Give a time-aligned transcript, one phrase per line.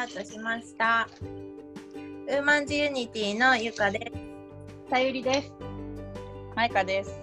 [0.00, 1.08] タートしました。
[2.26, 4.10] ウーマンズユニティのゆかで
[4.86, 4.90] す。
[4.90, 5.52] さゆりです。
[6.56, 7.20] マイカです。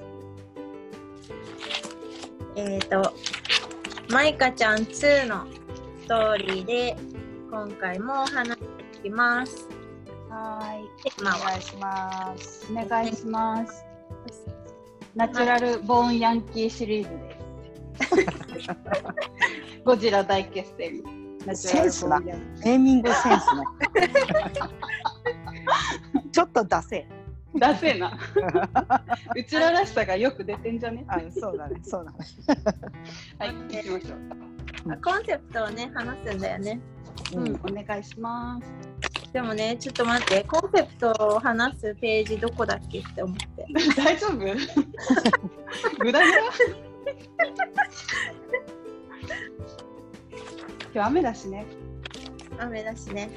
[2.56, 3.16] えっ、と、
[4.10, 5.48] マイカちゃん2の
[6.04, 6.96] ストーリーで
[7.50, 9.68] 今回も話していきます。
[10.30, 12.72] はテーマはお願いします。
[12.72, 12.78] い。
[12.78, 13.86] お願いします。
[15.16, 18.70] ナチュラルボーンヤンキーシリーズです。
[19.84, 21.17] ゴジラ大決戦。
[21.48, 23.64] ナチュラルボーンヤンキネーミングセンスね。
[26.32, 27.08] ちょっと出せ。
[27.56, 27.60] ー。
[27.60, 28.18] ダセえな。
[29.36, 31.06] うちららしさがよく出てんじゃね？
[31.08, 32.18] あ、そうだね、そうだね。
[33.40, 35.02] はい、行きましょう。
[35.02, 36.80] コンセプトをね、話すんだよね。
[37.34, 39.32] うん、お願いします。
[39.32, 43.66] でもね、ちょっと待って、コンセプトを話すページどこだっけって思って。
[43.96, 44.38] 大丈夫？
[44.38, 44.60] グダ
[46.04, 46.22] グダ
[50.98, 51.64] 今日雨だしね。
[52.58, 53.30] 雨だしね。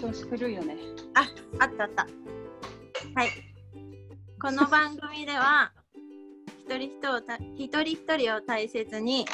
[0.00, 0.76] 調子狂うよね。
[1.14, 1.22] あ
[1.66, 2.04] ったあった。
[3.14, 3.28] はい。
[4.42, 5.70] この番組では、
[6.66, 9.24] 一人人をた一人一人を大切に、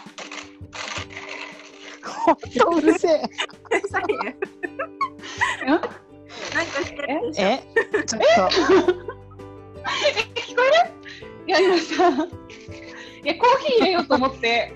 [2.05, 3.23] 本当うるせえ。
[3.89, 4.19] 左右
[5.65, 5.89] なんか
[6.85, 7.47] してるでしょ？
[7.47, 7.63] え、
[8.05, 8.27] ちょっと。
[10.43, 11.33] 聞こえる？
[11.47, 14.75] いや、今さ、いや、コーヒー入れようと思って、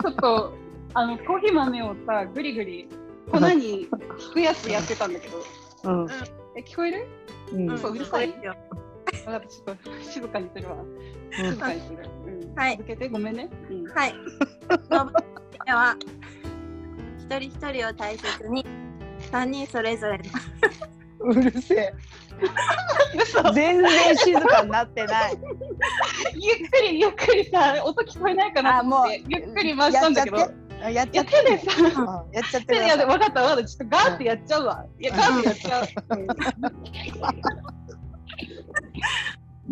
[0.00, 0.54] ちょっと、
[0.98, 2.88] あの、コーヒー豆をさ、ぐりぐり、
[3.30, 3.88] 粉に引
[4.32, 5.44] くやつやってたんだけど、
[5.84, 6.08] うん。
[6.56, 7.06] え、聞こえる？
[7.52, 7.70] うん。
[7.70, 10.76] うんそううるさいちょっと静かにするわ。
[10.76, 11.98] うん静かにする。
[12.26, 13.50] うん、はい続けて、ごめんね。
[13.70, 14.14] うん、はい。
[15.66, 15.96] では、
[17.18, 18.64] 一人一人を大切に、
[19.30, 20.24] 三人それぞれの
[21.20, 21.92] うるせえ。
[23.20, 25.38] 嘘全然静かになってない。
[26.34, 30.38] ゆっくりゆっくりさ、音聞こえないかなと思って、ゆっくり回したんだけど、
[30.90, 33.06] やっちゃってやっちゃってく手でやって、ださい。
[33.06, 34.86] 分かった、分かった、ちょっとガーってやっちゃうわ。
[34.98, 35.86] いや、ガーってやっちゃう。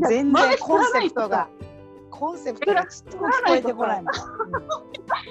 [0.09, 1.49] 全豆然コンセプトが。
[2.11, 4.05] コンセプトがちっとも聞こえてこない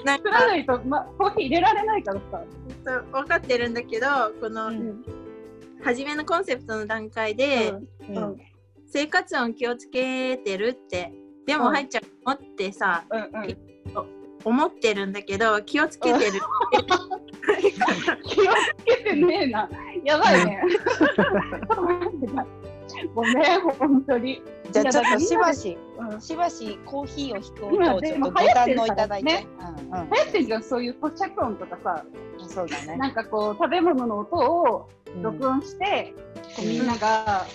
[0.05, 2.43] 作らかないと、ま、コーヒー入れられないからさ。
[3.11, 4.07] 分かってるんだけど、
[4.41, 5.03] この、うん
[5.83, 7.73] 初めのコンセプトの段階で、
[8.07, 8.37] うんうん
[8.95, 11.11] 生活音気をつけてるって、
[11.47, 14.22] でも入っちゃうのってさ、うんうん。
[14.45, 16.31] 思ってるんだけど、気をつけてる。
[18.23, 19.69] 気をつけてねえな。
[20.03, 20.61] やばいね。
[23.15, 24.41] ごめん、本当に。
[24.71, 25.61] じゃあちょっとしばし。
[25.61, 29.25] し、うんしばしコーヒーを引く今音をちょっとご堪能いただいて。
[29.25, 32.05] ねうんうん流行ってるじゃん、そういう咀嚼音とかさ、
[32.47, 32.97] そうだね。
[32.97, 36.13] なんかこう、食べ物の音をうん録音して、
[36.55, 37.45] こうみんなが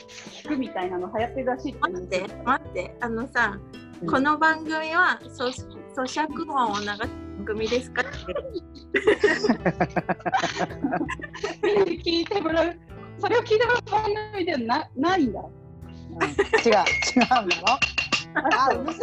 [0.45, 3.59] 聞くみたいなの流行ってるらしいって待って、待って、あのさ、
[4.03, 5.51] うんこの番組はそ
[6.03, 8.03] 咀嚼音を流す番組ですか？
[8.03, 8.11] って
[12.03, 12.77] 聞いてもらう、
[13.19, 15.41] それを聞いてもらう番組ではなないんだ。
[15.41, 15.49] うん
[16.23, 16.79] 違う、違うの。
[18.57, 18.99] あ、うるせ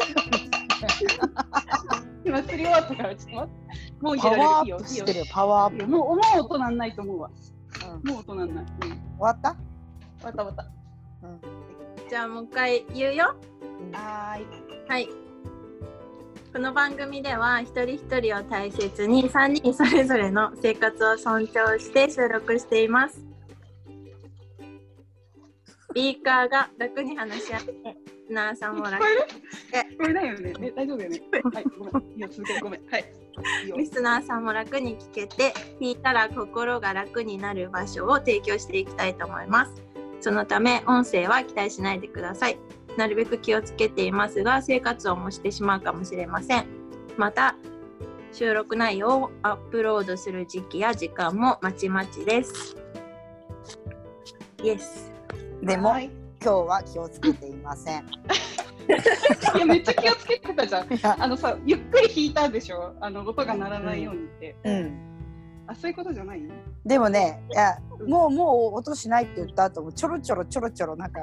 [2.26, 3.56] 今、すり終わったから、ちょっと待って。
[4.02, 4.20] もうえ。
[4.20, 4.66] 入れられる。
[4.66, 5.76] いいパワーアよいいよップしてるよ、パワーアップ。
[5.76, 7.30] いいよもう、もう音なんないと思うわ。
[7.30, 8.66] うんもう音なんない。
[8.66, 8.70] うん。
[8.90, 9.50] 終わった？
[9.50, 9.56] わ
[10.24, 10.66] かったわかっ
[12.10, 13.36] じゃあもう一回言うよ。
[13.92, 14.00] た。
[14.00, 14.46] はーい。
[14.90, 15.10] はい。
[16.56, 23.20] この番組では一人一人を大切に3人それぞれの生活を尊重して収録しています。
[25.92, 27.98] スピーカーが楽に話し合って、
[28.30, 29.06] なあさんも楽聞こ、
[29.74, 29.96] える？
[29.96, 30.54] 聞こえないよね。
[30.62, 31.22] え大丈夫よね。
[31.54, 32.12] はい、ごめん。
[32.14, 32.82] いいよ、続けてごめん。
[32.90, 33.06] はい。
[33.76, 39.74] リスナーさんも楽に聞けて、聞いたら心が楽になる場所を提供していきたいと思います。
[40.22, 42.58] そのため、音声は期待しないでください。
[42.98, 46.66] なるべく気をつけていますが、生活音もしてしまうかもしれません。
[47.18, 47.56] また、
[48.32, 52.76] 収録内容をアップロードする時期や時間もまちまちです。
[54.64, 55.12] イエス。
[55.62, 56.10] でも、はい
[56.44, 58.06] 今日は気をつけていません。
[59.56, 60.88] いや、めっちゃ気をつけてたじゃん。
[61.20, 62.94] あのさ、ゆっくり弾いたでしょ？
[63.02, 64.56] あの、音が鳴らないようにって。
[64.64, 65.00] うん。
[65.66, 66.44] あ、そういうことじゃない？
[66.86, 71.22] でもね、いや、もう、もう音しないって言った後も、ちょろちょろちょろちょろ、なんか。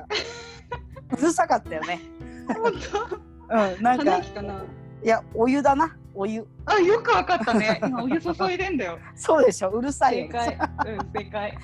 [1.16, 2.00] うるさかったよね。
[2.48, 4.64] 本うん、なんか、息かな？
[5.02, 5.96] いや、お湯だな。
[6.14, 6.46] お湯。
[6.66, 7.80] あ、よくわかったね。
[7.84, 8.98] 今、お湯注いでんだよ。
[9.14, 10.26] そうでしょうるさいよ。
[10.26, 10.58] 正解。
[10.86, 11.58] うん、正解。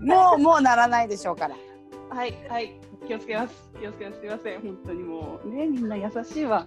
[0.00, 1.56] もう、もうならないでしょうから。
[2.10, 2.80] はい、はい。
[3.06, 3.70] 気をつけます。
[3.80, 4.20] 気をつけます。
[4.20, 4.60] すいません。
[4.60, 6.66] 本当にもう、ね、みんな優しいわ。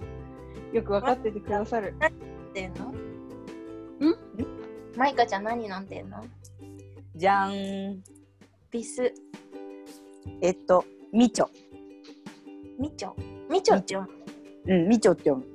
[0.72, 1.96] よくわかっててくださる。
[2.54, 2.86] てんの？
[2.86, 2.96] ん？
[4.96, 6.24] マイカちゃん何飲んでんの？
[7.16, 8.04] じゃーん。
[8.70, 9.14] ビス、
[10.42, 11.50] えっと、みちょ。
[12.82, 13.16] みちょ？
[13.50, 13.76] みちょ？
[13.76, 14.12] って読
[14.68, 15.46] うん、みちょって読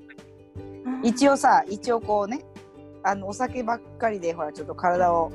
[0.84, 0.98] む。
[1.00, 2.44] む一応さ、一応こうね。
[3.02, 5.30] あの、お酒ばっかりで、ほら、ちょっと体を。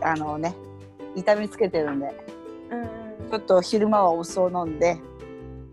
[0.00, 0.54] あのね
[1.16, 2.06] 痛みつけてるんで
[2.70, 4.96] うんちょっと昼間はお酢を飲んで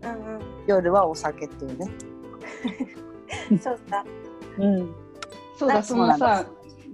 [0.02, 1.86] うんうん夜はお酒っていうね。
[3.52, 4.04] う んそうだ
[4.58, 4.94] うん。
[5.56, 6.44] そうだ、あそのさ、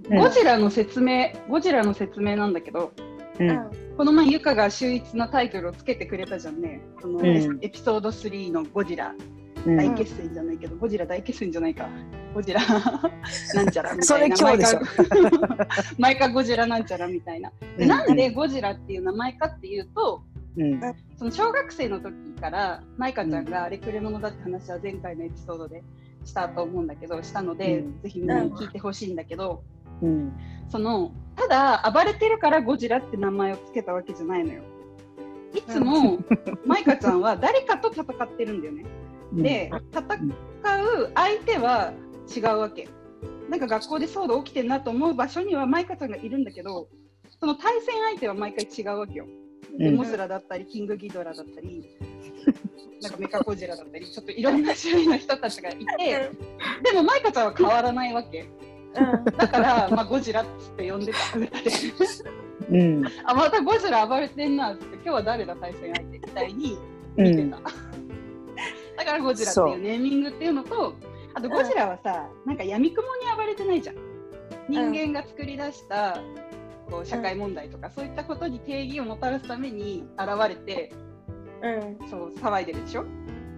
[0.09, 2.91] うんゴジラの説明、ゴジラの説明なんだけど、
[3.39, 3.49] うん。
[3.49, 6.81] うんこの前、ゆかが秀逸なタイトルをつけてくれたじゃんね。
[7.01, 9.15] そのうんエピソード3のゴジラ
[9.65, 11.89] うん大決戦じゃないけど、ゴジラ大決戦じゃないか。
[12.35, 12.61] ゴジラ
[13.55, 14.35] なんちゃらみそれたいな。
[14.37, 14.79] 今日でしょ。
[15.97, 17.51] 毎回ゴジラなんちゃらみたいな。
[17.75, 20.21] でうんなんでゴジラっていう名前かっていうと、
[20.57, 20.79] うん。
[21.17, 25.81] その小学生の時から、マイカちゃんがあれくれ者だって話は前回のエピソードで
[26.23, 29.63] したと思うんだけど、したので、うんぜひみんなに聞いてほしいんだけど、
[30.01, 30.33] うん。
[30.69, 34.63] そのただ暴れてるからゴジラって名前をつけたわけじゃないのよ。
[35.53, 36.19] いつも、
[36.65, 38.85] マイカちゃんは誰かと戦ってるんだよね。
[39.33, 41.93] で、戦う相手は
[42.35, 42.87] 違うわけ。
[43.49, 46.89] なんか学校で騒動起きてるなと思う場所にはマイカちゃんがいるんだけど、
[47.39, 49.25] その対戦相手は毎回違うわけよ。
[49.95, 51.85] モスラだったり、キングギドラだったり、
[53.01, 56.31] なんかメカゴジラだったり、ちょっといろんな種類の人たちがいて、
[56.83, 58.49] でもマイカちゃんは変わらないわけ。
[58.99, 60.45] うんだから、まあ、ゴジラっ
[60.75, 61.71] て呼んでたぐらいで。
[62.69, 63.05] うん。
[63.25, 66.77] あ、またゴジラ暴れてんなって、今日は誰だ対戦相手みたいに
[67.15, 67.57] 見てた。
[68.97, 70.95] だからゴジラっていうネーミングっていうのと、
[71.33, 73.95] あとゴジラはさ、なんか闇雲に暴れてないじゃん。
[74.67, 76.19] 人間が作り出した
[76.89, 80.91] こう社会問題とか、そういったことに定義をもたらすために現れて、
[81.61, 83.05] うんそう騒いでるでしょ？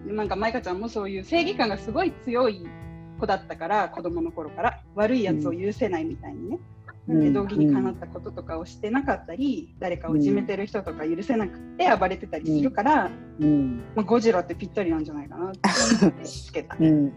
[0.06, 2.66] でなんかマイカちゃんもそういう正義感がすごい強い
[3.20, 6.60] 子だったから子供の頃から悪いやつを許せないみたいにね、
[7.08, 13.78] で道義にかなったこととかをしてなかったり、誰かをいじめてる人とか許せなくて暴れてたりするから、うん。
[13.96, 15.60] まあ、ゴジラってぴったりなんじゃないかなって
[16.02, 16.78] 思ってつけた。
[16.80, 17.12] うん。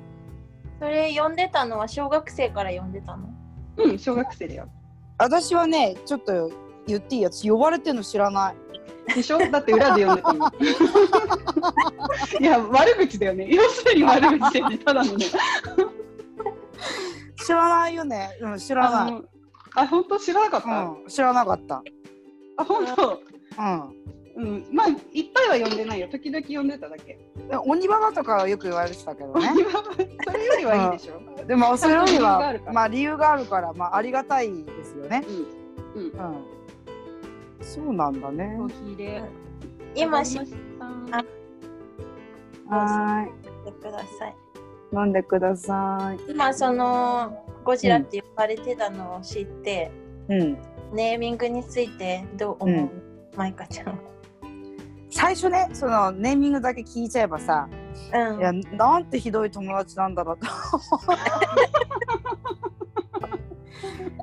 [0.81, 3.29] それ読んでたのは小学生から読んでたの？
[3.77, 4.69] うん、小学生だよ。
[5.19, 6.51] 私はね、ちょっと
[6.87, 7.23] 言っていい？
[7.23, 8.55] やつ、呼ばれてるの知らない。
[9.15, 9.39] でしょ？
[9.51, 10.51] だって裏で読んでたもん。
[12.41, 13.47] いや、悪口だよね。
[13.51, 14.79] 要するに悪口だよね。
[14.79, 15.27] ただのね。
[17.45, 18.39] 知らないよね。
[18.41, 19.23] うん、知らない。
[19.75, 21.83] あ本当知らなかった、うん、知らなかった。
[22.59, 23.21] あ、本当？
[23.59, 24.03] うん。
[24.35, 24.67] うん。
[24.73, 24.97] まあ、いっ
[25.35, 26.09] ぱいは読んでないよ。
[26.09, 27.19] 時々読んでただけ。
[27.49, 29.51] で鬼ババとかはよく言われてたけどね。
[29.59, 29.85] 今は
[30.25, 31.21] それよりはいいでしょ。
[31.45, 35.25] でもそれよりはまあ理由があるからまあありがたいですよね。
[35.95, 36.03] うん。
[36.03, 36.11] うん。
[36.11, 36.45] うん。
[37.63, 38.65] そうなんだねコ。
[38.65, 39.23] ーヒーで。
[39.95, 41.31] 今知っわかり
[42.69, 43.29] ましたは
[43.65, 45.01] てくださいーい。
[45.01, 49.91] 飲んでくださ今そのゴジラって呼ばれてたのを知って、
[50.29, 50.35] い。
[50.35, 50.59] うん。
[50.93, 53.99] ネーミングについてどう思う、うんマイカちゃん
[55.11, 57.67] 最初ねそのネーミングだけ聞いちゃえばさ、
[58.13, 60.47] うんいやなんてひどい友達なんだろうと。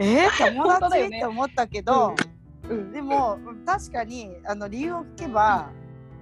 [0.01, 2.15] えー、友達、ねって思ったけど、うん。
[2.69, 5.69] でも確かにあの理由を聞けば、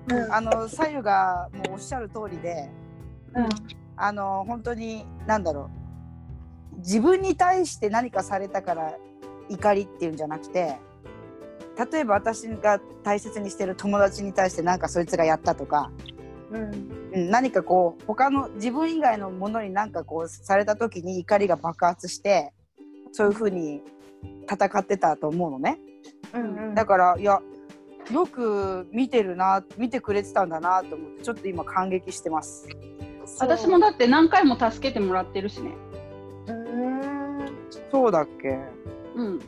[0.09, 0.33] うん。
[0.33, 2.69] あの左右がもうおっしゃる通りで
[3.35, 3.49] うん。
[3.97, 5.69] あの本当に何だろ
[6.75, 6.79] う。
[6.79, 8.94] 自分に対して何かされたから
[9.49, 10.77] 怒りっていうんじゃなくて
[11.91, 15.91] 例えば私が大切にしてる友達に対して何かそいつがやったとか、
[16.51, 16.91] うん。
[17.13, 22.53] うん、何かこう他の自分以外のものに何かこうされた時に怒りが爆発して
[23.11, 23.81] そういうふうに
[24.49, 25.80] 戦ってたと思うのね。
[26.34, 27.42] うんだからいや
[28.12, 32.68] よく見てるな見てくれてたんだなと思ってちょっと今感激してます。
[33.40, 35.72] 私もだって何回も助けてもらってるしね。
[36.48, 37.46] うーん
[37.92, 38.57] そうだっけ
[39.16, 39.40] うん。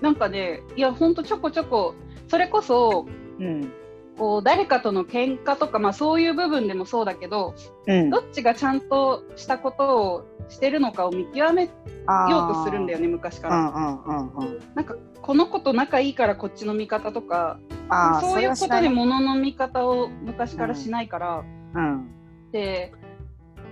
[0.00, 1.94] なんかね、いや、ほんとちょこちょこ、
[2.28, 3.06] それこそ、
[3.38, 3.72] うん。
[4.20, 7.54] こう誰かとの喧嘩とか、まあそういう部分でもそうだけど、
[7.86, 8.18] うんど。
[8.18, 11.70] っちがちゃんとしたことをしてるのかを見極めよ
[12.50, 13.56] うとするんだよね、昔から。
[13.56, 14.60] うんうんうんうん。
[14.74, 17.60] なんか、この子と仲いいからこっちの味方とか、
[18.20, 19.06] そういうことでも。
[19.06, 22.10] 物の見方を昔からしないから、うん。
[22.52, 22.92] で、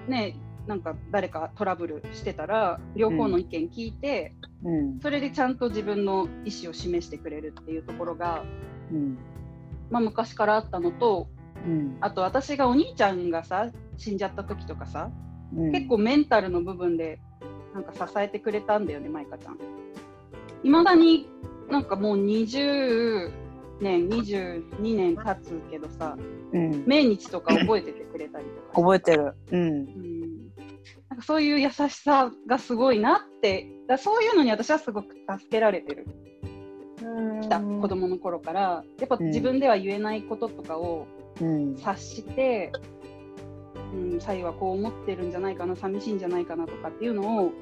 [0.08, 0.34] ね、
[0.66, 4.32] なんか誰かトラブルしてたら、両方の意見聞いて、
[4.64, 4.98] うん。
[5.00, 8.44] それでちゃんと自分の意思を示してくれるっていうところが、
[8.90, 9.18] うん。
[9.90, 11.28] まあ、昔からあったのと
[11.66, 11.97] うん。
[12.00, 15.11] あと私がお兄ちゃんがさ死んじゃった時とかさ、
[15.54, 17.18] うん結構メンタルの部分で
[17.75, 19.59] なんか支えてくれたんだよねマイカちゃん。
[20.62, 21.26] いまだに
[21.71, 23.30] なんかもう20
[23.80, 26.16] 年22年経つけどさ
[26.52, 26.85] うん。
[26.87, 29.35] 命日とか覚えててくれたりとか覚えてる。
[29.52, 29.61] うん。
[29.61, 30.18] うん
[31.09, 36.07] なんかそういう優しさがすごいなってだそういうのに私はすごく助けられてる
[37.42, 38.84] きた子供の頃から。
[38.98, 41.06] やっぱ自分では言えないこととかを
[41.40, 41.76] うん。
[41.76, 42.72] 察して、
[43.94, 47.52] うん、サイはこう思ってるんじゃないかな寂しいんじゃないかなとかっていうのを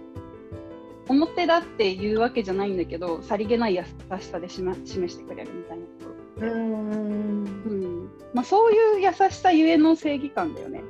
[1.09, 3.85] 表だっていうわけじゃないんだけどさりげない優
[4.19, 7.45] しさでし、ま、示してくれるみたいなところ、うん。
[7.45, 7.71] う
[8.05, 8.11] ん。
[8.35, 10.83] まあ、そういう優しさゆえの正義感だよね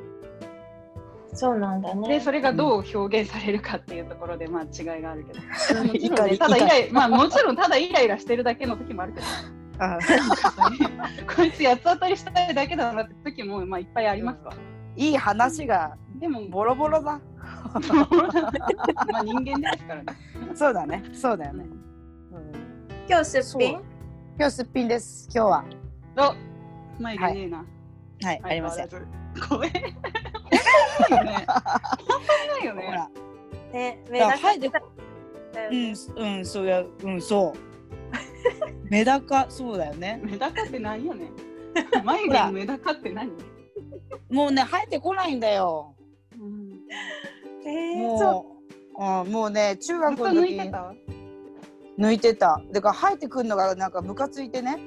[1.36, 2.08] そうなんだね。
[2.08, 5.40] でそれがどう表現されるかっていうところでまあ違いがあるけど。
[5.40, 9.26] もちろん怒りねただイライ怒まあもちろんただイライラしてるだけの時もあるけど。
[9.78, 9.98] あ
[11.36, 14.54] こいつ八つ当たりしたいだけだなって時もまあいっぱいありますわ。
[14.96, 17.12] いい話がでもボロボロだ。
[17.12, 17.20] ま
[19.20, 20.14] あ人間ですからね。
[20.54, 21.04] そうだね。
[21.12, 21.66] そうだよね。
[22.32, 22.52] うん。
[23.06, 23.72] 今日すっぴん？
[23.72, 25.28] 今日すっぴんです。
[25.34, 25.64] 今日は。
[26.98, 27.64] お眉毛ねえな、
[28.22, 28.88] はい、ありません。
[29.36, 29.80] んごめん本
[31.08, 31.42] 当にな
[32.62, 33.10] いよねほら。
[33.72, 34.70] 生えて
[35.70, 37.76] うん、うん、そうや、うん、そう。
[38.88, 40.20] メダカ、そうだよね。
[40.22, 41.30] メダカって何よね
[42.04, 43.30] 眉毛のメダカって何、
[44.30, 45.94] もうね、生えてこないんだよ。
[46.38, 46.80] うん、
[47.66, 48.24] えー、そ
[48.96, 50.94] もう、うん、もうね、中学の時に抜いてた？
[51.98, 52.62] 抜いてた。
[52.72, 54.78] だから生えてくるのがなんかムカついてね。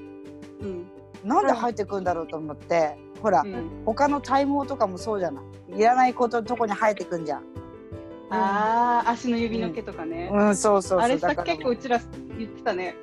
[0.62, 0.91] うん
[1.24, 2.98] なんで生えてくるんだろうと思って。
[3.21, 5.79] ほら、うん他の体毛とかもそうじゃない。
[5.79, 7.43] いらないことのとこに生えてくんじゃん。
[8.31, 10.99] ああ足の指の毛とかね、うん、そうそうそう。
[10.99, 11.99] あれさ結構うちら
[12.38, 12.95] 言ってたね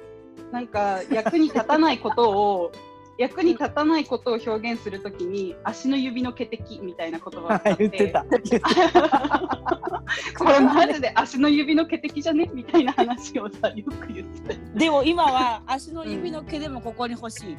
[0.52, 2.73] なんか役に立たないことを
[3.18, 8.25] 役に立たないことを表現するときに足の指の毛的みたいな言葉を使って 言ってた。
[8.25, 10.02] 言ってた
[10.38, 12.49] これマジで足の指の毛的じゃね？
[12.52, 17.56] みたいな話をさよく言ってたでも今は足の指の毛でもここに欲しい。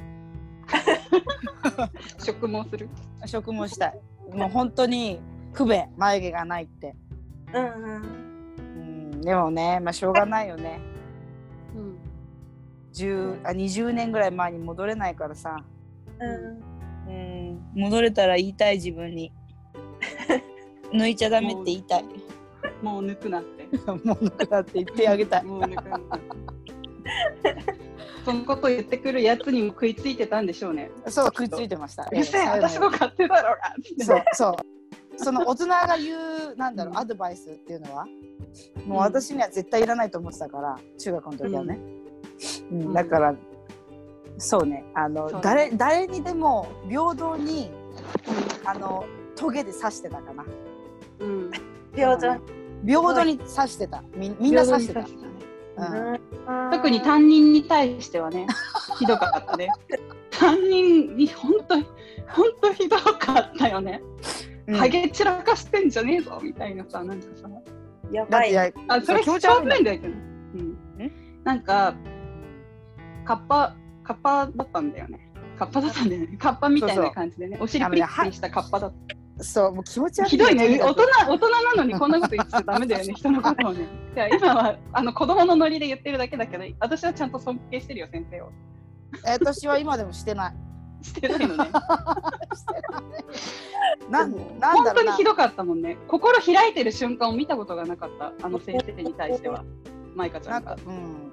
[2.19, 2.89] 植毛する？
[3.25, 4.00] 植毛したい。
[4.31, 5.19] もう本当に
[5.53, 6.95] 不便眉毛がないって。
[7.53, 10.79] うんうんうん、でもね、まあしょうがないよね。
[11.75, 11.97] うん
[12.93, 15.63] 10あ20年ぐらい前に戻れないからさ。
[16.19, 16.63] うん
[17.07, 19.31] うん、戻れたら言いたい自分に。
[20.91, 22.05] 抜いちゃダメって言いたい。
[22.81, 25.43] もう抜くなって もう抜くなって言ってあげたい。
[25.43, 27.87] もう抜くなって
[28.27, 30.91] そのことを言ってくるやつにも食いついてたんでしょうね。
[31.07, 32.10] そう食いついてました。
[32.12, 34.03] うるせえええ私の勝手だろうがって。
[34.03, 34.55] そうそう。
[35.15, 36.13] その大人が言
[36.53, 37.00] うなんだろう、うん。
[37.00, 38.05] アドバイスっていうのは
[38.86, 41.79] もう私には絶対いらないと思ってたから中学の時はね、
[42.69, 42.81] うん。
[42.81, 43.34] うんだから
[44.38, 44.84] そうね。
[44.93, 47.72] あの誰誰にでも平等に
[48.65, 49.05] あの
[49.38, 50.46] トゲで刺してたかな。
[51.22, 51.51] うん。
[51.96, 52.36] 平等。
[52.36, 52.41] に
[52.86, 54.03] 平等に刺してた。
[54.13, 55.05] みみんな刺してた、
[55.77, 58.48] うんうん特に担任に対してはね、
[59.00, 59.69] ひどかったね。
[60.31, 61.86] 担任に本当に、
[62.27, 64.01] 本当ひどかったよね。
[64.67, 67.48] うんハゲ散らかしてんじゃねえぞみたいなさ、なんかさ。
[68.12, 70.07] やばいあ、それ気持ち悪いんだけど。
[70.07, 70.77] うん。
[71.46, 71.96] なんか、
[73.24, 75.31] カッパ、カッパだったんだよね。
[75.57, 76.38] カッパだったんだよね。
[76.38, 77.57] カッパみたいな感じでね。
[77.62, 79.16] お尻プリップリしたカッパだった。
[79.39, 80.79] そうもう気持ち悪いひどいね。
[80.82, 83.88] 大人大人なのにこんなこと言っちゃダメだよね、 人のことをね。
[84.15, 88.51] いや、今は、あの、子供のノリで言ってるだけだけど、私はちゃんと尊敬してるよ、先生を。
[89.25, 90.56] え私は今でもしてない
[91.01, 91.70] してないのね。
[94.10, 95.98] なんでもなんだろうな本当にひどかったもんね。
[96.08, 99.63] 心開いてる瞬間を見たことがなかった、あの先生に対しては、
[100.15, 100.72] マイカちゃんが。
[100.72, 101.27] なんかうん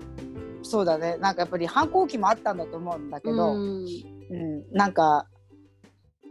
[0.63, 3.87] そうだねなんかやっぱり反抗期もあったんだと思うんだけど、うん
[4.31, 5.27] うん、なんか、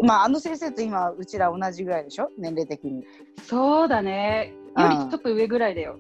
[0.04, 3.06] まあ、あの先生と今、うちら同じぐらいでしょ、年齢的に。
[3.48, 4.54] そうだね。
[4.78, 5.98] よりちょっと上ぐらいだよ。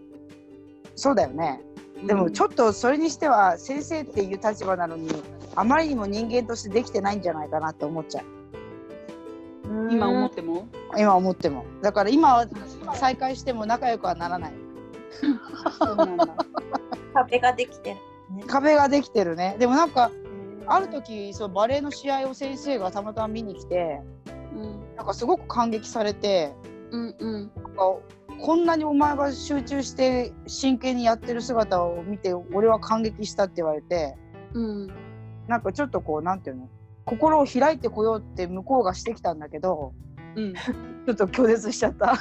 [0.95, 1.61] そうだよね。
[2.05, 5.09] でも、ちょっっとそれにしては、先生っていう立場なのに、
[5.55, 9.69] あまりにも人間としてできてないんじゃないかなって思っちゃう。
[9.69, 10.67] うん今思っても？
[10.97, 11.65] 今思っても。
[11.81, 12.47] だから今は
[12.95, 14.53] 再会しても仲良くはならない。
[15.79, 16.27] そうなんだ。
[17.13, 17.97] 壁ができてる。
[18.47, 19.55] 壁ができてるね。
[19.59, 20.11] でもなんか、
[20.67, 24.01] ある時そうバレエの試合を先生がたまたま見に来て、
[24.55, 26.53] うんなんかすごく感激されて、
[26.91, 27.95] うんうんなんか
[28.41, 34.15] こんなにお前が集中して真剣にやってる姿を見て俺は感激したって言われて
[34.53, 34.87] うん
[35.47, 36.69] なんかちょっとこうなんていうの？
[37.05, 39.93] 心を開いてこようって向こうがしてきたんだけど
[40.35, 40.53] うん。
[41.05, 42.15] ちょっと拒絶しちゃった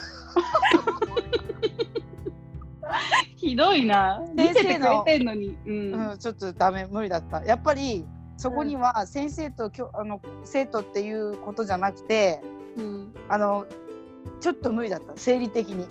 [3.36, 4.22] ひどいな。
[4.34, 5.58] 見先ててく生のれてんのに。
[5.66, 6.10] うん。
[6.10, 8.04] うんちょっとダメ無理だったやっぱり
[8.42, 12.40] そこには先生ときょあの生徒っていうことじゃなくて
[12.76, 13.14] うん。
[13.28, 13.66] あの
[14.40, 15.12] ちょっと無理だった。
[15.14, 15.86] 生理的に。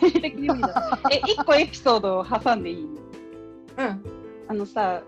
[0.00, 0.98] 生理的に無理だ。
[1.12, 2.84] え、一個エピソードを挟んでいい？
[2.84, 4.04] うん。
[4.48, 5.02] あのさ、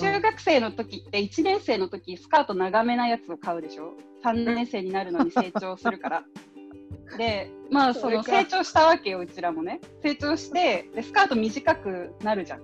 [0.00, 6.24] 中学生の時って1年生の時スカート長めなやつを買うでしょ？3年生になるのに成長するから。
[7.18, 9.80] でまあその成長したわけようちらもね。
[10.02, 12.62] 成長してでスカート短くなるじゃん、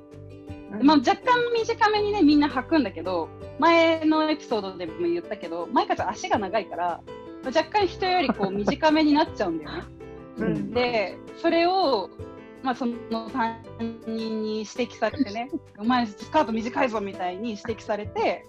[0.82, 7.00] まあ、若干短めにねみんな履くんだけど前のエピソードでも言ったけどマイカちゃん足が長いから
[7.44, 9.82] 若干人よりこう 短めになっちゃうんだよね
[10.38, 10.70] うん。
[10.70, 12.10] でそれを
[12.62, 13.62] まあ、その担
[14.06, 18.44] 任に指摘されてね、 お前、スカート短いぞみたいに指摘されて、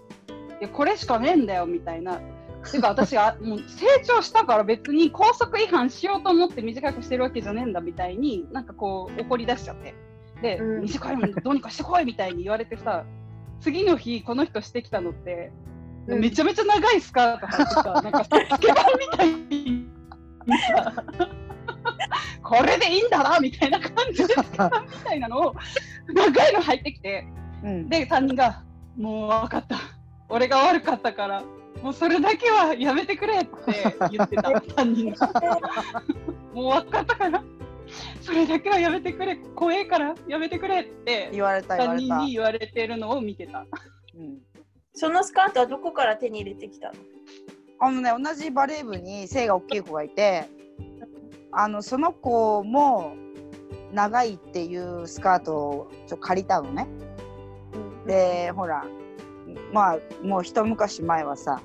[0.59, 2.19] いやこれしかねえんだよみたいな。
[2.69, 9.95] ていうか私は もう成長したから別に校則違反しようと思って短くしてるわけじゃねえんだみたいになんかこう怒り出しちゃって
[10.41, 13.05] で、うん短いのどうにかしてこいみたいに言われてさ
[13.59, 15.51] 次の日この人してきたのって、
[16.07, 16.19] うん。
[16.19, 19.87] めちゃめちゃ長いスカート履いてさ なんかスケバンみたいに
[20.67, 21.03] さ
[22.43, 24.57] これでいいんだなみたいな感じでみ
[25.03, 25.55] たいなのを
[26.13, 27.25] 長いの入ってきて
[27.63, 28.63] うん、で担任が
[28.97, 29.77] 「もう分かった。
[30.29, 31.43] 俺が悪かったから
[31.81, 33.49] もうそれだけはやめてくれ」って
[34.11, 35.29] 言ってた担任が
[36.53, 37.43] 「もう分かったから
[38.21, 42.31] それだけはやめてくれ怖えからやめてくれ」って言われた言われた担任に。
[42.33, 43.65] 言われてるのを見てた。
[44.17, 44.39] うん
[44.93, 46.93] そのスカートはどこから手に入れてきたの？
[47.79, 50.49] あのね同じバレー部に背が大きい子がいて
[51.53, 53.15] あのその子も
[53.93, 56.87] 長いっていうスカートをちょ借りたのね。
[58.05, 58.85] でほら
[59.71, 61.61] まあもう一昔前はさ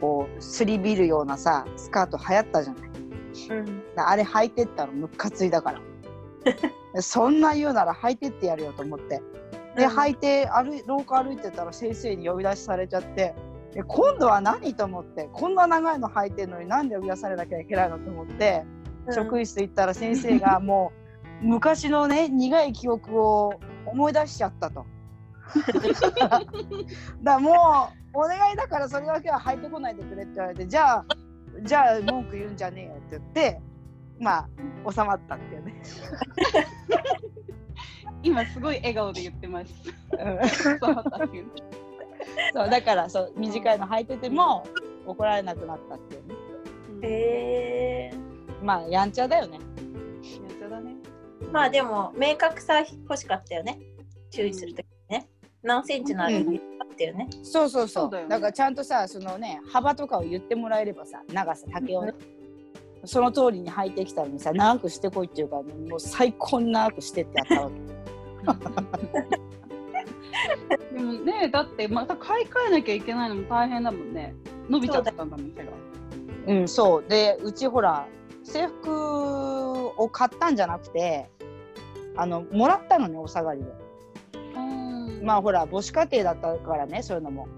[0.00, 2.91] こうすりびるようなさスカート流行ったじゃない。
[3.50, 5.80] うんであれ履いてったのムッカついだから。
[6.94, 9.22] で そんな言うなら履いてってやるよと思って。
[9.76, 13.34] で、うん履いて歩い廊下歩いてたら先生に呼び出しされちゃって
[13.72, 15.28] で今度は何と思って？
[15.32, 18.64] こんな長いの履いてるのになんで呼び出されなきゃいけないのと思って、
[19.12, 20.92] 職員室行ったら先生が も
[21.42, 23.54] う昔のね苦い記憶を
[23.86, 24.84] 思い出しちゃったと。
[25.62, 26.44] だか
[27.24, 27.50] らも
[28.14, 31.06] うお願いだからそれだけは履いてこないでくれって言われてじゃあ
[31.62, 33.60] じゃあ文句言うんじゃねえよって言って
[34.18, 34.48] まあ
[34.90, 35.74] 収まったっていうね。
[38.22, 39.74] 今すごい笑顔で言ってます。
[40.12, 40.18] うん。
[40.48, 41.46] そうだったっていう
[42.54, 44.64] そうだからそう短いの履いてても
[45.06, 46.34] 怒られなくなったっていうね。
[47.02, 48.14] へえ
[48.62, 49.54] まあやんちゃだよね。
[49.54, 49.62] やっ
[50.58, 50.94] ちゃだね。
[51.50, 53.80] まあでも明確さ欲しかったよね。
[54.30, 55.28] 注意するときね。
[55.62, 56.52] 何センチのあるの
[56.92, 57.28] っていうね。
[57.42, 58.04] そうそうそう。
[58.04, 58.30] そうだよね。
[58.30, 62.14] だからちゃんとさそのね幅とかを言ってもらえればさ長さ丈をね、
[63.04, 67.76] その通りに履いてきたのにさ長くしてこいっていうからもう最高に長くしてってやったわけ。
[70.92, 74.34] でもね、だってまた買い替えなきゃいけないのも大変だもんね。
[74.68, 75.72] 伸びちゃったんだもん、手が。
[76.46, 77.04] うんそう。
[77.08, 78.06] でうちほら
[78.42, 81.28] 制服を買ったんじゃなくて
[82.16, 83.66] あのもらったのねお下がりで
[85.22, 87.48] まあほら母子家庭だったからねそういうのも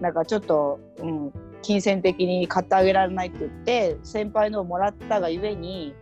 [0.00, 5.94] なんかちょっと、うん、金銭的に買ってあげられないって言って先輩のをもらったがゆえに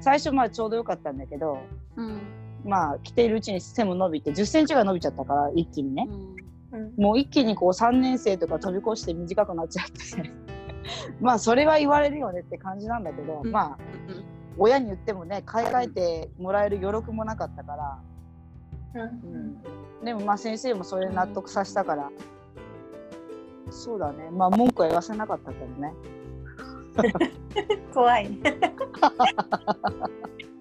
[0.00, 1.58] 最初まあちょうどよかったんだけど
[1.96, 2.20] うん。
[2.64, 10.30] まあ着ているうちに背も伸びて1 0センチが伸びちゃったから一気にねうんうんもう一気にこう3年生とか飛び越して短くなっちゃって
[11.20, 13.78] まあそれは言われるよねって感じなんだけど、うんまあ
[14.58, 17.98] 親に言ってもね買い替えてもらえる余力もなかったから。
[18.94, 19.62] うん。
[20.04, 22.10] でもまあ先生もそれで納得させたから、
[23.70, 24.30] そうだね。
[24.30, 25.92] まあ文句は言わせなかったけどね。
[27.92, 28.38] 怖いね。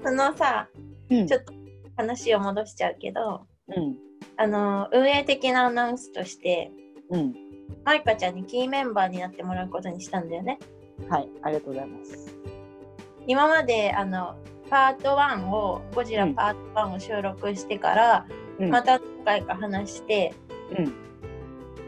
[0.03, 0.67] そのさ
[1.09, 1.27] うん。
[1.27, 1.53] ちょっと
[1.97, 3.97] 話を戻しちゃうけどうん。
[4.37, 6.71] あの運営的なアナウンスとして
[7.09, 7.35] うん。
[7.83, 10.59] マイカちゃんにキーメンバーになってもらうことにしたんだよね。
[11.09, 12.35] はいありがとうございます。
[13.27, 14.35] 今まであの
[14.71, 16.33] パート1をゴジラうん。
[16.33, 18.25] パート1を収録してから、
[18.57, 18.69] うん。
[18.69, 20.33] また何回か話して
[20.75, 20.93] うん。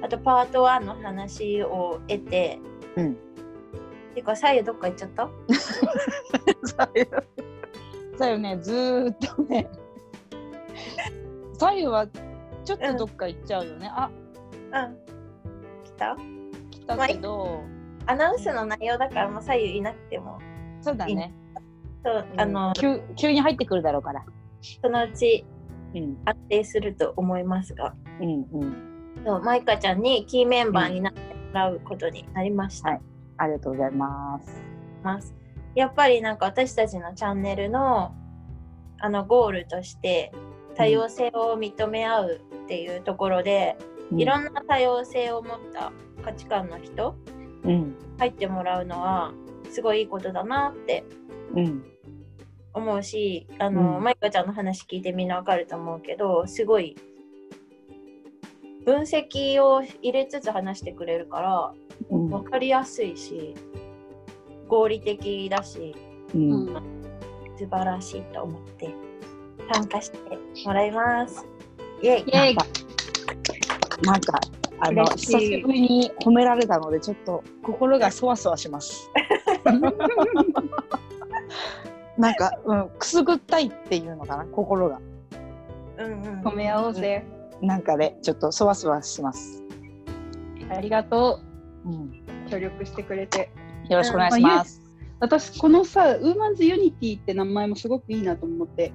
[0.03, 2.59] あとパート1の話を得て
[2.97, 3.17] うん。
[4.13, 5.29] てか左右どっか行っちゃった？
[6.65, 7.05] さ よ
[8.17, 8.57] さよね。
[8.57, 9.67] ずーっとね。
[11.57, 12.05] 左右は
[12.65, 14.11] ちょっとどっか行っちゃうよね、あ。
[14.73, 14.97] うん。
[15.85, 16.15] 来た？
[16.69, 17.63] 来たけど。
[18.05, 20.37] アナウンスの内容だからもう左右いなくても。
[20.81, 21.33] そうだね
[22.03, 24.23] そうあの急急に入ってくるだろうから。
[24.81, 25.45] そのうち
[25.95, 26.17] うん。
[26.25, 27.95] 安定すると思いますが。
[28.19, 28.75] うんうん。
[29.25, 33.01] そうマイカちゃんにキーメンバーになってもらうことになりました、はい。
[33.37, 34.61] ありがとうございます。
[35.03, 35.33] ます。
[35.75, 38.13] やっぱりなんか私たちのチャンネルの
[38.99, 40.31] あのゴールとして
[40.75, 43.77] 多様性を認め合うっていうところで、
[44.15, 45.91] いろんな多様性を持った
[46.23, 47.15] 価値観の人
[47.63, 47.95] うん。
[48.17, 49.33] 入ってもらうのは
[49.69, 51.03] すごいいいことだなって
[51.55, 51.83] うん
[52.73, 54.03] 思うしあの、うん。
[54.03, 56.95] マイカちゃんの話聞いてみんなわかると思うけどすごい
[58.86, 61.73] 分析を入れつつ話してくれるから
[62.09, 62.29] うん。
[62.29, 63.55] 分かりやすいし
[64.67, 65.95] 合理的だし
[66.33, 66.51] うん。
[66.51, 66.93] うん。
[67.57, 68.93] 素晴らしいと思って
[69.71, 70.17] 参加して
[70.65, 71.45] もらいます。
[72.01, 72.57] イェイ。
[74.01, 74.39] なんか、
[74.79, 79.09] あの、久しぶりに褒められたので、ちょっと心がそわそわします。
[82.17, 84.99] なんか、うん、くすぐったいっていうのかな心が
[85.97, 87.26] うんうん褒め合おうぜ。
[87.62, 89.63] なんかねちょっとそわそわします、
[90.69, 91.39] ありがと
[91.86, 91.93] うん、
[92.47, 92.49] う。
[92.49, 93.52] 協力してくれて。
[93.89, 94.82] よろしくお願いします、
[95.19, 98.93] 私、このさ、ウーマンズユニティって名前もすごくいいなと思って、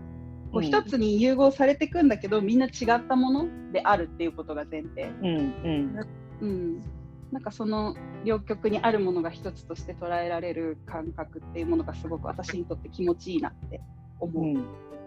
[0.52, 5.04] こううん一つに融合されていくんだけど、みんな違ったものであるっていうことが前提。
[5.04, 6.06] うんうん
[6.40, 6.82] うん。
[7.32, 13.80] なんかその両極にあるものが一つとして捉えられる感覚っていうものがすごく私にとって気持ちいいなって
[14.20, 14.44] 思う。
[14.44, 14.54] うん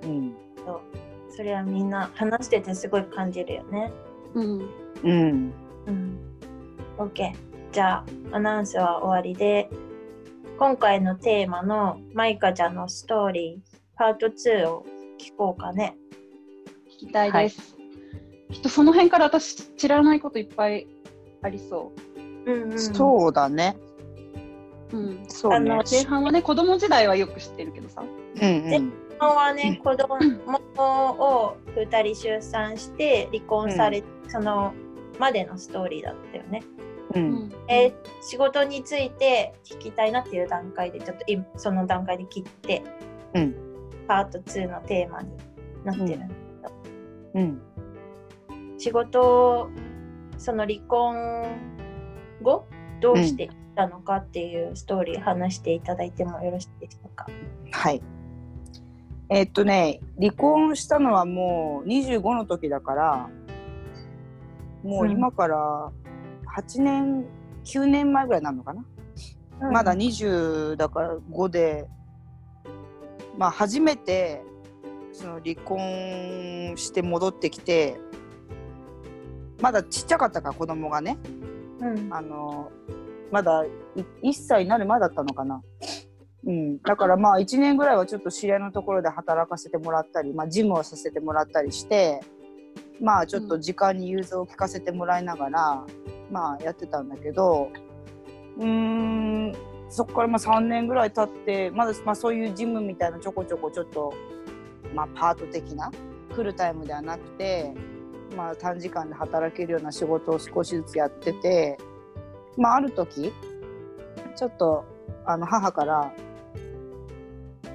[0.03, 0.35] うん
[1.33, 3.91] それはみんな話しててすごい感じるよね。
[4.33, 4.69] うん。
[5.03, 5.53] うん
[5.87, 6.19] うん。
[6.97, 7.31] OK。
[7.71, 9.69] じゃあ、アナウンスは終わりで、
[10.59, 14.85] 今回のテーマのマイカちゃんのストーリー、パート2を
[15.17, 15.95] 聞こうかね。
[17.01, 17.77] 聞きたいです。
[18.51, 20.85] きっとその辺から私知らないこといっぱい
[21.41, 22.10] ありそう
[22.45, 22.79] んうん。
[22.79, 23.77] そうだね
[24.91, 24.97] う。
[24.97, 25.25] うん。
[25.27, 28.01] そうねあの前半はね、子供時代はよく知ってるけどさ。
[28.01, 34.73] うんうん本はね、子供を2人出産して離婚され、その
[35.19, 36.63] までのストーリーだったよね。
[37.13, 42.83] うんで仕事について聞きたいなっていう段階でちょっと今その段階で切って、
[43.33, 43.55] うん
[44.07, 45.29] パート2のテーマに
[45.83, 46.21] なってる、
[47.35, 47.61] うん
[48.77, 49.69] 仕事
[50.37, 51.70] その離婚
[52.41, 52.67] 後
[52.99, 57.27] どうしていったのかっていうストーリー話していただいてもよろしいでしょうか？
[57.71, 58.01] はい。
[59.29, 63.29] えっとね離婚したのはもう25の時だから
[64.83, 65.91] もう今から
[66.57, 67.25] 8年
[67.63, 68.83] 9年前ぐらいなのかな、
[69.71, 71.87] まだ20だから5で
[73.37, 74.43] まあ初めて
[75.13, 77.97] その離婚して戻ってきて
[79.61, 81.17] まだちっちゃかったから子供がね
[81.81, 82.13] うん。
[82.13, 82.71] あの
[83.31, 83.69] まだい
[84.29, 85.61] 1歳になる前だったのかな。
[86.43, 92.19] うん、だからまあ1年ぐらいはちょっと知り合いのところで働かせてもらったり、まあ、ジムをさせてもらったりして
[92.99, 95.85] まあちょっと時間に融通を聞かせてもらいながら、
[96.31, 97.71] まあやってたんだけど
[98.57, 99.55] うーん
[99.89, 104.13] そこからまあ3年ぐらい経ってまだまあそういうジムみたいなちょこちょこちょっと、
[104.95, 105.91] まあ、パート的な
[106.33, 107.73] フルタイムではなくて、
[108.35, 111.77] まあ、短時間で働けるような仕事を少しずつやってて、
[112.57, 113.33] まあ、ある時
[114.35, 114.85] ちょっと
[115.25, 116.13] あの母から、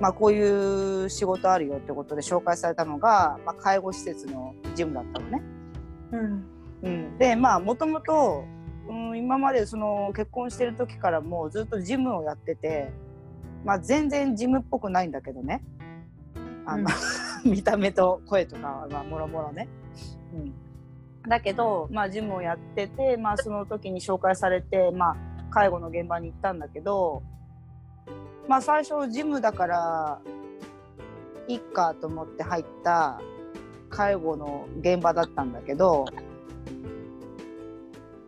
[0.00, 5.42] まあ、こういう仕事あるよってことで紹介されたのが、まあ、介護施設のジムだったのね。
[6.12, 6.44] うん
[6.82, 8.44] うん、でまあもともと
[8.88, 12.92] うん今までその結婚してる時からもうずっとジムをやってて、
[13.64, 15.62] まあ、全然ジムっぽくないんだけどね
[16.66, 16.88] あの、
[17.44, 19.68] 見た目と声とかもろもろね。
[20.37, 25.16] うん、だけど、まあ、ジムをやってて、まあ、その時に紹介されて、まあ、
[25.51, 27.22] 介護の現場に行ったんだけど、
[28.49, 30.20] まあ、最初ジムだから
[31.49, 33.20] いっかと思って入った
[33.88, 36.05] 介護の現場だったんだけど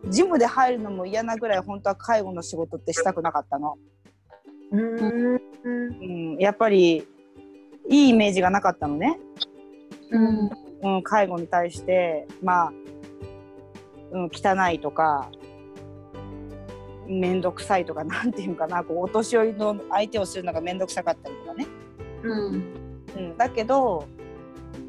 [0.07, 3.75] ジムで入るのも嫌なぐらい本当は介護の仕事ってしたくなかったの。
[4.71, 7.05] うんうん、やっぱり
[7.89, 9.19] いいイメージがなかったのね。
[10.11, 12.73] うんうん、介護に対してまあ、
[14.11, 15.29] うん、汚いとか
[17.07, 21.67] 面倒くさいとかなんていうのかなこうお年寄りの相手をするのが面倒くさかったりとかね。
[22.23, 22.63] うん
[23.17, 24.05] うん、だけど、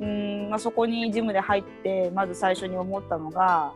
[0.00, 3.72] うんまあ、そこにジムで入ってまず最初に思ったのが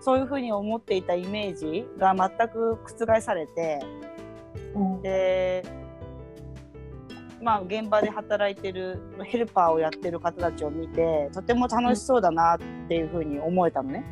[0.00, 3.80] そういうふうに思っていたイメージが全く覆されて
[4.74, 5.62] うんで、
[7.44, 14.02] まあ、現場で働いてるヘルパーをやってる方たちを見てとても楽しそうだなっていうふうに思えたのね。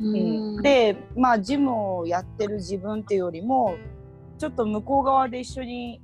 [0.00, 0.62] うん。
[0.62, 3.76] で、まあ、ジムをやってる自分っていうよりも
[4.38, 6.02] ちょっと向こう側で一緒に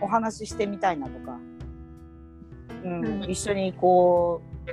[0.00, 1.38] お話ししてみたいなとか、
[2.82, 3.30] うんうん。
[3.30, 4.70] 一緒にこう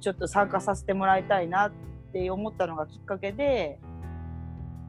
[0.00, 1.72] ちょっと参加させてもらいたいなっ
[2.12, 3.78] て思ったのがきっかけで、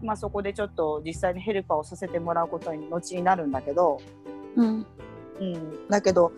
[0.01, 3.99] まあ、そこでちょっと実際にヘルパーをさせてもらうことに後になるんだけど、
[4.55, 4.87] うん
[5.39, 6.31] うん、だけど、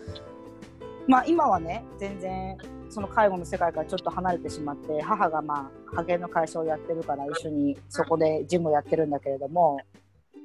[1.08, 2.58] まあ、今はね全然
[2.90, 9.80] その介護の世界からちょっと離れてしまって母がまあ派遣の会社をやってるから一緒にそこでジムをやってるんだけれども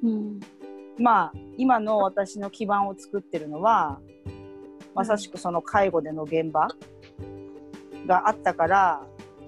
[0.02, 0.40] うん。
[0.98, 4.00] まあ今の私の基盤を作ってるのは
[4.94, 6.68] まさしくその介護での現場
[8.06, 9.02] があったから、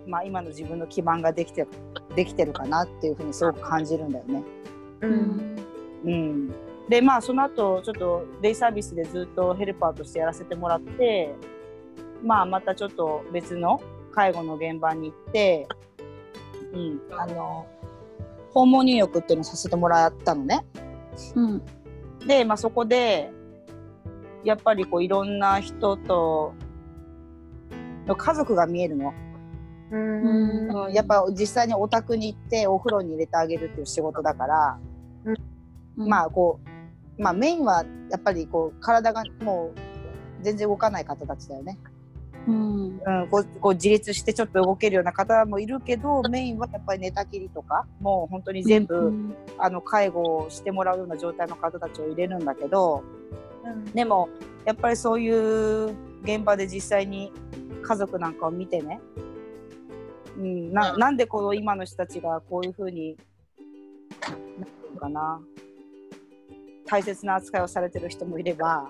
[0.07, 1.67] まあ、今の自分の基盤ができて
[2.15, 4.43] できてるかなっていうふうにすごく感じるんだよね。
[5.03, 5.57] うん。
[6.05, 6.55] うん、
[6.89, 11.35] でまあその後ちょっとデイサービスでずっとヘルパーとしてやらせてもらって
[12.23, 13.81] まあまたちょっと別の
[14.13, 15.69] 介護の現場に行って、
[16.73, 17.67] うん、あの
[18.53, 20.65] 訪問入浴っていうのをさせてもらったのね。
[21.35, 21.63] うん。
[22.27, 23.31] で、まあ、そこで
[24.45, 26.55] やっぱりこういろんな人と
[28.07, 29.15] の家族が見えるの。
[29.91, 30.87] うん。
[30.87, 34.79] うん、やっぱ実際にお宅に行ってお風呂に入れてあげるっていう仕事だから、
[35.97, 36.78] まあこう、
[37.19, 41.79] まあ、メインはやっぱりこう体がもう全然動かない方たちだよね。
[42.47, 43.01] うん。
[43.05, 53.03] うん、こうこう自立してちょっと動けるような方もいるけどメインはやっぱり寝たきりとかもう本当に全部、うんあの介護をしてもらうような状態の方たちを入れるんだけど
[53.93, 54.29] でも
[54.65, 55.89] やっぱりそういう
[56.23, 57.33] 現場で実際に
[57.83, 59.01] 家族なんかを見てね、
[60.37, 63.17] うん、ななんでこの今の人たちがこういうふうに
[64.21, 64.41] なんて
[64.87, 65.41] いうのかな
[66.89, 68.89] 大切な扱いをされてる人もいれば、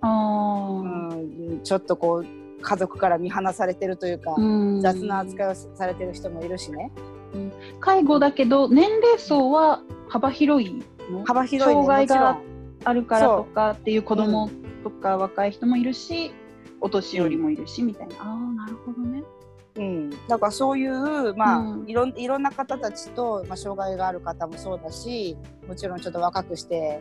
[0.00, 4.42] あうーん、ちょっとこう家族から見放されてるというか、う
[4.78, 4.80] ん。
[4.80, 6.92] 雑な扱いをされてる人もいるしね。
[7.80, 11.24] 介護だけど年齢層は幅広いの？
[11.24, 12.38] 幅広いね障害が
[12.84, 14.50] あるからとかっていう子供
[14.82, 16.32] とか若い人もいるし、
[16.80, 19.22] お年寄りもいるしみたいな、ああなるほどね。
[19.76, 21.88] うん、だからそういう、まあうん。
[21.88, 25.36] いろんいろんな方たちと、まあ、障害がある方もそうだし
[25.68, 27.00] もちろんちょっと若くして、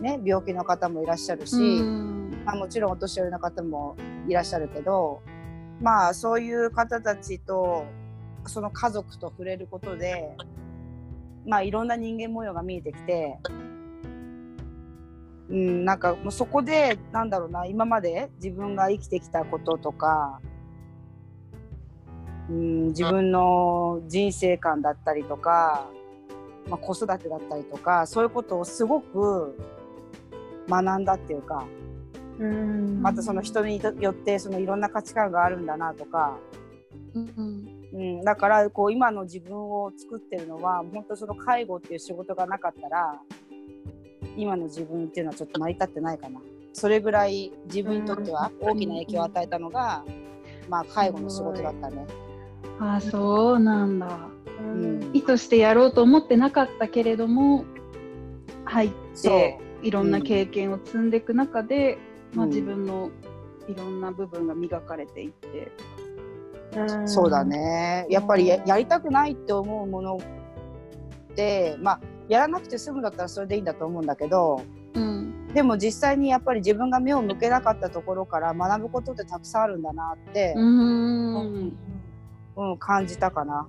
[0.00, 2.18] ね、病気の方もいらっしゃるし、うん。
[2.48, 3.94] まあ、もちろんお年寄りの方も
[4.26, 5.20] いらっしゃるけど
[5.82, 7.84] まあそういう方たちと
[8.46, 10.34] その家族と触れることで
[11.46, 13.38] まあいろんな人間模様が見えてきて、
[15.50, 20.40] うん、なんかもうそこでなんだろうな今まで自分が生きてきたこととか、
[22.48, 25.86] うん、自分の人生観だったりとか、
[26.66, 29.58] まあ、子育てだったりとかそういうことをすごく
[30.68, 31.64] 学んだっていうか。
[32.38, 33.02] うん。
[33.02, 36.38] またその人によってそのいろんな価値観があるんだなとか、
[37.14, 43.20] うんうん、だからこう今の自分を作ってるのは本当その介護っていう仕事がなかったら
[44.36, 46.40] 今の自分っていうのはちょっと成り立ってないかな。
[46.74, 50.04] それぐらい自分にとっては大きな影響を与えたのが、
[50.68, 52.06] まあ、介護の仕事だったね。
[52.78, 54.06] ああそうなんだ。
[54.60, 55.10] うん。
[55.12, 57.64] 意図してやろうと思ってなかったけれども
[58.64, 61.98] 入っていろんな経験を積んでいく中で、
[62.34, 63.10] まあ、うん自分の
[63.68, 65.70] いろんな部分が磨かれていって、
[66.76, 67.08] うん。
[67.08, 68.06] そうだね。
[68.10, 74.62] やっぱりややりたくないって思うものってまあやらなくて済むんだったらそれでいいんだと思うんだけど
[74.94, 75.48] うん。
[75.54, 81.72] でも実際にやっぱり自分が目を向けなかったところから学ぶことってたくさんあるんだなって、うん。
[82.56, 83.66] うん感じたかな。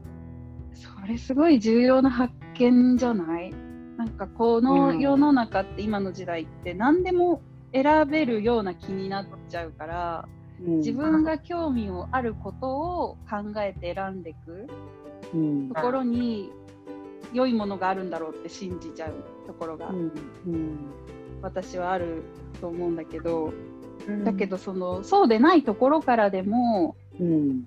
[0.74, 3.54] それすごい重要な発見じゃない？
[4.00, 7.42] なんかこの世の中って今の時代って何でも
[7.74, 10.26] 選べるような気になっちゃうから
[10.64, 10.78] うん。
[10.78, 14.68] 自分が興味をあることを考えて選んでいく
[15.34, 15.68] うん。
[15.68, 16.50] ところに
[17.34, 19.14] 良いものがあるんだろうって信じちゃう
[19.46, 19.92] ところが
[21.42, 22.24] 私はある
[22.62, 23.52] と思うんだけど
[24.08, 24.24] うん。
[24.24, 27.66] だけどそのそうでないところからでもうん。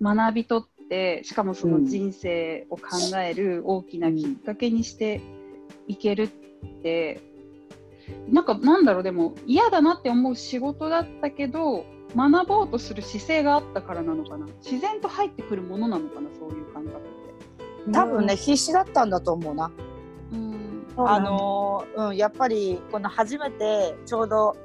[0.00, 2.84] 学び取ってしかもその人生を考
[3.18, 5.20] える大きなきっかけにして
[5.88, 6.28] いけるっ
[6.82, 7.20] て、
[8.28, 14.46] なんかなんだろうでも嫌だなって思う仕事だったけど学ぼうとする姿勢があったからなのかな。
[14.62, 17.00] 自然と入ってくるものなのかなそういう感覚っ
[17.86, 17.92] て。
[17.92, 19.70] 多分ね必死だったんだと思うな。
[20.32, 20.84] うん。
[20.96, 24.56] あのーうんやっぱりこの初めてちょうど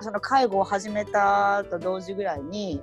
[0.00, 2.80] その介護を始めたと同時ぐらいに、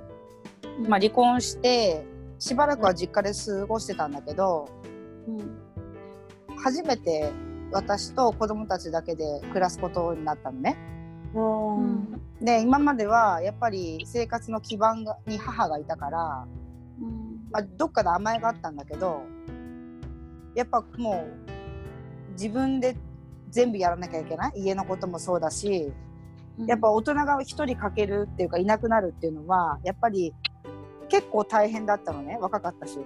[0.88, 2.04] まあ、離婚して
[2.38, 4.68] しばらくは実家で過ごしてたんだけど
[5.26, 5.67] うん
[6.58, 7.32] 初めて
[7.72, 10.76] 私と子供たちだけで暮らすことになったのね。
[11.34, 11.86] ううん。
[11.86, 16.46] んで今まではやっぱり生活の基盤がに母がいたから、
[17.00, 17.48] うん。
[17.50, 19.22] まあ、どっかで甘えがあったんだけど
[20.54, 22.96] やっぱもう自分で
[23.50, 24.60] 全部やらなきゃいけない？
[24.60, 25.92] 家のこともそうだし
[26.66, 30.34] やっぱ大人が一人かけるっていうかいなくなるっていうのはやっぱり
[31.08, 32.36] 結構大変だったのね。
[32.40, 32.98] 若かったし、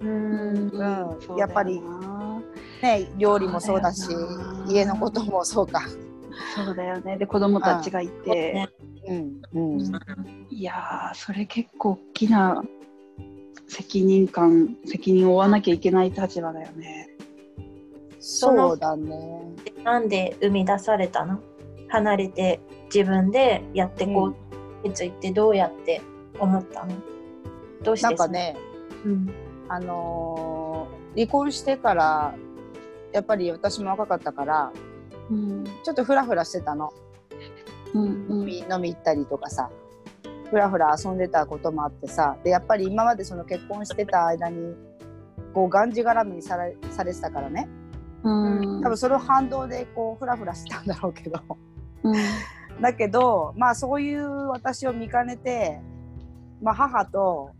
[0.00, 0.68] ううん。
[0.68, 1.82] んうんやっぱり
[2.82, 4.08] ね、料理もそうだし
[4.66, 5.82] 家のこともそうか。
[6.56, 7.16] そうだよね。
[7.16, 8.68] で子供たちがいて、
[9.06, 9.80] うんうん。
[10.50, 12.62] いやーそれ結構大きな
[13.68, 17.08] 責任感責任を負わなきゃいけない立場だよね。
[18.18, 19.54] そうだね。
[19.84, 21.38] なんで生み出されたの？
[21.88, 22.60] 離れて
[22.92, 24.34] 自分でやってこ
[24.84, 26.00] うについてどうやって
[26.38, 26.94] 思ったの？
[27.84, 28.56] どうしてなんかね、
[29.04, 29.32] うん。
[29.68, 32.34] あのー離婚してから
[33.12, 34.72] やっぱり私も若かったから
[35.30, 35.64] うん。
[35.84, 36.92] ちょっとフラフラしてたの、
[37.94, 39.70] うん飲み飲み行ったりとかさ。
[40.50, 42.36] フラフラ遊んでたこともあってさ。
[42.44, 44.74] でやっぱり今までその結婚してた間に
[45.54, 47.68] こうがんじがらめにされされてたからね。
[48.22, 48.82] うん。
[48.82, 51.40] 多分それを反動でこうフラフラしてたんだろうけど。
[52.02, 52.14] うん。
[52.82, 55.80] だけどまあそういう私を見かねて、
[56.60, 57.50] まあ、母と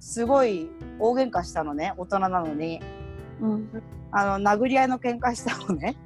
[0.00, 1.92] すごい大喧嘩したのね。
[1.98, 2.80] 大人なのに
[3.40, 3.68] うん。
[4.10, 5.96] あの殴り合いの喧嘩したのね。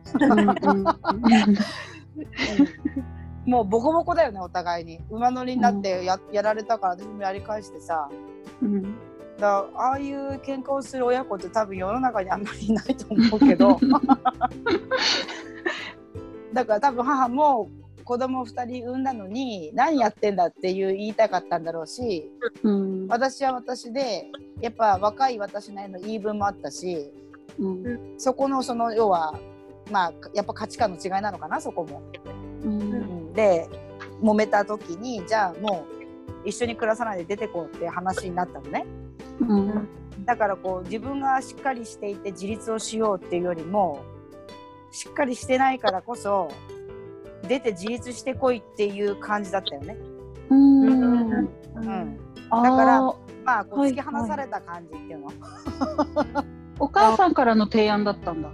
[3.46, 5.00] もうボコボコだよねお互いに。
[5.10, 8.08] 馬乗りになってや,、やられたから私もやり返してさ。
[8.62, 8.94] うん。
[9.38, 13.78] だああいう喧嘩をする親子って多分世の中にあんまりいないと思うけど。
[16.52, 17.68] だから多分母も
[18.08, 24.24] 子供2人産んだのに何やってんだっていう言いたかったんだろうしうん私は私で
[24.62, 27.10] やっぱ若い私なりの言い分もあったし
[27.58, 29.38] うんそこのその要は
[29.90, 32.00] まあやっぱ価値観の違いなのかなそこも。
[32.64, 33.68] うんで
[34.22, 35.84] 揉めた時にじゃあも
[36.44, 38.86] う一緒に暮らさないで出てこうって話になったのね。
[39.40, 39.88] うん
[40.24, 44.02] だからこう自分がしっかりしていて自立をしようっていうよりも
[44.92, 46.50] しっかりしてないからこそ
[47.48, 49.96] 出て自立してこいっていう感じだったよね。
[50.50, 50.82] うん。
[50.82, 52.18] うん、
[52.50, 53.14] あだからー。
[53.44, 55.28] まあこうはい突き放された感じっていうの、
[56.78, 58.50] お母さんからの提案だったんだ。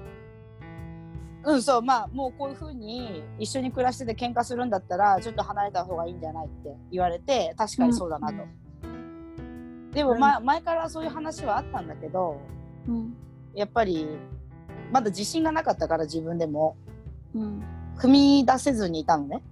[1.47, 1.83] うんそう。
[1.83, 8.45] まあもうこういうふうに一緒に暮らしてて喧嘩するんだったらちょっと離れた方がいいんじゃないって言われて確かにそうだなと。
[9.93, 12.41] でも、ま、前からそういう話はあったんだけど
[12.89, 13.17] うん。
[13.55, 14.09] やっぱり
[14.93, 16.77] まだ自信がなかったから自分でも。
[17.35, 17.63] うん
[17.99, 19.43] 踏み出せずにいたのね。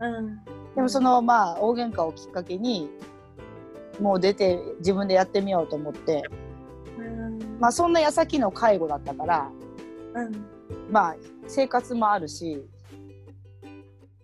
[0.00, 0.44] うん。
[0.74, 2.90] でもそのまあ大喧嘩をきっかけに
[4.00, 6.22] もう出て自分でやってみようと思って。
[6.98, 7.58] うん。
[7.60, 9.50] まあそんな矢先の介護だったから
[10.14, 10.46] うん。
[10.90, 12.62] まあ生活もあるし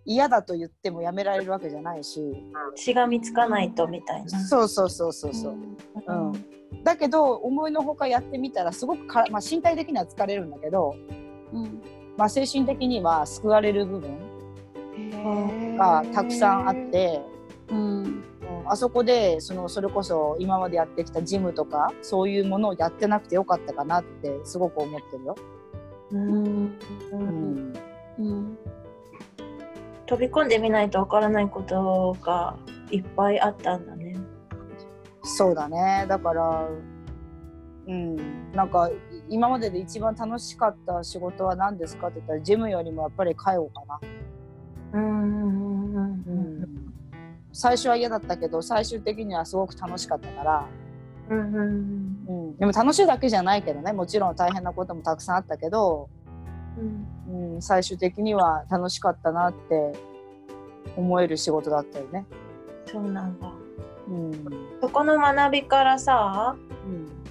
[0.04, 2.20] 嫌だと言ってもやめられるわけじゃないし。
[2.74, 4.40] しがみつかないとみたいな。
[4.40, 5.56] そうそうそうそうそう、
[6.06, 6.82] うん。
[6.82, 10.96] だけど思いのほかやってみたらすごくか、まあ、身体的には疲れるんだけど、
[11.52, 11.80] うん
[12.16, 17.22] まあ、精神的には救われる部分がたくさんあって。
[17.70, 18.24] うんうん
[18.64, 25.36] あそこでそのそれこそ今までやってきたジムとかそういうものをやってなくてよかったかなってすごく思ってるよ。
[26.12, 26.78] ううんんう
[27.12, 27.76] うんん、
[28.18, 28.58] うん
[30.06, 32.56] 飛び込んでみないとわからないことが
[32.90, 34.16] いっぱいあったんだね。
[35.24, 36.68] そうだねだから
[37.88, 38.92] うんなんかい
[39.32, 44.00] 今までで一番楽しかった仕事は何ですかって言ったらジムよりもやっぱり介護かな。
[44.92, 46.30] うんうんうんう
[46.66, 46.92] ん
[47.54, 50.66] 最初は嫌だったけど最終的にはすごく楽しかったから、
[51.30, 52.26] うんうん。
[52.28, 53.92] うん、でも楽しいだけじゃないけどね。
[53.92, 56.08] もちろん大変なこともたくさんあったけど、
[57.28, 57.54] うん。
[57.54, 59.92] うん、最終的には楽しかったなって
[60.96, 62.26] 思える仕事だったよね。
[62.86, 63.52] そうなんだ。
[64.08, 64.32] うん。
[64.80, 67.21] そこの学びからさうん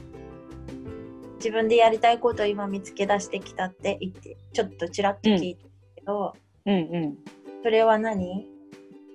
[1.42, 6.34] 自分でやりたいことを今見つけ出してきたって言ってちょっとちらっと聞いたけど、
[6.66, 7.18] うんうん、
[7.64, 8.48] それは何？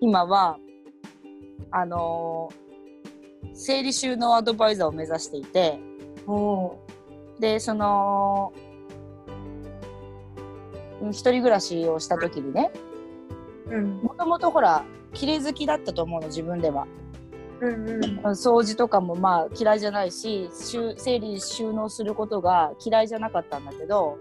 [0.01, 0.59] 今は
[1.71, 2.67] あのー
[3.59, 5.79] 生理収納アドバイザーを目指していて
[6.27, 6.77] お
[7.41, 8.53] でその
[11.01, 12.71] うん一人暮らしをした時にね
[13.71, 13.99] うん。
[14.03, 14.85] もともとほら
[15.15, 16.87] 綺麗好きだったと思うの自分では
[17.61, 18.03] うんうん。
[18.31, 24.19] 掃除とかもまあ嫌いじゃないし収整理収納することが嫌いじゃなかったんだけど。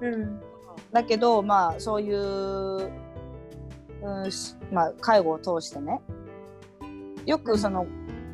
[0.00, 0.40] うん。
[0.92, 2.90] だけどまあそういう、
[4.02, 6.00] うんしまあ、介護を通してね。
[7.24, 7.86] よくその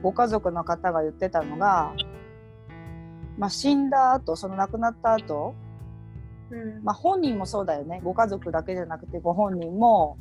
[0.03, 1.93] ご家族の方が言ってたのが、
[3.37, 5.55] まあ、死んだ後その亡くなった後、
[6.51, 6.83] うん。
[6.83, 8.01] まあ本人もそうだよね。
[8.03, 10.17] ご家族だけじゃなくてご本人も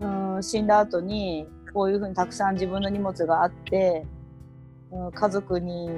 [0.00, 0.06] う
[0.38, 4.06] ん死んだ後にこういうふうにたくさん自分の荷物があって、
[4.90, 5.88] うん、家族に、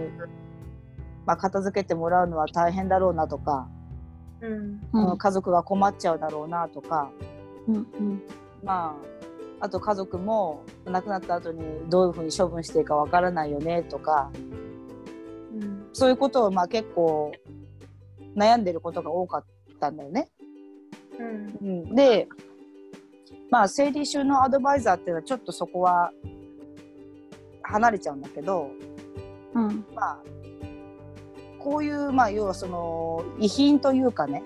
[1.26, 3.68] まあ、片付けてもらうのは大変だろうなとか、
[4.40, 4.80] うん。
[4.92, 7.10] うん家族が困っちゃうだろうなとか。
[7.68, 8.22] うんうん。
[8.62, 8.96] ま
[9.60, 14.30] あ、あと家族も亡くなった後にどういうふうに処分していいかわからないよねとか
[15.52, 15.88] うん。
[15.92, 17.32] そういうことをまあ結構
[18.36, 19.44] 悩んでることが多かっ
[19.78, 20.28] たんだよね。
[21.18, 21.58] うん。
[21.60, 22.28] うん、で
[23.50, 26.12] まあ生理収納アドバイザーっていうのはちょっとそこは
[27.62, 28.70] 離れちゃうんだけど
[29.54, 29.84] うん。
[29.94, 30.18] まあ
[31.58, 34.42] こういうまあ要はその遺品というかね、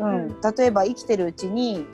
[0.00, 0.40] うん。
[0.40, 1.86] 例えば生きてるうちに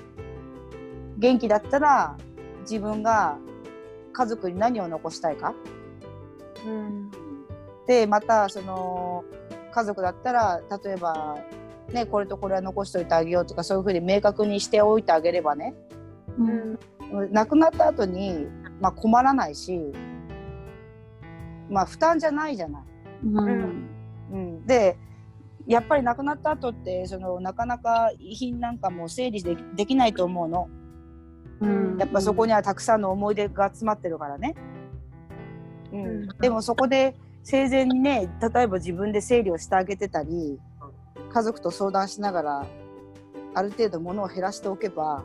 [1.19, 2.17] 元気だったら
[2.63, 3.37] 自分が
[4.13, 5.55] 家族に何を残したいか。
[6.65, 7.11] うん。
[7.87, 9.25] でまたその
[9.73, 11.37] 家族だったら例えば、
[11.95, 15.75] ね、これとこれは残しておいてあげようとかそういうふうに明確にしておいてあげればね。
[16.39, 16.43] う
[17.23, 17.33] ん。
[17.33, 18.49] 亡くなった後に
[18.81, 19.81] まあ、困らないし
[21.71, 22.83] まあ負担じゃないじゃない。
[23.25, 23.89] うん。
[24.31, 24.99] うん、で
[25.67, 30.69] やっぱり亡くなった後ってそのなかなか遺品なんかも整理でできないと思うの。
[31.61, 31.97] うん。
[31.99, 34.55] やっぱそこにはたくさんの思い出が詰まってるからね。
[35.93, 36.05] うん。
[36.05, 36.29] うん。
[36.41, 40.59] でもそこで生前にね例えば自分で整理をしてあげてたり
[41.35, 42.67] 家族と相談しながら
[43.55, 45.25] ある程度物を減らしておけば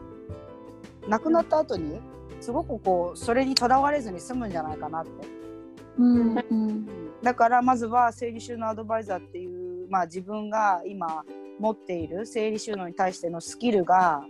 [1.07, 1.99] 亡くなった後に
[2.41, 5.11] すごくこうそれにとらわれずに済むんじゃないかなって。
[5.97, 6.87] うんうん。
[7.21, 11.23] だからまずは整理収納アドバイザーっていう、まあ、自分が今
[11.59, 14.23] 持っている整理収納に対してのスキルが、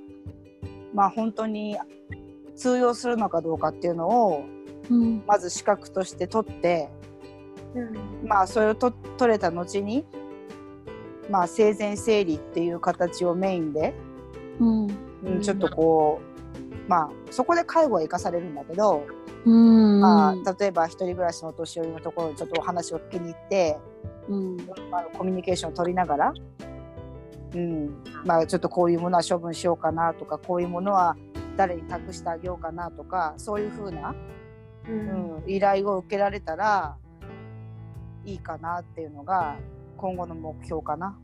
[0.93, 1.77] まあ、本当に
[2.55, 4.43] 通用するのかどうかっていうのを
[4.89, 5.23] うん。
[5.27, 6.89] まず資格として取って、
[7.75, 8.27] うん。
[8.27, 10.05] まあ、それをと取れた後に、
[11.29, 13.93] まあ、生前整理っていう形をメインで、
[14.59, 14.87] うん。
[15.23, 16.21] うん、ちょっとこ
[16.87, 19.05] う、まあ、そこで介護は生かされるんだけど、
[19.45, 20.01] うん。
[20.01, 23.77] まあ、例えば一人暮らしのお年寄りのところにちょっとお話を聞きに行って。
[24.27, 24.57] うん。
[24.91, 26.33] あのコミュニケーションを取りながら、
[27.55, 31.17] うんまあ、ちょっとこういうものは処分しようかなとかこういうものは
[31.57, 34.15] 誰に託してあげようかなとかそういうふうな、
[34.87, 36.95] ううんん、依頼を受けられたら
[38.25, 39.57] いいかなっていうのが
[39.99, 41.17] 今後の目標かな。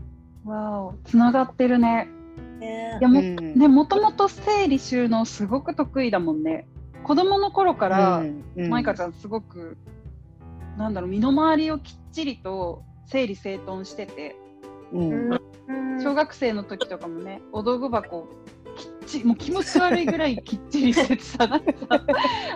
[0.45, 2.09] わおつながってるね。
[2.59, 2.97] ね。
[2.99, 3.55] いやも,、うん。
[3.55, 6.67] ね、もともと整理収納すごく得意だもんね。
[7.03, 8.69] 子供の頃から、うんうん。
[8.69, 9.77] マイカちゃんすごく
[10.77, 14.35] なんだろう身の回りをきっちりと整理整頓してて。
[14.91, 15.29] うん。
[15.31, 15.35] う
[15.95, 16.01] ん。
[16.01, 18.27] 小学生の時とかもねお道具箱
[18.75, 22.05] きっちりもう気持ち悪いぐらいきっちりしててさなんかさ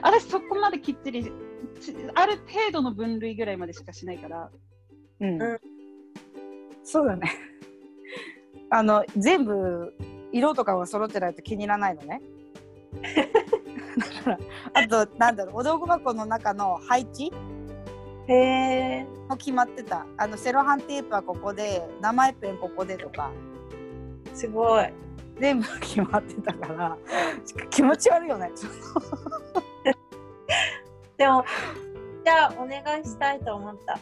[0.01, 4.51] あれそこまできっちりちある程度の分類ぐらいまでしかしないから。
[5.21, 5.41] うん。
[5.41, 5.78] うん
[6.89, 7.31] そうだね。
[8.71, 9.93] あの全部
[10.31, 12.19] 色とかが揃ってないと気に入らないのね。
[14.23, 14.39] だから
[14.73, 17.31] あとなんだろうお道具箱の中の配置
[18.27, 23.29] へえも決まってたあのセロハンテープはここで名前ペンここでとか
[24.33, 24.91] すごい
[25.39, 26.97] 全部決まってたから
[27.69, 28.51] 気持ち悪いよね。
[31.17, 31.45] でも
[32.25, 33.99] じゃあお願いしたいと思った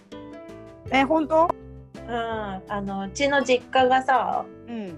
[0.91, 1.66] え本当？
[2.07, 2.13] うん。
[2.13, 4.97] あのうちの実家がさうん。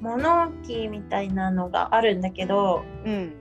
[0.00, 3.34] 物置みたいなのがあるんだけどうん。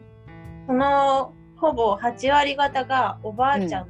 [0.68, 3.88] そのほぼ8割方がおばあちゃん、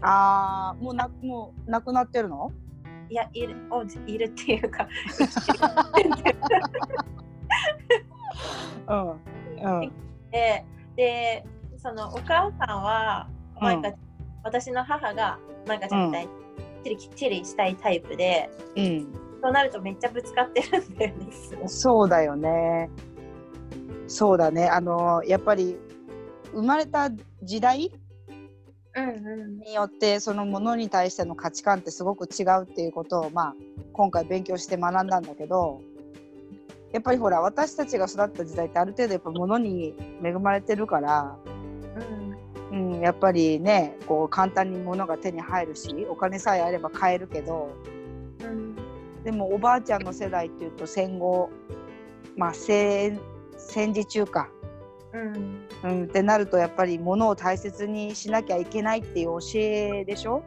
[0.00, 2.52] ああもうなもうなくなってるの？
[3.10, 4.88] いやいるおじいるっていうか
[8.88, 9.10] うん。
[9.10, 9.92] うん。
[10.30, 10.64] で
[10.96, 11.44] で
[11.78, 13.28] そのお母さんは
[13.60, 13.82] うん。
[14.44, 16.45] 私の母がマイカちゃんみたいにき
[16.86, 19.12] っちりきっちりしたいタイプで、うん。
[19.42, 21.26] そうなるとめっちゃぶつかってるんだよね
[21.66, 22.90] そうだよね。
[24.06, 24.68] そうだね。
[24.68, 25.76] あのやっぱり
[26.52, 27.10] 生まれた
[27.42, 27.92] 時代
[28.94, 33.54] うんうんによってそのものに対しての価値観ってすごく違うっていうことをまあ
[33.92, 35.82] 今回勉強して学んだんだけど
[36.92, 41.36] やっぱりほら私たちが育った時代ってある程度やっぱ物に恵まれてるから、
[42.76, 47.70] うんうん、やっぱりねこう簡単に物が手に入るしお金さえあれば買えるけど
[48.40, 48.76] うん。
[49.24, 51.50] でもおばあちゃんの世代っていうと戦後
[52.36, 53.18] まあ戦
[53.56, 54.48] 戦時中か、
[55.12, 55.66] うん。
[55.82, 60.44] うん、ってなるとやっぱり物を大切にしなきゃいけないっていう教えでしょ、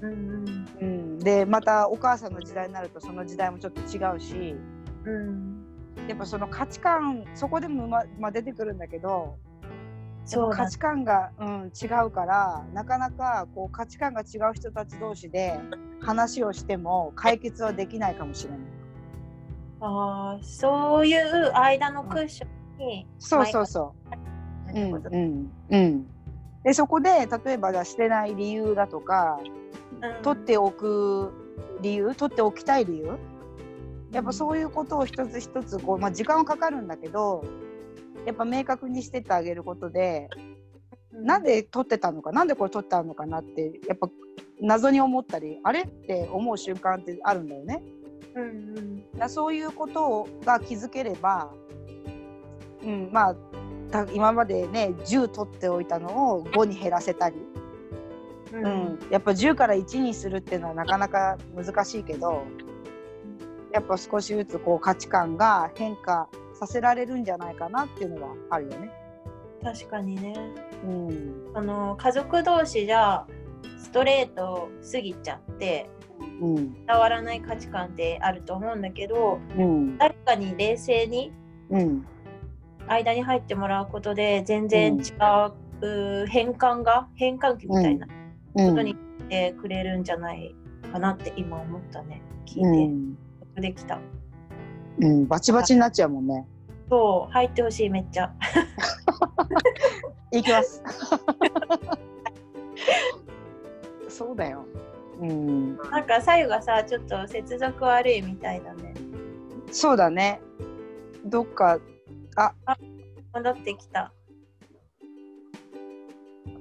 [0.00, 4.54] うんうん、でまたお母さんの時代になるとその時代もちょっと違うし
[5.04, 5.66] うん。
[6.08, 9.36] やっぱその価値観そこでも、ままあ、出てくるんだけど
[10.26, 15.58] そうだ価値観が、うん、違うからなかなかこう価値観が違う人たち同士で
[16.00, 18.60] 話をしても解決はできないかもしれない。
[19.80, 23.94] あーそういう間のクッションにそうそうそ
[24.74, 24.76] う。
[24.76, 26.06] うんうんうん、
[26.64, 29.38] でそこで例えばじゃあ捨てない理由だとか
[30.02, 30.22] うん。
[30.22, 31.32] 取っておく
[31.82, 32.14] 理由？
[32.14, 33.16] 取っておきたい理由？
[34.12, 37.44] やっぱそういうことを一つ一つこう、まあ、時間はかかるんだけど
[38.26, 40.28] やっぱ明確にしてってあげることで
[41.12, 44.08] なんで取ってたのかなんでこれ取ったのかなってやっぱ
[44.60, 47.82] 謎に思ったりあれって思う瞬間ってあるんだよね。
[48.34, 48.46] うんう
[48.80, 49.10] ん。
[49.18, 51.50] だそういうことが気づければ、
[52.82, 53.36] うん、まあ
[53.90, 57.36] た今までね10取っておいたのを5に減らせたり、
[58.52, 62.42] ううんん、やっぱ10から1にするっていうのはなかなか難しいけど
[63.72, 68.90] やっぱ少しずつこう価値観が変化させられるんじゃないかなっていうのはあるよね。
[69.62, 70.34] 確かにね。
[70.84, 71.50] うん。
[71.54, 73.26] あの家族同士じゃ
[73.78, 75.88] ストレートすぎちゃって
[76.40, 76.74] うん。
[76.86, 79.98] 伝わらない価値観ってあると思うんだけどうん。
[79.98, 81.32] 誰かに冷静に
[81.70, 82.06] うん。
[82.88, 85.00] 間に入ってもらうことで全然違
[85.82, 88.06] う変換が変換器みたいな
[88.54, 88.70] うん。
[88.70, 88.96] ことにし
[89.28, 90.54] てくれるんじゃない
[90.92, 92.22] かなって今思ったね。
[92.46, 93.16] 聞ういん。
[93.56, 93.98] てできた
[95.00, 96.46] うん、バチバチになっちゃうもんね。
[96.88, 98.32] そう入ってほしいめっちゃ
[100.32, 100.82] 行きます。
[104.08, 104.64] そうだよ。
[105.20, 105.76] うん。
[105.76, 108.94] なんかさゆがさちょっと接続悪いみたいだね
[109.72, 110.40] そうだね。
[111.24, 111.80] どっか、
[113.34, 114.12] 戻ってきた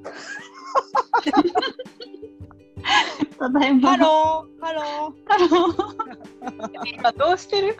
[3.37, 3.89] ただいま。
[3.91, 4.81] ハロー、ハロ
[5.25, 6.95] ハロー。
[6.97, 7.77] 今どうしてる？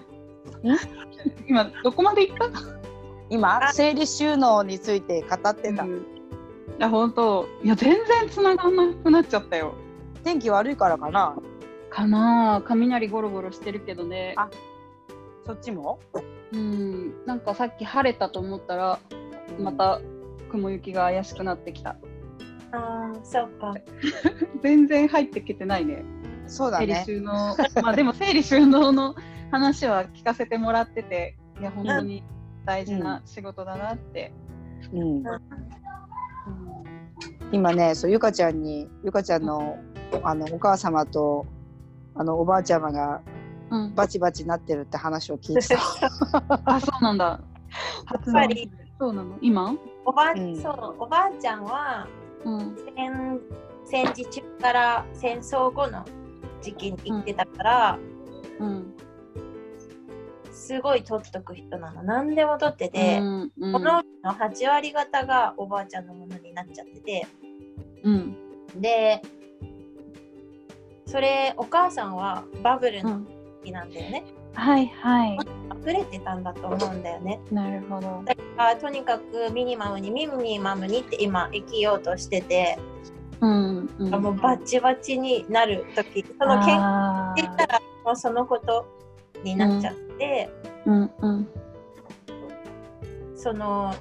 [1.47, 2.45] 今どこまで行った？
[2.45, 2.75] ー。
[3.29, 5.83] 今、整理収納について語ってた。
[5.83, 6.05] うん
[6.77, 9.75] いや本当いや全然繋がんなくなっちゃったよ。
[10.25, 11.35] 天気悪いからかな？
[11.89, 14.33] かなあ雷ゴロゴロしてるけどね。
[14.35, 14.49] あ
[15.45, 15.99] そっちも？
[16.51, 18.99] うんなんかさっき晴れたと思ったら
[19.57, 19.71] ま。
[19.71, 20.01] た
[20.51, 21.95] 雲行きが怪しくなってきた。
[22.73, 23.73] あーそうか
[24.61, 26.03] 全然入ってきてないね。
[26.47, 26.87] そうだね。
[27.05, 29.15] 整理収納、まあでも整理収納の
[29.51, 32.23] 話は聞かせてもらってて、いや本当に
[32.65, 34.33] 大事な仕事だなって。
[34.93, 35.23] うん。
[37.51, 39.77] 今ね、そうゆかちゃんに、ゆかちゃんの、
[40.23, 41.45] あのお母様と。
[42.17, 43.21] あのおばあちゃまが
[43.71, 45.75] うん、バチバチなってるって話を聞いてた。
[46.65, 47.41] あそうなんだ。
[48.05, 49.37] 初やっぱりそうなの？
[49.41, 49.75] 今？
[50.05, 52.07] おばあ、うんそうおばあちゃんは
[52.45, 53.41] うん戦
[53.83, 56.05] 戦時中から戦争後の
[56.61, 57.99] 時期に生きてたから、
[58.59, 58.93] うん。
[60.65, 62.01] すごい取っとく人なの。
[62.01, 63.73] 何でも取ってて、うんうん。
[63.73, 67.27] このの8割方がおばあちゃんのものになっちゃってて。
[68.03, 68.35] うん。
[68.75, 69.21] で
[71.05, 73.27] それお母さんはバブルのうん。
[73.63, 75.39] 時なんだよね、はいはい。
[75.81, 77.39] 溢れてたんだと思うんだよね。
[77.51, 78.21] なるほど。
[78.25, 82.77] だからとにかくミニマムにミニマムにって今生きようとしてて、
[83.41, 84.09] うんうん。
[84.21, 86.23] もうバチバチになる時。
[86.39, 88.85] その健康あって言ったらもうそのこと
[89.45, 91.47] になっちゃって、ーうんうん。
[93.35, 93.93] その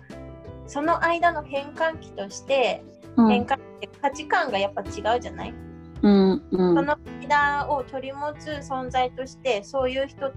[0.67, 2.83] その間の変換期として
[3.17, 3.29] うん。
[3.29, 5.55] 変換って価値観がやっぱ違うじゃない、
[6.03, 6.75] うんうん。
[6.75, 10.33] その間を取り持つ存在としてそういう人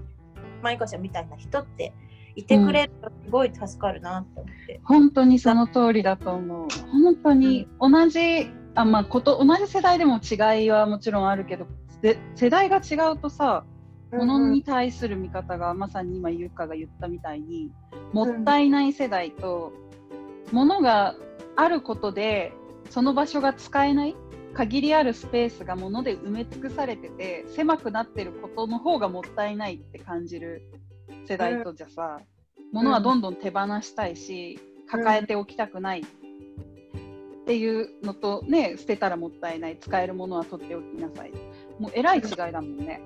[0.62, 1.92] マイコちゃんみたいな人って
[2.36, 4.80] いてくれるとすごい助かるなって思って。
[4.84, 6.68] 本当にその通りだと思う。
[6.92, 11.66] 本当に同じ、あまあ、こと同じ世代でも違いはもちろんあるけど
[12.00, 13.64] で世代が違うとさ
[14.12, 17.70] ものに対する見方がまさに今ゆかが言ったみたいに
[18.12, 19.72] もったいない世代と、
[20.52, 21.14] ものが
[21.56, 22.52] あることで
[22.90, 24.16] その場所が使えない
[24.54, 30.62] 限りあるスペースがもので埋め尽くされてて狭くなってることの方がもったいないって感じる
[31.26, 32.20] 世代とじゃさ、
[32.72, 34.58] ものはどんどん手放したいし、
[34.90, 36.00] 抱えておきたくない。
[36.00, 36.04] っ
[37.46, 41.32] ていうのとね捨てたらもったいない使えるものは取っておきなさい。
[41.78, 43.00] もうえらい違いだもんね。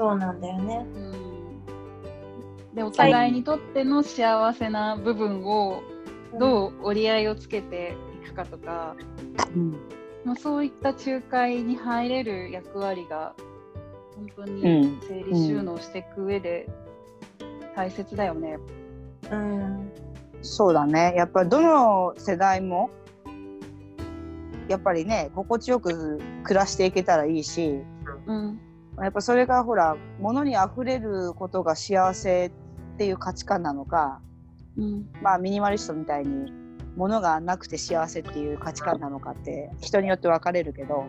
[0.00, 0.86] そうなんだよね。
[0.94, 5.82] うんでお互いにとっての幸せな部分を
[6.38, 8.96] どう折り合いをつけていくかとか、
[9.54, 9.72] うん。
[10.24, 13.34] まあ、そういった仲介に入れる役割が
[14.14, 16.70] 本当うにん整理収納していく上で
[17.74, 18.56] 大切だよね。
[19.30, 19.92] うん。
[20.40, 21.12] そうだね。
[21.16, 22.88] やっぱりどの世代も。
[24.68, 27.82] やっぱりね、心地よく暮らしていけたらいいし。
[28.26, 28.69] うん
[29.04, 32.50] やっぱそれがほら、物に溢れることが幸せっ
[32.98, 34.20] ていう価値観なのか。
[34.76, 36.52] うんまあ、ミニマリストみたいに。
[36.96, 41.06] 物がなくて幸せっていう価値観なのかって、人によって分かれるけど。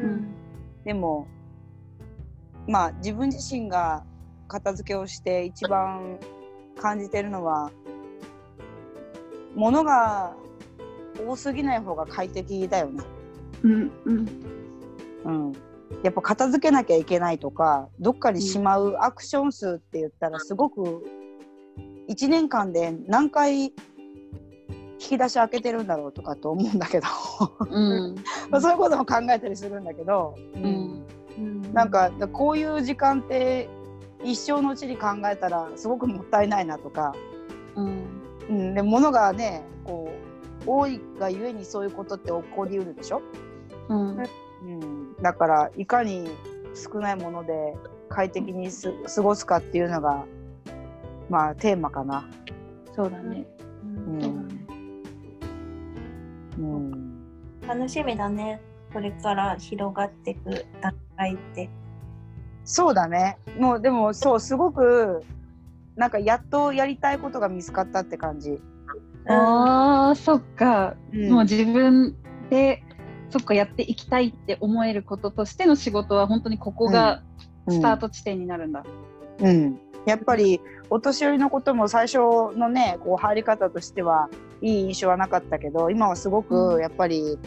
[0.00, 0.34] うん。
[0.84, 1.26] でも。
[2.68, 4.04] まあ、自分自身が
[4.48, 6.18] 片付けをして一番
[6.80, 7.70] 感じてるのは。
[9.54, 10.36] 物が
[11.26, 13.02] 多すぎない方が快適だよね。
[13.62, 14.28] うんうん
[15.24, 15.52] うん。
[16.02, 21.04] やっぱ片付けなきゃいけないとか、どっかにしまうアクション数って言ったらすごく。
[22.08, 23.72] 1年間で何回引
[24.98, 27.06] き出し開けてるんだろうとかと思うんだけど。
[27.70, 27.80] う
[28.10, 28.14] ん。
[28.50, 31.04] まあそういうことも考えたりするんだけど、うん。
[31.36, 31.74] うん。
[31.74, 33.68] なんかこういう時間って
[34.24, 37.14] 一生のうちに考えたらすごくもったいないなとか、
[37.74, 38.02] うん。
[38.48, 40.08] うん、で物がねこ
[40.66, 43.20] う多いがゆえにそういうことって起こりうるでしょ、
[43.88, 44.16] うん。
[44.16, 46.28] うん、だからいかに
[46.74, 47.74] 少ないもので
[48.08, 50.24] 快適にす過ごすかっていうのが
[51.28, 52.28] まあテーマかな。
[52.94, 53.46] そうだね。
[53.82, 54.48] うん
[56.58, 57.16] うん
[57.66, 58.60] 楽しみだね。
[58.92, 61.68] これから広がっていく段階って。
[62.64, 63.38] そうだね。
[63.58, 65.22] もうでもそうすごく
[65.96, 68.60] なんかやっとやりたいことが見つかったって感じ。
[69.28, 72.14] ああそっか、うんもう自分
[72.48, 72.84] で
[73.30, 77.22] そっかやっていきたいって思えることとしての仕事は本当にここが
[77.68, 78.84] スタート地点になるんだ。
[79.40, 79.80] うん。
[80.06, 82.18] やっぱりお年寄りのことも最初
[82.56, 84.30] のねこう入り方としては
[84.62, 87.38] いい印象はなかったけど今はすごくやっぱり、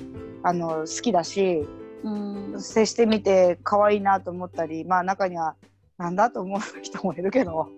[0.43, 1.65] あの好きだし
[2.03, 2.61] うん。
[2.61, 5.55] 接してみて可愛いなと思ったりまあ中には
[5.97, 7.69] なんだと思う人もいるけど。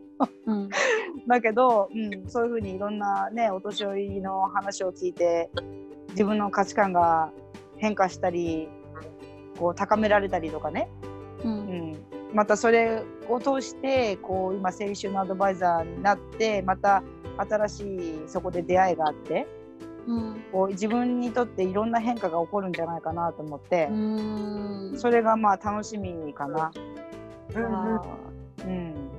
[0.45, 0.69] うん。
[1.27, 5.49] だけど、うん、そういうふうにいろんなねお年寄りの話を聞いて
[6.09, 7.31] 自分の価値観が
[7.81, 8.69] 変化したり
[9.57, 10.87] こう高められたりとかね、
[11.43, 11.55] ううん。
[11.93, 11.97] ん、
[12.33, 17.03] またそれを通してこう今青春のアドバイザーになってまた
[17.37, 19.47] 新しいそこで出会いがあって
[20.07, 20.41] うん。
[20.51, 24.93] こう自分にとっていろんな変化が起こるんじゃないかなと思ってう、ん。
[24.95, 26.71] それがまあ楽しみかな。
[27.55, 28.01] うんうん。
[28.63, 29.11] うん。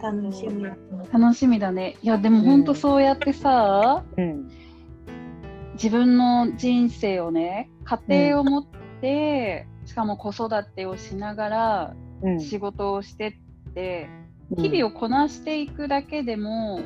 [0.00, 0.64] 楽しみ。
[1.12, 1.96] 楽しみだね。
[2.02, 4.48] いやでも本当そうやってさ、うん
[5.74, 8.66] 自分の人生をね家庭を持っ
[9.00, 11.94] て、しかも子育てをしながら
[12.24, 12.40] うん。
[12.40, 14.08] 仕事をしてって、
[14.56, 16.80] 日々をこなしていくだけでも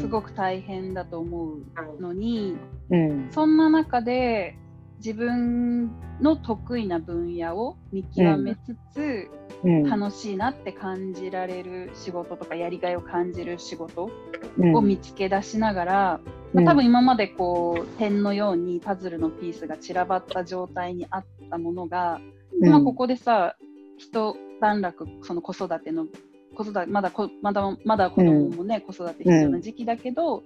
[0.00, 2.56] すごく大変だと思うのに、
[2.90, 3.28] うん。
[3.30, 4.56] そんな中で
[4.98, 14.10] 自分の得意な分野を見極めつつ、うん楽しいなって感じられる仕事とかやりがいを感じる仕事
[14.58, 14.74] うん。
[14.74, 16.20] を見つけ出しながら、
[16.54, 16.64] うん。
[16.64, 22.20] まあ多分今までこう点のようにパズルのピースが散らばった状態にあったものが、
[22.62, 23.56] 今ここでさ
[23.98, 26.06] 一段落その子育ての
[26.54, 30.42] 子育てまだこまだまだ子供もね、子育て必要な時期だけど、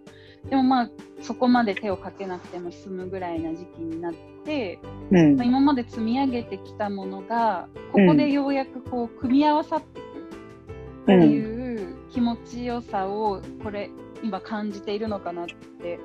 [0.51, 0.91] でもまあ
[1.23, 4.15] そこまで手をかけなくても済むぐらいな時期になっ
[4.45, 4.79] て、
[5.11, 5.37] うん。
[5.37, 13.91] まあ今まで積み上げてきたものがここでようやくこう組み合わさっていくっていう気持ちよさをこれ
[14.23, 15.47] 今感じているのかなっ
[15.81, 15.99] て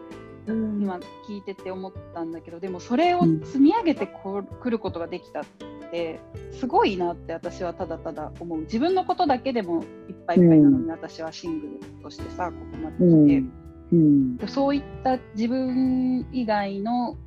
[0.47, 0.81] うん。
[0.81, 5.45] 今聞いてて思ったんだけどでもそれを積み上げてこう来ることができたっ
[5.91, 6.19] て
[6.51, 8.59] すごいなって私はただただ思う。
[8.61, 13.43] 自分のことだけでもいっぱいいっぱいなのに、私はシングルとしてさここまで来て、
[13.91, 14.37] うん。
[14.47, 17.17] そういった自分以外の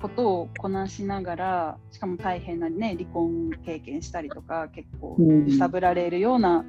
[0.00, 6.64] ことをこなしながらしかも大変なね離婚経験したりとか結構うん揺さぶられるような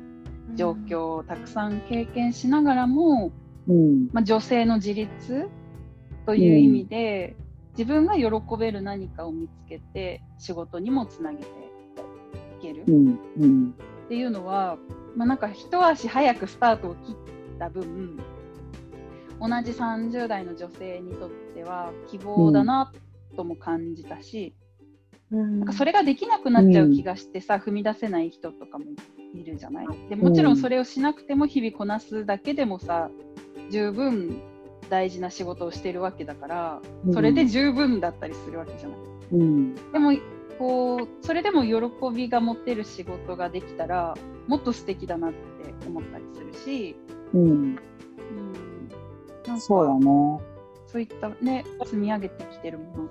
[0.53, 3.31] 状況をたくさん経験しながらも、
[3.67, 4.09] うん。
[4.13, 5.49] まあ、女性の自立
[6.25, 7.35] という意味で、
[7.77, 11.47] 自分が喜べる何かを見つけて仕事にもつなげてい
[12.61, 12.83] ける。
[12.87, 13.19] うん。
[13.39, 13.75] うん。
[14.05, 14.77] っていうのは、
[15.15, 17.15] まあ、なんか一足早くスタートを切っ
[17.57, 18.19] た分
[19.47, 22.91] 同じ30代の女性にとっては希望だな
[23.35, 24.55] とも感じたし、
[25.31, 25.59] うん。
[25.59, 28.85] なんかそれができなくなっちゃう気がしてさ、踏み出せない人とかも
[29.33, 29.87] いるじゃない？
[30.09, 33.09] でもちろんそれをしなくても日々こなすだけでもさ
[33.69, 34.41] 十分
[34.89, 36.81] 大事な仕事をしてるわけだから
[37.11, 38.97] それで十分だったりするわけじゃない？
[39.33, 39.75] うん。
[39.91, 40.13] でも
[40.57, 44.15] こうそれでも喜びが持てる仕事ができたら
[44.47, 45.37] もっと素敵だなって
[45.87, 46.95] 思ったりするし、
[47.33, 47.79] うんうん、
[49.47, 50.41] なんかそうだね。
[50.87, 53.09] そういったね積み上げてきてるも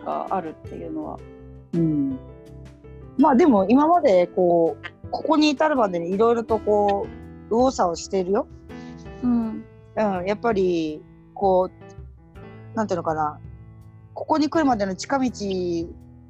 [0.00, 1.18] のがあるっていうのは、
[1.74, 2.18] うん。
[3.18, 8.46] まあでも今までこうここに至るまでにいろいろとこう右往左往してるよ。
[9.22, 9.64] うん。
[9.96, 10.26] うん。
[10.26, 11.02] やっぱり
[11.34, 13.38] こうなんていうのかな。
[14.14, 15.30] ここに来るまでの近道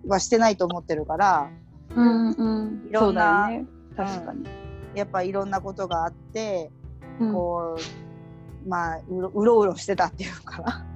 [0.06, 1.50] はしてないと思ってるから
[1.94, 3.66] うんうん、いろんなね。
[3.96, 4.46] 確かに、
[4.94, 6.70] やっぱいろんなことがあって
[7.20, 7.32] うん。
[7.32, 8.01] こう
[8.66, 10.86] まあうろうろうろしてたっていうのかな。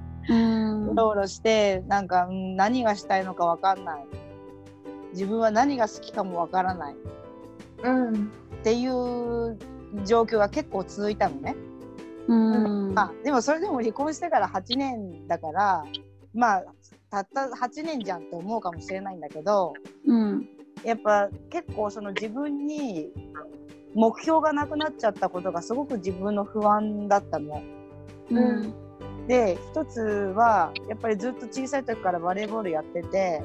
[0.91, 4.07] うろうろしてなんか、うん何がしたいのかわかんない。
[5.13, 6.95] 自分は何が好きかもわからない。
[7.83, 9.57] うんっていう
[10.05, 11.55] 状況が結構続いたのね、
[12.27, 12.93] うん。
[12.93, 15.85] まあ、でもそれでも離婚してから8年だから
[16.33, 16.63] まあ
[17.09, 19.73] たった8年じゃんって思うかもしれないんだけど
[20.05, 20.47] うん。
[20.83, 23.09] やっぱ結構その自分に
[23.95, 27.61] 目標がなくなっちゃったことがすごく自分の不安だったの。
[28.29, 28.73] うん。
[29.27, 33.43] で一つはやっぱりずっと小さい時からバレーボールやってて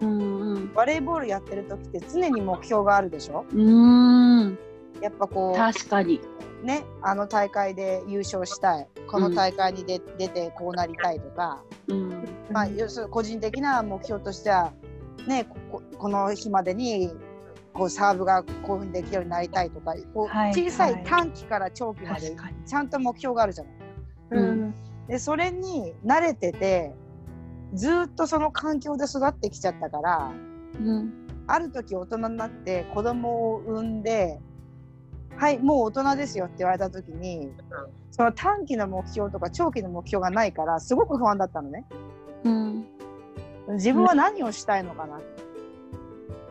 [0.00, 3.44] うんバレーボールやってる時って常に目標があるでしょ？
[3.52, 4.58] うん。
[5.00, 6.20] やっぱこ確かに。
[6.62, 8.88] うねあの大会で優勝したい。
[9.08, 12.24] この大会に出,、出てこうなりたいとか、うん。
[12.50, 14.72] まあ、要するに個人的な目標としては
[15.26, 17.12] ねこここの日までに
[17.74, 23.74] こうサーブがこういうふうにできるようになりたいとかこうはい小さはいい短期から長期までちゃんと目標があるじゃない。
[24.30, 24.74] うん。
[25.08, 26.94] でそれに慣れてて
[27.74, 30.32] ずっとその環境で育ってきちゃったから
[30.80, 31.12] うん。
[31.46, 34.40] ある時大人になって子供を産んで
[35.36, 37.52] 「はいもう大人ですよ」って言われた時に
[38.12, 41.84] その短期の目標とか長期の目標がないからすごく不安だったのね。
[42.44, 42.86] うん。
[43.70, 45.18] 自分は何をしたいのかな、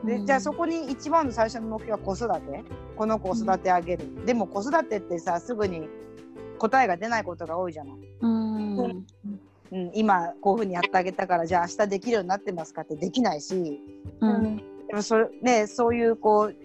[0.03, 2.63] でじゃあそこに一番の最初の目標は子育て？
[2.95, 5.87] この子を育て上げる、でも子育てってさすぐに
[6.59, 9.05] 答えが出ないことが多いじゃない、うん。
[9.71, 13.81] うん、今こういうふうにやってあげたからじゃあ明日できるようになってますかってできないし。
[14.19, 14.57] うん。
[14.87, 16.55] でもそれ、ね、そういうこう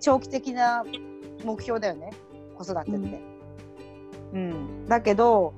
[0.00, 0.84] 長期的な
[1.44, 2.10] 目標だよね。
[2.56, 3.22] 子育てって。
[4.32, 4.86] うん。
[4.88, 5.54] だけど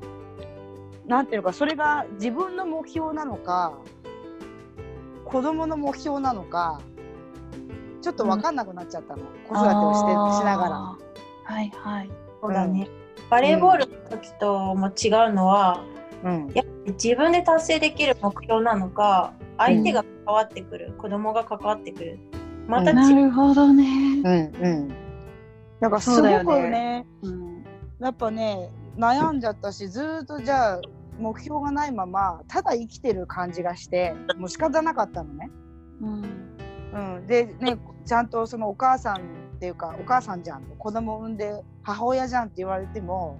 [1.06, 3.78] なんていうのかそれが自分の目標なのか
[5.24, 6.80] 子供の目標なのか
[8.02, 10.70] ちょっと分かんなくなっちゃったの、子育てをしてしながら。
[11.44, 12.88] はいはいそうだね。
[13.30, 15.82] バレーボールの時とも違うのは、
[16.24, 22.18] うんやっぱり自分で達成できる目標なのか、相手が関わってくる、子供が関わってくる。
[22.66, 23.14] またうん違う。
[23.14, 23.84] なるほどね
[24.24, 24.88] うんうん
[25.80, 26.28] だからすごく
[26.60, 27.64] ねねうん
[28.00, 30.80] やっぱね悩んじゃったしずーっとじゃあ
[31.18, 35.50] 目標がないままただ生きてる感じがしてもう仕方なかったのね。
[36.00, 36.22] うん
[36.92, 39.20] うん、でねちゃんとそのお母さんっ
[39.58, 43.38] ていうかお母さんじゃん子供産んで母親じゃんって言われても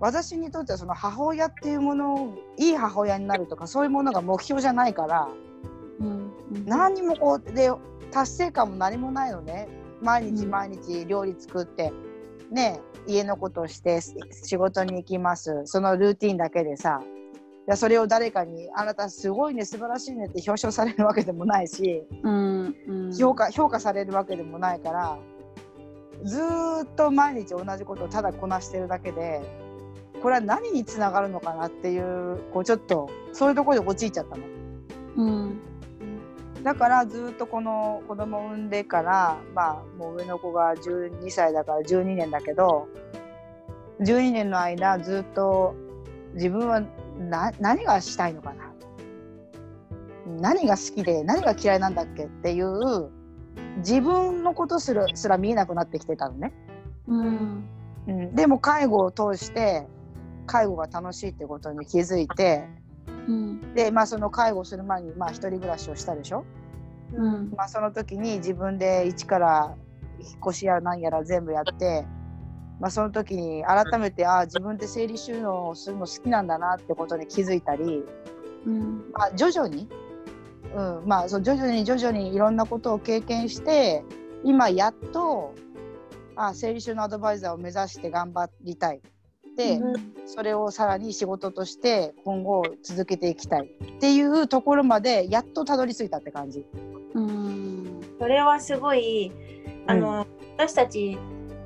[0.00, 5.28] 私にとってはその母親っていうものをいい母親になるとかそういうものが目標じゃないから
[6.00, 6.32] うん。
[6.66, 7.70] 何にもこうで
[8.10, 9.68] 達成感も何もないのね。
[10.00, 10.50] 毎日うん。
[10.50, 11.92] 毎日料理作って、
[12.50, 15.62] ね家のことをして仕事に行きます。
[15.64, 17.02] そのルーティンだけでさ。
[17.02, 17.17] い
[17.70, 22.06] やそれを誰かに「あなたすごいね素晴らしいね」って表彰されるわけでもないし。
[22.22, 25.18] うんうん評価評価されるわけでもないから
[26.24, 29.40] ずーっと毎日同じことをただこなしてるだけで
[30.22, 34.42] これは何につながるのかなっていうこうちょっとそういうところで陥っちゃったの。
[35.16, 35.60] うん
[36.62, 42.88] だからずーっとこの子供を産んでからまあもう上の子が12歳だから12年だけど
[44.00, 45.74] 12年の間ずっと
[46.34, 46.82] 自分は
[47.18, 48.72] な何がしたいのかな？
[50.40, 53.10] 何が好きで何が嫌いなんだっけっていう
[53.78, 56.52] 自分のことすらすら見えなくなってきてたのね。
[57.06, 57.64] うん。
[58.06, 59.86] うん、でも介護を通して
[60.46, 62.68] 介護が楽しいってことに気づいて
[63.26, 63.74] うん。
[63.74, 66.44] で、まあ、その介護する前にまあ一人暮らしをしたでしょ？
[67.14, 67.50] うん。
[67.56, 69.74] まあ、その時に自分で一から
[70.18, 72.06] 引っ越しやら何やら全部やって、
[72.80, 78.04] まあ、その時に改めてああ自分って生理収納をするの好きなんだなってことに気づいたり、
[78.66, 79.10] うん。
[79.12, 79.88] まあ、徐々に、
[80.74, 84.04] うんまあ、そう徐々に徐々にいろんなことを経験して
[84.44, 85.54] 今やっと
[86.36, 89.00] あ生理収納アドバイザーを目指して頑張りたい。
[89.56, 89.80] で、
[90.26, 96.64] それをさらに仕事として今後続けていきたいっていうところまでやっとたどり着いたって感じ。
[97.14, 98.00] うん。
[98.20, 99.32] それはすごい、
[99.88, 100.24] あの、
[100.56, 101.18] 私たち、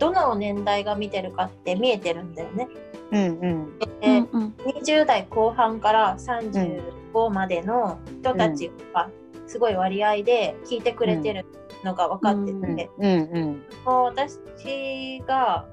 [0.02, 2.68] どの年代が見てるかって見えてるんだよね。
[3.12, 3.78] うんうん。
[3.78, 9.08] で、うん20代後半から35までの人たちが
[9.46, 11.46] すごい割合で聞いてくれてる
[11.84, 13.06] のが分かってて、うん。
[13.06, 15.66] うんもう私が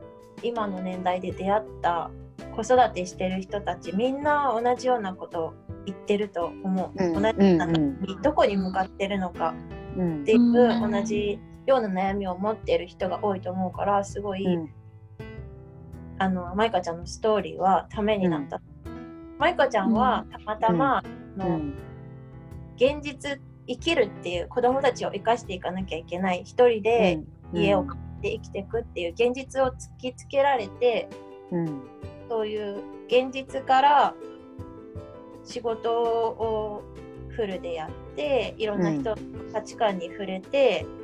[0.44, 2.12] 今の年代で出会った
[2.56, 5.54] 子育てしてる人たちみんな同じようなことを
[5.88, 7.20] 言ってると思う、うん。
[7.20, 9.56] 同じような悩みどこに向かってるのか
[9.98, 10.92] うんっていううん。
[10.92, 11.40] 同じ
[11.70, 14.74] ような悩みを持ってる人が多いと思うからすごい、うん。
[16.18, 18.60] あのマイカちゃんのストーリーはためになった。
[19.38, 21.04] マイカちゃんはたまたま、
[21.38, 21.78] うん。
[22.76, 27.22] 現実生きるっていう子供たちを生かしていかなきゃいけない一人で
[27.54, 31.08] 家を買って生きていくっていう現実を突きつけられて
[31.52, 31.82] うん。
[32.28, 34.16] そういう現実から
[35.44, 36.84] 仕事を
[37.30, 39.16] フルでやっていろんな人の
[39.54, 40.99] 価値観に触れて、うん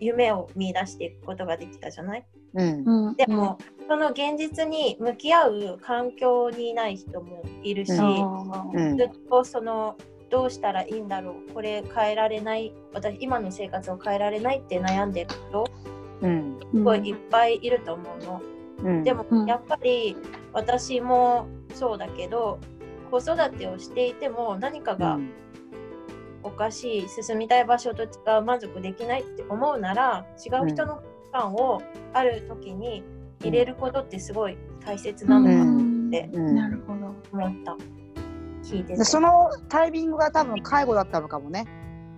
[0.00, 2.26] 夢を見出していくことができたじゃない？
[2.54, 2.84] うん。
[2.84, 3.14] うん。
[3.16, 8.96] でも、その現実に向き合う環境にいない人もいるし、あうん。
[8.96, 9.96] ずっとその
[10.30, 11.52] どうしたらいいんだろう？
[11.52, 12.72] これ変えられない？
[12.92, 15.64] 私今の生活を変えられないって悩んでる人
[16.22, 16.58] うん。
[16.72, 18.42] すごいいっぱいいると思うの。
[18.82, 19.04] うん。
[19.04, 19.46] でもうん。
[19.46, 20.16] やっぱり
[20.52, 22.58] 私もそうだけど
[23.10, 25.18] 子育てをしていても何かが
[26.44, 28.06] おかしい進みたい場所と違
[28.38, 31.82] う満足できないって思うなら違う人の価値観を
[32.12, 33.02] ある時に
[33.40, 37.14] 入れることってすごい大切なのかなってうんなるほど。
[37.32, 37.76] 思った。
[38.62, 41.66] 聞いてそのタイミングが多分介護だったのかもね。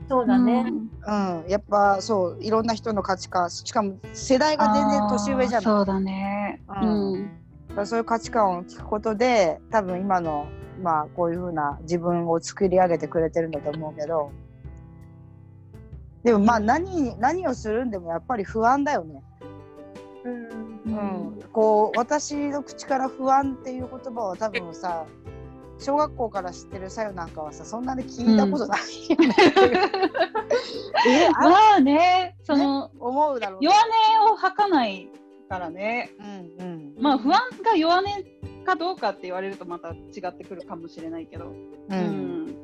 [0.08, 0.72] そうだね。
[1.06, 6.62] うん、やっぱそういろんな人の価値観しかも世代が全然年上じゃないそうだね。
[6.82, 7.45] うんうん。
[7.84, 10.46] そういう価値観を聞くことで多分今の
[10.82, 14.30] まあこういうふうな自分を作り上げてくれてるんだと思うけど
[16.24, 19.22] でもまあ何何をするんでもやっぱり不安だよね。
[20.24, 20.56] うん。
[20.84, 21.42] うん。
[21.52, 25.06] こう私の口から不安っていう言葉は多分さ
[25.78, 29.36] 小学校から知ってるさよなんかはさそんなに聞いたことないよね、
[31.06, 33.66] えあまあね、その、思うだろうね。
[33.68, 33.76] 弱
[34.24, 35.08] 音を吐かない
[35.48, 36.10] からね。
[36.58, 38.04] うんうんまあ不安が弱音
[38.64, 39.94] かどうかって言われるとまた違
[40.28, 41.54] ってくるかもしれないけど、う
[41.88, 42.46] うん。
[42.46, 42.56] ん、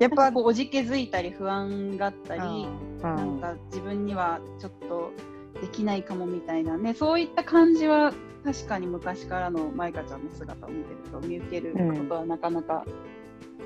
[0.00, 3.00] やっぱこうおじけづいたり不安があったり、うん。
[3.02, 5.12] なんか自分にはちょっと
[5.60, 8.12] できないかもみたいなねそういった感じは
[8.44, 12.84] 確かに昔からのマイカちゃんの姿を見てると見受けることはなかなか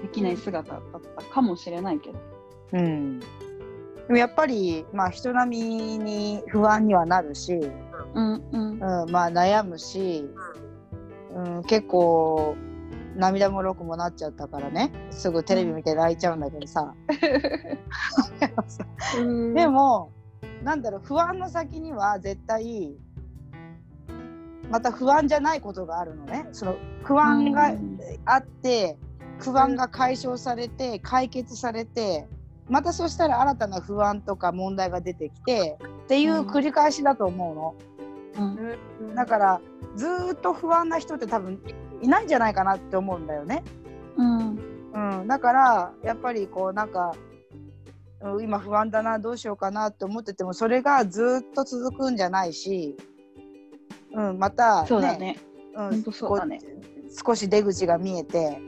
[0.02, 0.82] できない姿だっ
[1.16, 2.18] たかもしれないけど。
[2.74, 3.26] うん、で
[4.10, 7.58] もやっぱり、まあ、人並みに不安にはなるし、
[8.18, 9.02] うんうん。
[9.02, 10.24] うん、まあ悩むし、
[11.34, 12.56] うん、結構
[13.16, 14.90] 涙もろくもなっちゃったからね。
[15.10, 16.94] すぐテレビ見て泣いちゃうんだけどさ、
[19.54, 20.10] でも
[20.62, 22.96] なんだろう不安の先には絶対
[24.70, 26.48] また不安じゃないことがあるのね。
[26.52, 27.98] その不安がうん。
[28.24, 28.98] あって
[29.38, 32.26] 不安が解消されて解決されて
[32.68, 37.74] またそしたら新たな不安とか問題が出てきてっていう繰り返しだと思うの。
[38.38, 39.14] うん。
[39.14, 39.60] だから
[39.96, 41.60] ずーっと不安な人って多分
[42.00, 43.64] いないんじゃないかなって思うんだよね。
[44.16, 44.58] うん。
[45.20, 47.24] うん、だからやっぱりこうなんか、う
[48.40, 52.96] ん今不安だなどうしようかなって思っててもそれがずーっと続くんじゃないし、
[54.12, 55.38] うん、また、そうだね。
[55.74, 56.04] うん
[57.10, 58.60] 少し出口が見えて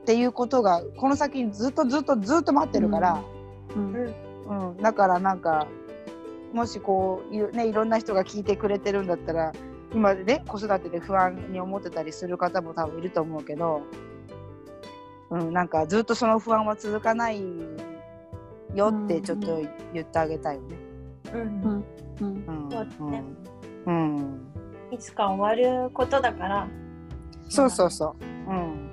[0.00, 3.22] っていうことがこの先にずっとずっとずっと待ってるから、
[3.76, 4.14] うん。
[4.70, 4.76] うん。
[4.78, 5.68] だからなんか
[6.54, 9.52] もしこうい,、ね、いろんな人が聞いてくれてるんだったら
[9.92, 13.82] 今ね子育てで不安に思ってたりする方も多分いると思うけど、
[15.30, 17.42] うん、なんかずっとその不安は続かない
[18.74, 19.60] よってちょっと
[19.92, 20.76] 言ってあげたいよね。
[21.32, 21.40] うん。
[21.40, 21.84] うん。
[22.20, 22.64] うん。
[22.64, 23.24] うんそうだね。
[23.86, 24.16] うん。
[24.16, 24.54] うん
[24.90, 26.68] いつか終わることだから。
[27.48, 28.50] そうそうそう。
[28.50, 28.90] うん。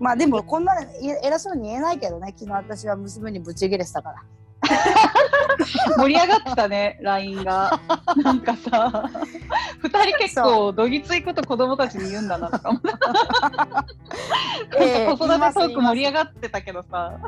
[0.00, 2.34] まあでもこんなに偉そうに言えないけどね。
[2.36, 4.22] 昨日私は娘にブチギレてたから。
[5.96, 7.80] 盛り上がってたね、LINE が。
[8.16, 9.10] なんかさ、
[9.80, 12.98] 二人結構どぎついこと子供たちに言うんだなとか思 子育
[14.80, 17.18] てトーク盛り上ががってたけどさ、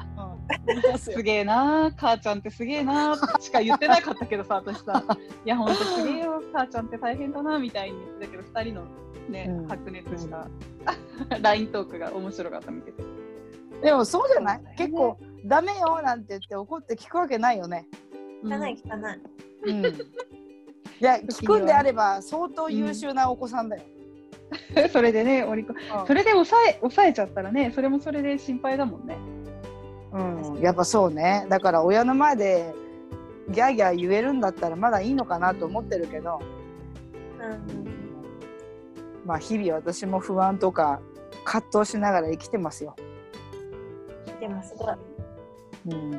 [0.99, 5.03] すすげえなー、母ちゃんってすげえなーしか言ってなかったけどさ、私さ、
[5.45, 8.83] いや、ほんとすげえよ、母ちゃんって大変だなみたいに言ってたけど、二人の
[9.29, 9.69] ね、うん。
[9.69, 10.47] 白熱した
[11.41, 13.03] LINE トークが面白かった、見てて。
[13.83, 14.61] でもそうじゃない？
[14.79, 17.87] 結構ダメよなんて言って怒って聞くわけないよね。
[18.45, 19.87] 汚い汚いうん。
[19.87, 19.93] い
[21.01, 23.83] や聞くんであれば相当優秀なお子さんだよ。
[24.93, 25.75] それでね、おりこ
[26.07, 29.19] それで抑え抑えちゃったらね、それもそれで心配だもんね。
[30.13, 31.47] うん、やっぱそうね。
[31.49, 32.75] だから親の前で
[33.51, 36.41] ギャーギャー言えるんだったらまだいいのかなと思ってるけど、
[37.41, 37.87] うん
[39.27, 41.01] まあ日々私も不安とか
[41.45, 42.95] 葛藤しながら生きてますよ。
[44.41, 45.16] でもすごい
[45.87, 46.11] うん。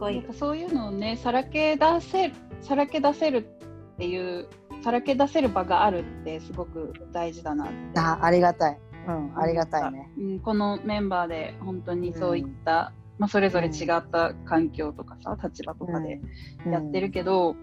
[0.00, 3.48] なんかそういうのをね、さらけ出せさらけ出せる
[3.94, 4.48] っていう、
[4.82, 8.78] さらけ出せる場があるってすごく大事だなってあありがたい。
[9.06, 10.10] うん、ありがたいね。
[10.18, 16.20] うん、このメンバーで本当にそういった、まあ、それぞれ違った環境とかさ、立場とかで
[16.66, 17.56] やってるけど、やっ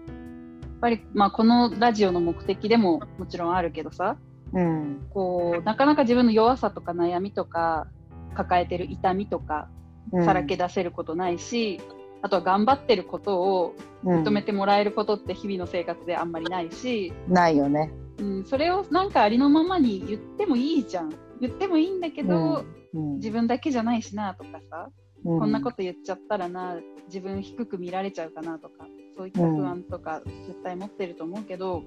[0.80, 4.16] ぱり、まあ、このラジオの目的でももちろんあるけどさ
[4.52, 5.08] うん。
[5.12, 7.88] こうなかなか自分の弱さとか悩みとか
[8.34, 9.87] 抱えてる痛みとかうん。
[10.24, 11.80] さらけ出せることないし、
[12.22, 17.92] あとは頑張ってることを認めてもらえることって日々の生活であんまりないし、うんないよね。
[18.18, 21.12] うん、それをなんかありのままに言ってもいいじゃん。
[21.40, 24.88] 言ってもいいんだけど、うん、自分だけじゃないしなとかさ、
[25.24, 25.38] うん。
[25.38, 28.86] こんなこと言っちゃったらな自分低く見られちゃうかなとか
[29.16, 31.82] そういった不安とか絶対持ってると思うけど、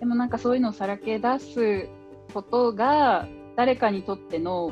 [0.00, 1.88] でもなんかそういうのをさらけ出す
[2.32, 4.70] ことが誰かにとっての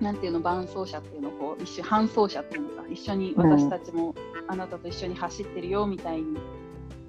[0.00, 4.14] なんていうの伴走者っていうのをこう一緒伴走者っていうのか一緒に私たちも
[4.48, 6.36] あなたと一緒に走ってるよみたいに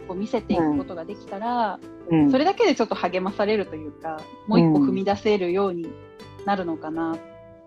[0.08, 1.80] こう見せていくことができたら、
[2.10, 2.32] うん。
[2.32, 5.88] それだけでちょっと励まされるというかもう一歩踏み出せるように
[6.46, 7.18] なるのかなっ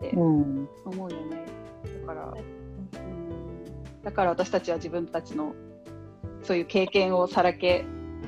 [0.01, 0.69] てうん。
[0.85, 1.45] 思うよね。
[2.01, 5.55] だから、うん、だから私たちは自分たちの
[6.43, 7.85] そういう経験をさらけ、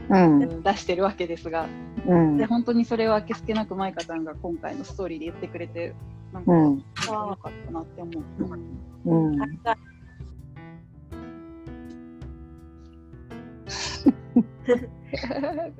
[0.08, 0.42] うん。
[0.42, 1.66] うん出してるわけですが、
[2.06, 2.36] うん。
[2.36, 5.94] で本当にそれをあけすけなくマイカさんが今回のストーリーで言ってくれて、
[6.32, 6.84] なんか、うんよ
[7.42, 8.22] かったなって思う。
[9.06, 9.76] うんありが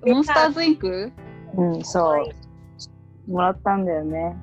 [0.07, 1.13] モンスターズインク？
[1.57, 2.23] うんそ
[3.29, 4.37] うもらったんだよね。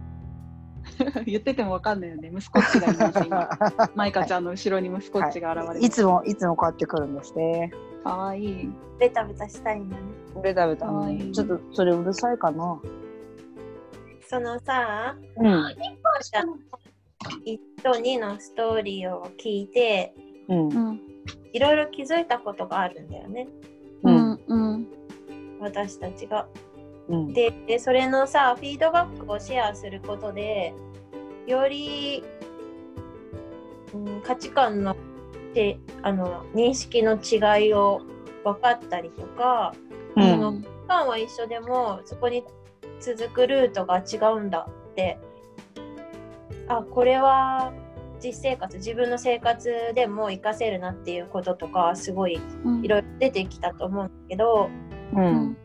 [1.26, 2.32] 言っててもわかんないよね。
[2.34, 3.50] 息子っちがいます、今。
[3.96, 7.72] マイカちゃんの後ろに息子っちが現れて、いつもいつもこうやって来るんですね。
[8.04, 8.70] かわいい。
[9.00, 10.02] ベタベタしたいんだね
[10.42, 12.80] ベタベタかわいいちょっとそれうるさいかな。
[14.28, 15.46] そのさ、うん。
[15.46, 16.44] じゃ
[17.46, 20.14] 1と2のストーリーを聞いて、
[20.50, 20.70] うん。
[20.70, 21.02] うん
[21.54, 23.48] いろいろ気づいたことがあるんだよね、
[24.04, 24.10] う。
[24.10, 24.88] うんんうん
[25.60, 26.48] 私たちが。
[27.10, 27.34] うん。
[27.34, 30.74] ででそれのさフィードバックをシェアすることで
[31.48, 32.24] より、
[33.94, 34.96] うん、価値観の
[35.54, 38.02] であの認識の違いを
[38.44, 39.74] 分かったりとか
[40.16, 40.62] うん。
[40.62, 42.44] 価値観は一緒でもそこに
[43.00, 45.20] 続くルートが違うんだって。
[46.70, 47.72] あこれは
[48.22, 52.84] 実生活自分の生活でも活かせるなっていうこととかすごいうん。
[52.84, 54.70] いろいろ出てきたと思うんだけど
[55.14, 55.58] うん。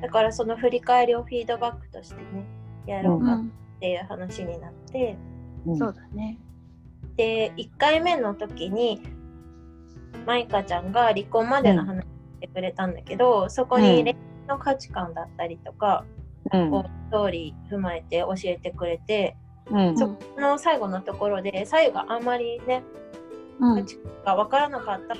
[0.00, 2.46] だからその振り返りをフィードバックとしてね
[2.86, 5.18] やろうかっうんていう話になって、
[5.76, 6.38] そうだね。
[7.16, 9.02] で1回目の時に
[10.26, 12.06] マイカちゃんが離婚までの話をし
[12.40, 14.16] てくれたんだけど、そこに恋愛
[14.48, 16.15] の価値観だったりとかうん。
[16.52, 19.36] をストーリー踏まえて教えてくれて、
[19.70, 19.98] うん。
[19.98, 22.84] そこの最後のところで最後があんまりね
[23.58, 23.76] うん。
[23.76, 25.14] 価値観が分からなかった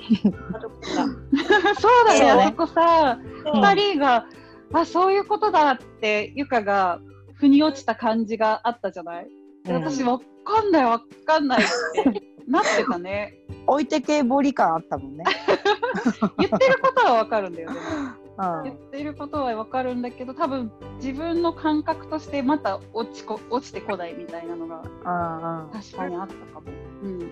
[0.59, 2.19] ところが そうだそうね。
[2.19, 3.19] ねあそこさ
[3.53, 4.25] 二人が
[4.73, 6.99] あそういうことだってゆかが
[7.35, 9.27] 腑に落ちた感じがあったじゃない、
[9.63, 9.83] でうん。
[9.83, 11.65] 私わかんないわかんないっ
[12.03, 13.33] てなってたね。
[13.67, 15.25] 置いてけぼり感あったもんね。
[16.37, 17.77] 言ってることはわかるんだよね。
[18.21, 26.67] うん言ってることはわかるんだけど多分自分の感覚としてまた落ちこ落ちてこないみたいなのがうん確かにあったかも、
[27.03, 27.29] うん、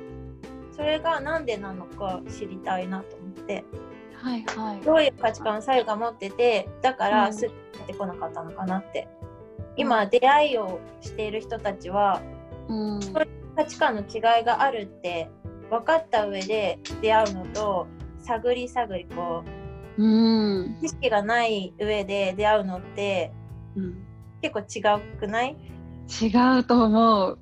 [0.75, 3.63] それがなんでなのか知りたいなと思って。
[4.15, 4.81] はいはい。
[4.81, 7.33] どういう価値観をサイが持っててだからうん。
[7.33, 7.53] すぐ
[7.87, 9.07] 出てこなかったのかなって。
[9.77, 12.21] 今出会いをしている人たちは
[12.67, 12.99] うん。
[13.55, 15.29] 価値観の違いがあるって
[15.69, 17.87] 分かった上で出会うのと
[18.19, 19.64] 探り探りこう
[20.03, 23.31] んう知識がない上で出会うのって
[23.75, 23.95] うん
[24.41, 25.55] 結構違くない？
[26.21, 27.39] 違うと思う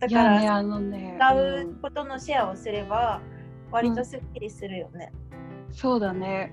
[0.00, 3.20] だからねあのね違ううんことのシェアをすれば
[3.70, 5.12] 割とすっきりするよね。
[5.72, 6.52] そうだね。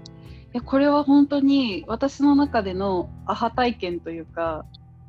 [0.54, 4.66] いやこれは本当に私の中でのアハ体験というか、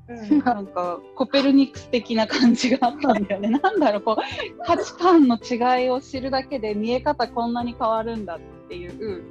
[0.09, 3.49] うん なんかコペルニクス的な感じがあったんだよね。
[3.62, 9.22] なんだろうこう価値観の違いを知るだけで見え方こんなに変わるんだっていう。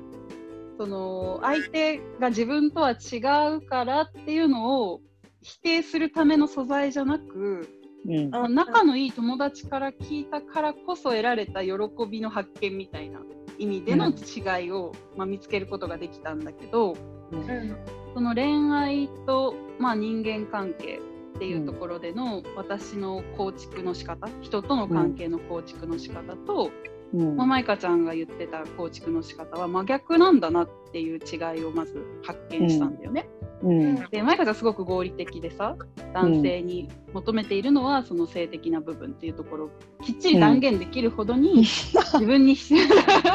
[0.77, 3.17] その相手が自分とは違
[3.55, 5.01] うからっていうのを
[5.41, 7.67] 否定するための素材じゃなく、
[8.07, 8.33] うん。
[8.33, 8.55] うん。
[8.55, 11.71] 仲のいい友達から聞いたからこそ得られた喜
[12.09, 13.19] びの発見みたいな
[13.57, 16.95] 意味での違いを、まあ、見つけることができたんだけど
[17.31, 17.77] うん。
[18.13, 20.99] その恋愛と、まあ、人間関係
[21.35, 26.71] っていうところでの私の構築の仕方人との関係の構築の仕方と、
[27.13, 33.27] うんまあ、マイカちゃんが言ってた構築の仕方は真逆なんだなっていう違いをまず発見したんだよね。
[33.63, 33.95] うん。
[34.09, 35.75] でマイカちゃんすごく合理的でさ
[36.13, 39.69] 男性に求めているのはその性的な部分っていうところを
[40.03, 42.81] きっちり断言できるほどに、自分に必要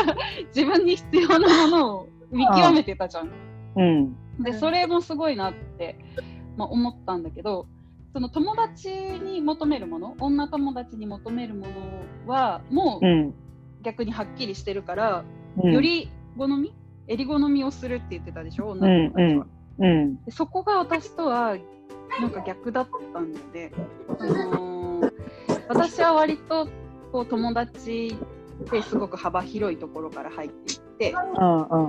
[0.54, 3.30] 自分に必要なものを見極めてたじゃん。
[3.76, 4.16] うん。
[4.42, 5.98] でそれもすごいなって、
[6.56, 7.66] まあ、思ったんだけど
[8.12, 11.66] その友達に求めるもの女友達に求めるも
[12.26, 13.06] のはもう。
[13.06, 13.34] うん
[13.86, 15.24] 逆にはっきりしてるから、
[15.62, 15.72] うん。
[15.72, 16.74] より好み
[17.06, 19.12] 襟好みをするって言ってたでしょ女うん。
[19.12, 19.46] 友達は。
[19.78, 20.24] うん。
[20.24, 21.56] でそこが私とは
[22.20, 23.72] なんか逆だったんで、
[24.18, 25.12] あのー
[25.68, 26.68] 私は割と
[27.12, 28.16] こう友達
[28.66, 31.14] ってすごく幅広いところから入っていって。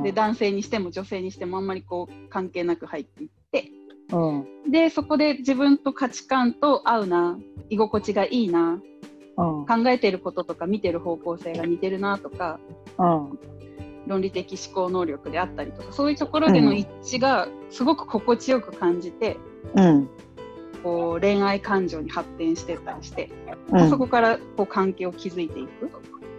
[0.03, 3.71] で男性にしても女性にしてもあんまりこう関係なく入っていって。
[4.69, 7.37] でそこで自分と価値観と合うな
[7.69, 8.79] 居心地がいいな。
[9.37, 12.59] 考えてることとか見てる方向性が似てるなとか
[12.97, 13.39] うん。
[14.07, 19.37] 論理的思考能力であったりとかそういうところでの一致がすごく心地よく感じて、
[19.75, 20.09] うん。
[20.81, 23.29] こう恋愛感情に発展してったりして、
[23.69, 23.89] うん。
[23.89, 25.91] そこからこう関係を築いていく。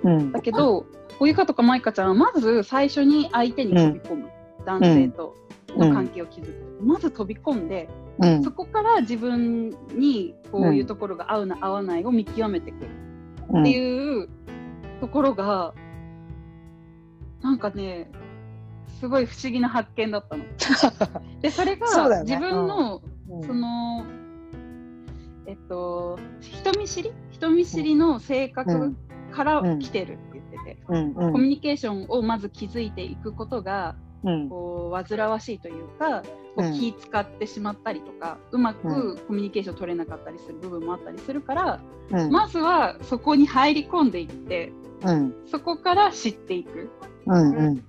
[0.05, 0.33] うん。
[0.33, 0.87] だけど、
[1.21, 4.31] おゆかとかまいかちゃんはまず最初に相手に飛び込む、
[4.65, 5.37] 男性と
[5.77, 7.89] の関係を築く、まず飛び込んで、
[8.19, 8.43] うん。
[8.43, 12.91] そこから自分にこういうところが合うな合わないを見極めてくる。
[13.61, 14.29] っていう
[15.01, 15.75] ところが、
[17.41, 18.11] なんかね
[19.01, 20.45] すごい不思議な発見だったの。
[21.41, 21.87] でそれが
[22.23, 23.01] 自分の
[23.31, 23.43] うん。
[23.45, 24.05] その、
[25.47, 27.13] えっと、人見知り？
[27.31, 28.95] 人見知りの性格
[29.31, 31.13] から来てるって言ってて、うん。
[31.13, 31.33] うん。
[31.33, 34.08] コミュニケーションをまず築いていくことが、うん。
[34.49, 36.23] こう、煩わしいというか、
[36.57, 42.31] こううん気使ってしまったりとか、うまくコミュニケーション取れなかったりする部分もあったりするから、うん。
[42.31, 44.73] まずはそこに入り込んでいって、
[45.05, 45.35] うん。
[45.47, 46.91] そこから知っていく。
[47.27, 47.55] うん。
[47.55, 47.85] うん。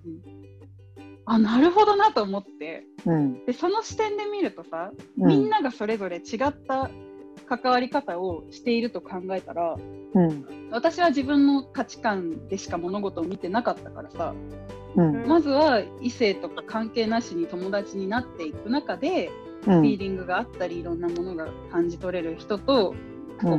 [1.32, 6.90] あなるほどなと思ってうんでその視点で見るとさ、うんみんながそれぞれ違った
[7.50, 9.76] 関わり方をしていると考えたら
[10.14, 10.70] うん。
[10.72, 14.34] 私は自分の価値観でしか物事を見てなかったからさ
[14.95, 15.28] うん。
[15.28, 19.30] まずは異性とか関係なしに友達になっていく中で、
[19.68, 19.82] うん。
[19.82, 22.95] フィーリングがあったりいろんなものが感じ取れる人と、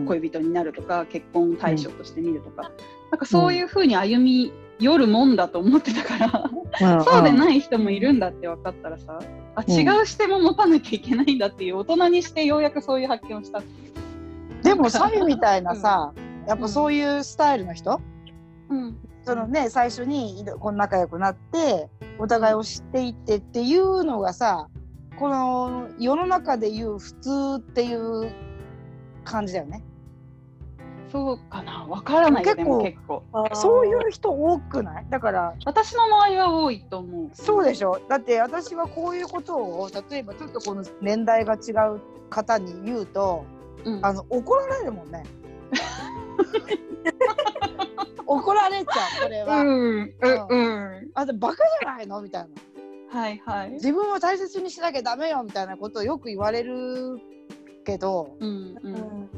[0.06, 2.70] 恋人になるとか結婚対象として見るとか、
[3.10, 6.60] なんかそういうふうに歩み寄るもんだと思ってたから、うん
[7.04, 9.18] そうでない人もいるんだって分かったらさ
[9.54, 9.74] あうん。
[9.74, 13.62] 違う視点も持たなきゃいけないんだっていう大人にしてようやくそういう発見をした。
[14.62, 16.12] でもサユみたいなさ、
[16.46, 18.00] やっぱそういうスタイルの人、
[18.68, 18.96] うん。
[19.24, 24.68] そのね最初にこう仲良くなってお互いを知っていってっていうのがさ
[25.18, 28.32] この世の中でいう普通っていう
[29.24, 29.82] 感じだよね。
[31.12, 31.84] そうかな。
[31.88, 33.22] 分からない結構も結構。
[33.54, 35.06] そういう人多くない？
[35.10, 37.30] だから私の周りは多いと思う。
[37.34, 38.00] そうでしょ。
[38.08, 42.00] だって私はこういうことを例えばちょっとこの年代が違う
[42.30, 43.44] 方に言うと
[43.84, 44.06] うん。
[44.06, 45.24] あの怒られるもんね。
[48.26, 49.60] 怒られちゃうこれは。
[49.60, 49.72] うんう
[50.28, 51.10] んうん。
[51.14, 52.22] あでバカじゃないの？
[52.22, 52.48] みたい
[53.12, 53.20] な。
[53.20, 53.70] はいはい。
[53.72, 57.18] 自分を大切にしなきゃダメよみたいなことをよく言われる
[57.84, 58.52] けどうんう
[58.84, 59.28] うんん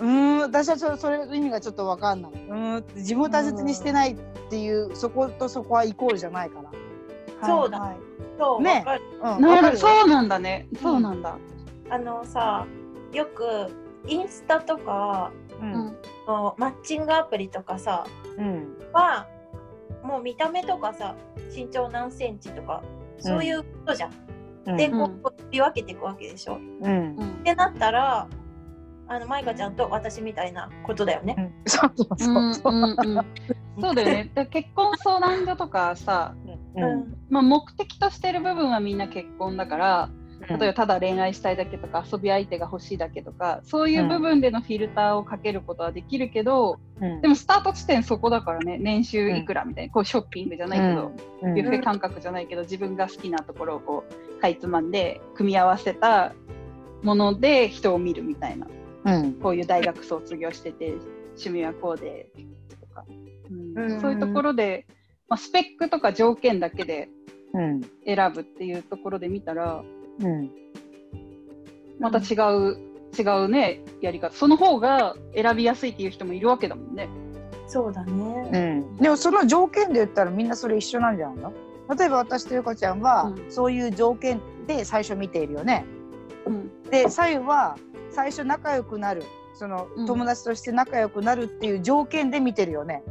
[0.00, 2.32] うーん私はちょそれの意味がちょっと分かんない。
[2.32, 4.16] うーん自分を大切にしてないっ
[4.50, 7.46] ていうそことそこはイコールじゃないから。
[7.46, 7.78] そうだ。
[7.78, 7.96] はい
[8.38, 8.78] そう、ね。
[8.78, 9.02] わかる。
[9.14, 9.70] うん、なわかるよ。
[9.72, 10.68] るそうなんだね。
[10.80, 11.36] そうなんだ。
[11.90, 12.66] あのさ
[13.12, 13.72] よく
[14.06, 15.96] インスタとかうん。
[16.26, 18.76] のマッチングアプリとかさうん。
[18.92, 19.26] は
[20.02, 21.16] もう見た目とかさ
[21.54, 22.82] 身長何センチとか
[23.18, 24.12] そういうことじゃん。
[24.66, 24.76] うん。
[24.76, 25.20] でうん。
[25.20, 26.54] こう振り分けていくわけでしょ。
[26.54, 27.16] っうん。
[27.18, 27.42] うん。
[27.42, 28.28] てなったら
[29.08, 31.34] あのマイカちゃんと私みたいなことだよね。
[31.38, 31.52] うん。
[31.66, 32.72] そうそうそうそう。
[32.72, 33.26] うんうんうん
[33.80, 34.30] そうだよね。
[34.34, 36.34] で結婚相談所とかさ、
[36.74, 37.16] うん。
[37.30, 40.10] まあ、目的としてる部分はみんな結婚だから
[40.48, 47.20] 例えばただ恋愛したいだけとか遊び相手が欲しいだけとかそういう部分でのフィルターをかけることはできるけど、うん。
[47.20, 48.78] でもスタート地点そこだからね。
[48.78, 51.54] 年収いくらみたいな、こうショッピングじゃないけど、うん。
[51.54, 54.04] ビュッフェ感覚じゃないけど自分が好きなところをこ
[54.36, 56.32] うかいつまんで組み合わせた
[57.02, 58.66] もので人を見るみたいな
[59.04, 59.32] うん。
[59.34, 60.94] こういう大学卒業してて
[61.30, 62.30] 趣味はこうで
[62.80, 63.04] とか、
[63.50, 63.92] うん。
[63.92, 64.86] うんそういうところで、
[65.28, 67.08] まあ、スペックとか条件だけで
[67.54, 67.80] うん。
[68.04, 69.82] 選ぶっていうところで見たら
[70.20, 70.50] うん。
[71.98, 72.78] また違う、
[73.18, 74.34] 違うねやり方。
[74.34, 77.08] その方が選びやすいっていう人もいるわけだもんね。
[77.66, 78.50] そうだね。
[78.52, 78.96] うん。
[78.96, 81.52] でもその条件で言ったらみんなそれ一緒なんじゃないの？
[81.96, 83.50] 例えば私とゆかちゃんは、うん。
[83.50, 85.84] そういう条件で最初見ているよね。
[85.92, 85.97] うん
[86.90, 87.76] で左右は
[88.10, 89.22] 最初仲良くなる。
[89.54, 93.02] そのうん友達として仲良くなるっていう条件で見てるよね。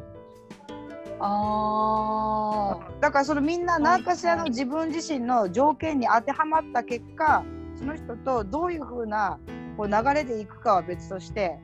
[1.20, 7.44] あだからそのみんな何かしらの自分自身の条件に当てはまった結果
[7.76, 9.40] その人とどういうふうな
[9.76, 11.60] こう流れでいくかは別として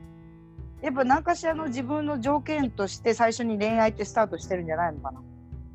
[0.82, 5.14] やっぱ何かしらの自分の条件として最初に恋愛ってスタートしてるんじゃないのか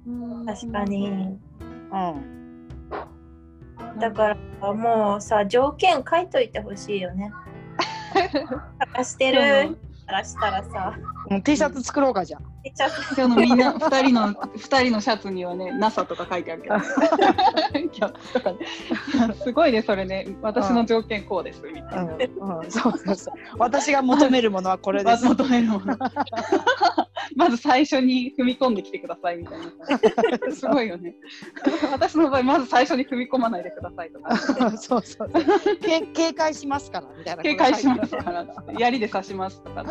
[0.08, 1.40] ー確かに。
[1.90, 2.12] な。
[2.12, 2.39] うん
[4.00, 7.32] だからもうさ条件書いといてほしいよね。
[8.94, 10.98] 探してるからしたらさ、
[11.30, 12.59] うん T シャツ作ろうかじゃあ。
[12.64, 16.76] 今日のみんな二人の二人のシャツにはね NASA とか書いてあるけど。
[19.42, 20.28] すごいねそれね。
[20.42, 22.10] 私の条件こうですみたいな、うん。
[22.60, 23.36] うん、そうそうそう。
[23.58, 25.06] 私が求めるものはこれで。
[25.06, 25.98] ますず求めるもの。
[27.36, 29.66] まず最初に踏み込んできてくださいみたいな。
[30.50, 31.16] さすごいよね。
[31.92, 34.36] 私の場合まず最初に踏み込まないでくださいとか。
[34.78, 35.30] そうそうそう。
[35.82, 37.44] け警戒しますからみたいな。
[37.44, 38.46] 警戒しますから
[38.78, 39.90] 槍で刺しますとかね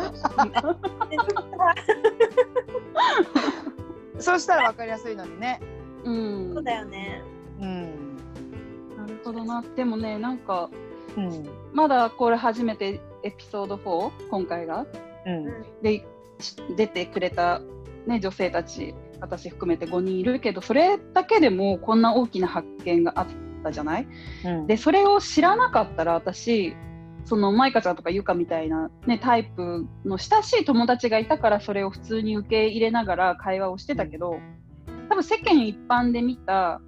[4.19, 5.61] そうしたらわかりやすいのにね。
[6.03, 7.21] うんそうだよね。
[7.61, 8.17] うん。
[8.97, 10.69] なるほどなでもねなんか
[11.17, 11.49] うん。
[11.73, 14.85] まだこれ初めてエピソード4今回が
[15.25, 15.45] うん。
[15.81, 16.05] で
[16.39, 17.61] し出てくれた、
[18.07, 23.27] ね、女性たち私含めて5人いるけどそれだけでもこんな大きな発見があっ
[23.63, 24.07] たじゃない？
[24.45, 24.67] うん。
[24.67, 26.75] でそれを知らなかったら私
[27.29, 34.39] そのマイカちゃんとかユカみたいな、ね、タイプの親しい友達がいたからそれを普通に受け入れながら会話をしてたけど
[35.09, 36.81] 多分世間一般で見た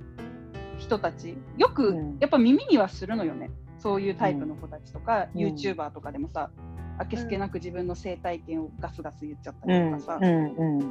[0.80, 2.18] 人たちよくうん。
[2.20, 3.52] やっぱ耳にはするのよね。
[3.78, 5.42] そういうタイプの子たちとか、うん。
[5.42, 6.50] YouTuber とかでもさ
[6.98, 10.20] あけすけなく自分の性体験をガスガス言っちゃったうんりとかさ、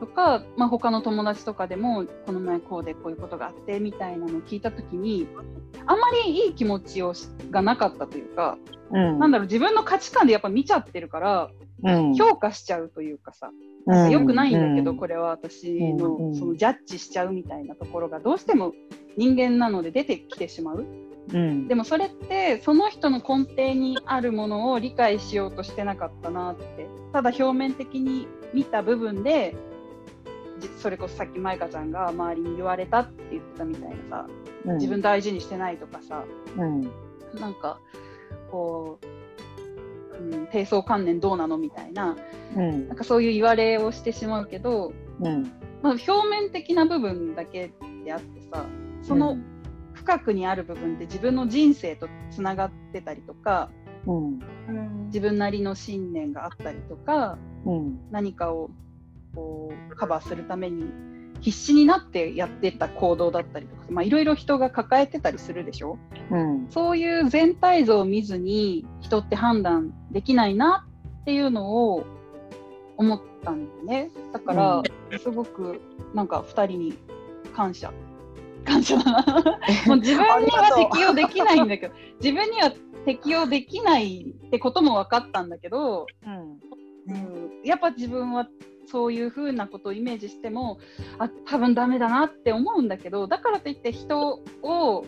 [0.01, 5.28] とか、まあ、他の友達とかでもこの前こうでこういうことがあってみたいなのを聞いた時に
[5.86, 8.59] あんまりいい気持ちをしがなかったというか、
[8.93, 9.18] うん。
[9.18, 11.51] なんだろう自分の価値観でやっぱ見ちゃってるから
[11.82, 12.14] うん。
[12.14, 13.51] 評価しちゃうというかさ、
[13.86, 14.10] うん。
[14.10, 14.97] 良くないんだけど、うん。
[14.97, 16.35] これは私の,、うん。
[16.35, 18.72] そのジャッジしちゃうみたいなところがどうしても
[19.16, 20.85] 人間なので出てきてしまう
[21.32, 21.69] うん。
[21.69, 29.55] でもそれってその人の根底にあるものを理解しようとしてなかったなってただ表面的に見た部分で
[30.59, 34.27] じそれこそさっき舞香ちゃんが周りに言われたって言ってたみたいなさ
[34.66, 34.74] うん。
[34.77, 36.24] 自分大事にしてないとかさ
[36.57, 36.82] うん。
[37.39, 37.78] なんか
[38.51, 38.98] こ
[40.20, 42.16] う、うん、低層観念どうなのみたいな
[42.57, 42.89] うん。
[42.89, 45.52] なんかそういう言われをしてしまうけど、うん。
[45.82, 47.73] まあ、表面的な部分だけ
[48.05, 48.66] であってさ
[49.02, 49.39] その
[50.01, 53.70] 深くにある部分って自分の人生とつながってたりとか
[54.06, 54.16] うん。
[54.16, 57.36] うん自分なりの信念があったりとか
[57.66, 58.01] うん。
[58.10, 58.70] 何かを
[59.35, 60.85] こうカバーするために
[61.40, 65.98] 必死になってやってた行動だったりとかまあいろいろ人が抱えてたりするでしょ？
[66.31, 66.66] うん。
[66.70, 70.86] そういう全体像を見ずに人って判断できないな
[71.20, 72.05] っていうのを
[72.97, 74.10] 思ったんだよね。
[74.32, 74.82] だから、
[75.18, 75.81] すごく
[76.14, 76.94] なんか2人に
[77.55, 77.93] 感謝
[78.64, 79.42] 感謝だな。
[79.86, 82.72] もう自分には適用できないんだけど 自分には
[83.04, 86.60] 適用できないってことも分かったんだけど、うん
[87.08, 88.48] うん、やっぱ自分は
[88.86, 90.78] そういう風なことをイメージしても
[91.18, 95.04] あ多分ダメだなって思うんだけどだからといって人を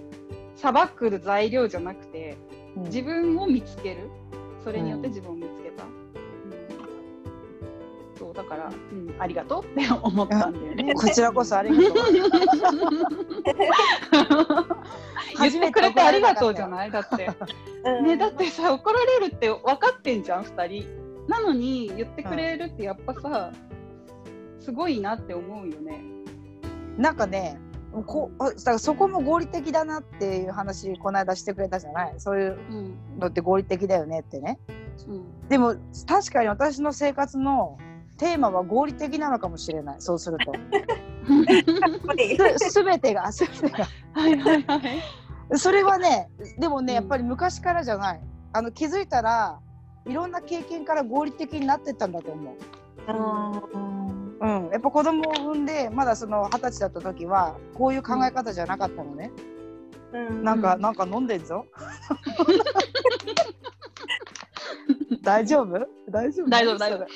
[0.55, 2.39] 裁く材料じゃなくて
[2.77, 2.83] うん。
[2.85, 4.11] 自分を見つける。
[4.65, 5.62] それによって自分を見つけた、うん
[8.35, 10.95] そうだから、うん、ありがとうって思ったんだよね。
[10.95, 12.05] こちらこそありがとう。
[15.41, 17.31] 言ってくれてありがとうじゃないだって。
[17.85, 21.03] うんねだってさ怒られるって分かってんじゃん2人。
[21.29, 23.53] なのに言ってくれるってやっぱさ、
[24.59, 26.03] すごいなって思うよね。
[26.97, 27.59] なんかね、
[28.07, 32.15] こだからそこも合理的だなっていう話この間してくれたじゃない？
[32.19, 33.19] そういううん。
[33.21, 34.59] のって合理的だよねってね。
[35.07, 35.49] うん。
[35.49, 35.77] でも
[36.09, 37.79] 確かに私の生活の
[38.23, 39.99] テーマは合理的なのかもしれない。
[39.99, 40.53] そうすると。
[42.57, 43.85] すすべてがすべてが。
[44.13, 44.81] はいはいはい
[45.55, 48.21] それはね、でもね、うんやっぱり昔からじゃない。
[48.53, 49.59] あの気づいたら
[50.07, 52.57] いろんな経験から合理的になってったんだと思う。
[54.41, 59.33] うん、やっぱ子供を産んでまだその二十歳だった時はこういう考え方じゃなかったのね。
[60.13, 61.67] うんなんか、うんなんか飲んでんぞ。
[65.23, 65.89] 大丈夫？
[66.11, 66.51] 大丈夫？
[66.51, 67.07] 大丈夫大丈夫。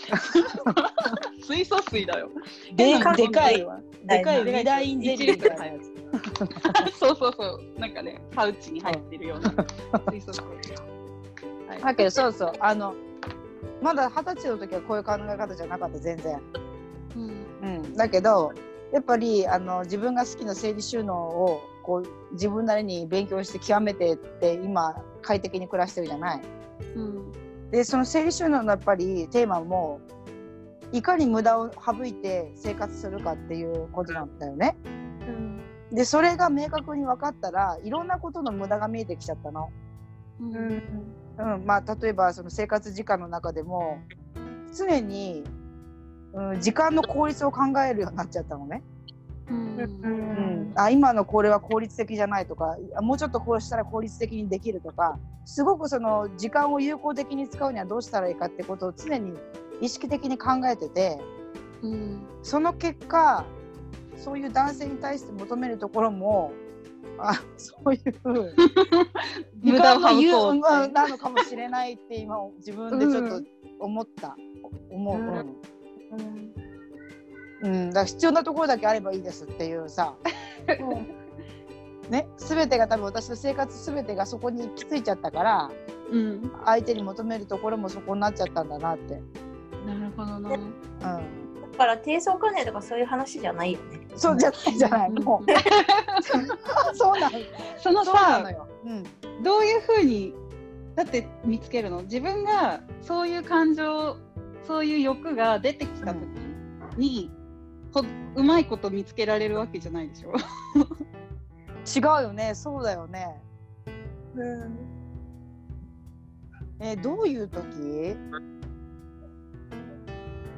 [1.46, 2.30] 水素水だよ。
[2.74, 3.80] でかいでるわ。
[4.04, 6.96] でかいでかいウィダインゼリーみたいなやつ。
[6.98, 7.44] そうそうそ
[7.76, 7.80] う。
[7.80, 9.52] なんかねパウチに入ってるような
[10.10, 10.42] 水素水。
[11.68, 11.80] はい。
[11.82, 12.94] だけどそうそうあの
[13.82, 16.40] まだ二十歳の時はこういう考え方じゃなかった全然。
[17.16, 17.46] うん。
[17.62, 18.52] うん、だけど
[18.92, 26.42] やっぱりあの自分が好きな整理収納をこう自分なりに勉強して極めてって今快適に暮らしてるじゃない。
[26.94, 27.32] うん
[27.70, 30.00] でその整理収納のやっぱりテーマも
[30.92, 34.76] いかに無駄を省いて生活するかっていうことなんだよね。
[34.84, 35.56] うん
[35.92, 39.70] でそれが明確に分かったらいろんなことの無駄が見えてきちゃったの。
[40.40, 40.82] うんうん
[41.38, 43.98] うんまあ、例えばその生活時間の中でも
[44.76, 45.44] 常に、
[46.32, 48.82] うん、時間の効率を考えるようになっちゃったのね。
[49.50, 49.76] うん。
[49.78, 59.32] うん、あ今のこれは効率的じゃないとかあもうちょっとこうしたら効率的にできるとかすごくその時間を有効的に使うにはどうしたらいいかってことを常に
[59.80, 61.18] 意識的に考えてて
[61.82, 62.26] うん。
[62.42, 63.44] その結果
[64.16, 66.52] そういう男性に対して求めるところも
[67.18, 68.20] あそういう時
[69.62, 70.56] 無駄を省こう
[70.92, 73.42] なのかもしれないって今自分でちょっと
[73.78, 74.36] 思った、
[74.90, 75.22] 思う、うん。
[75.24, 75.36] うん。
[75.38, 76.65] うん
[77.66, 80.14] うん、だから必要なところだけあればいいですっていうさ。
[82.10, 85.70] ね、全てが多分私の生活全てがそこに行き着いちゃったから
[86.10, 86.52] うん。
[86.64, 89.14] 相手に求めるところもそこになっちゃったんだなって、
[89.86, 90.50] なるほどな。
[90.50, 90.72] うん、
[91.72, 94.06] だから低層観念とかそういう話じゃないよね。
[94.14, 95.10] そうじゃないじゃない。
[95.10, 95.50] もう。
[96.94, 97.38] そうなの
[97.76, 98.42] そのさ
[99.42, 100.34] どういうふうに
[100.94, 102.02] だって見つけるの？
[102.02, 104.16] 自分がそういう感情
[104.66, 106.18] そういう欲が出てきた時
[106.96, 107.30] に、
[108.02, 108.06] ほ
[108.36, 110.32] うまいこと見つけられるわけじゃないでしょ？
[111.86, 112.54] 違うよね。
[112.54, 113.40] そうだよね。
[114.34, 114.78] うん。
[116.80, 118.16] えどういう時？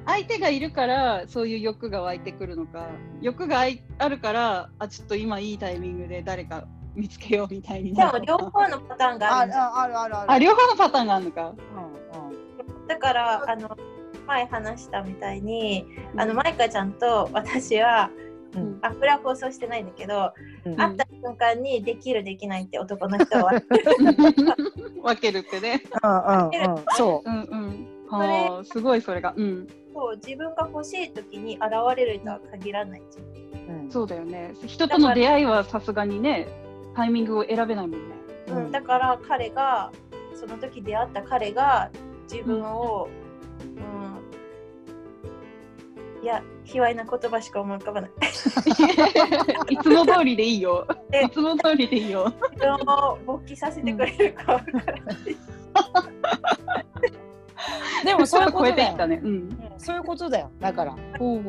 [0.06, 2.88] 相手がいるからそういう欲が湧いてくるのか。
[3.20, 6.66] 欲があいあるからあちょっと今いいタイミングで誰か
[6.96, 10.32] 見つけようみたいになる両方のパターンがああるあるあるある。
[10.32, 12.34] あ両方のパターンがあるのか、うんう
[12.84, 12.86] ん。
[12.88, 13.76] だからあの
[14.28, 15.86] 前話したみたいに
[16.16, 18.10] あのマイカちゃんと私は
[18.54, 20.32] うんあこれは放送してないんだけど、
[20.64, 20.76] うん。
[20.76, 23.52] 会った瞬間にできるできないって男の人は。
[25.02, 25.82] 分けるってね。
[26.02, 26.84] うんうんうん。
[26.96, 27.28] そう。
[27.28, 27.86] うんうん。
[28.08, 29.34] はあ、すごいそれが。
[29.36, 29.68] うん。
[29.92, 33.82] そう自分が欲しい時に現れるとは限らないじゃん。
[33.82, 33.90] うん。
[33.90, 34.54] そうだよね。
[34.66, 36.48] 人との出会いはさすがにね、
[36.94, 38.14] タイミングを選べないもんね。
[38.48, 39.92] うん、だから彼が
[40.34, 41.90] その時出会った彼が
[42.32, 43.08] 自分を、
[43.60, 44.17] うん、
[46.22, 48.10] いや卑猥な言葉しか思い浮かばない
[49.74, 50.86] いつも通りでいいよ。
[51.12, 52.32] えいつも通りでいいよ。
[53.24, 54.96] 勃起させてくれるかわからない、
[58.04, 58.88] でもそういうこ超えとだよ。
[58.88, 59.20] てきたね。
[59.22, 59.58] うん。
[59.78, 60.50] そういうことだよ。
[60.60, 60.96] だから。
[61.18, 61.40] ほ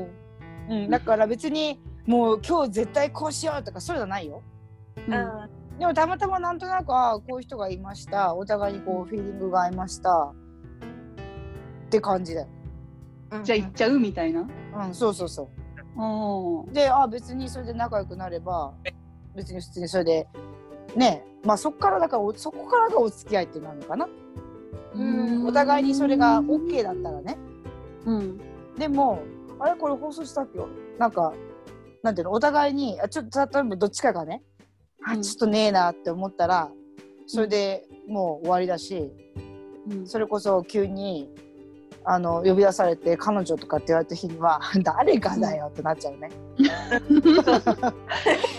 [0.70, 4.44] うん、だから別にもう今日絶対こうしようとかそういうのはないよ。
[5.08, 5.12] う。
[5.12, 12.48] うんでもたまたまなんとなくああこういう人がいましたお互いにこうフィーリングが合いましたって感じだよ。
[13.32, 14.42] うんじゃあ行っちゃうみたいな。
[14.42, 15.50] うんそうそうそ
[15.98, 16.74] おう。
[16.74, 18.74] でああ別にそれで仲良くなれば
[19.36, 20.28] 別に普通にそれで
[20.96, 24.08] ねまあそこからだからおそこからがお付き合いってなるのかな。
[24.96, 27.38] うんお互いにそれが OK だったらね。
[28.06, 28.42] うん。
[28.78, 29.22] でも
[29.60, 30.60] あれこれ放送したっけ？
[30.98, 31.34] なんか
[32.02, 34.42] なんていうのお互いにあちょっと例えばどっちかがね、
[35.06, 36.72] あうんちょっとねえなって思ったら
[37.28, 39.12] それでもう終わりだし、
[39.90, 41.30] うんそれこそ急に
[42.06, 46.30] あの呼び出されて彼女とかって言われた日には 誰がだよってなっちゃうね。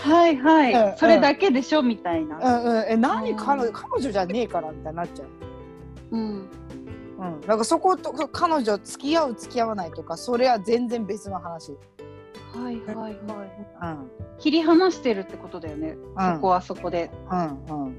[0.01, 2.37] はいはい、うんそれだけでしょみたいな。
[2.37, 5.27] うんうんえ何うん彼女彼女じゃねえからみたいになっちゃう。
[6.11, 6.49] うん。
[7.19, 11.71] うん、なんかそこと彼女付き合う付き合わないとかそれは全然別の話。
[12.53, 13.15] はいはいはい。
[13.15, 15.97] うん切り離してるってことだよね。
[16.17, 17.11] うんそこはそこで。
[17.31, 17.95] うんうん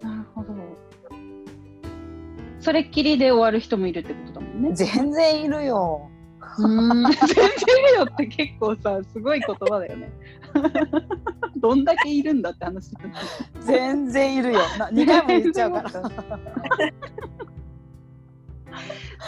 [0.00, 0.52] なるほど。
[2.64, 4.72] それっきりで終わる人もいるってことだもんね。
[4.72, 6.08] 全然いるよ。
[6.58, 7.02] うん。
[7.12, 10.10] 全然いるよって結構さ、すごい言葉だよね。
[11.60, 12.92] どんだけいるんだって話。
[13.60, 14.60] 全然いるよ。
[14.78, 15.90] な2回も言っちゃうから。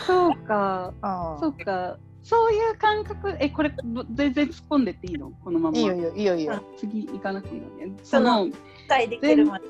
[0.07, 0.95] そうか。
[1.03, 1.99] うんそうか。
[2.23, 5.31] そういう感覚、え、これ、ぼ全然突っ込んでっていいの？
[5.45, 5.77] このまま。
[5.77, 6.63] いいよいいよいいよいいよ。
[6.79, 7.93] 次行かなくていいのね。
[8.03, 8.55] そのその、理
[8.89, 9.67] 解できるまで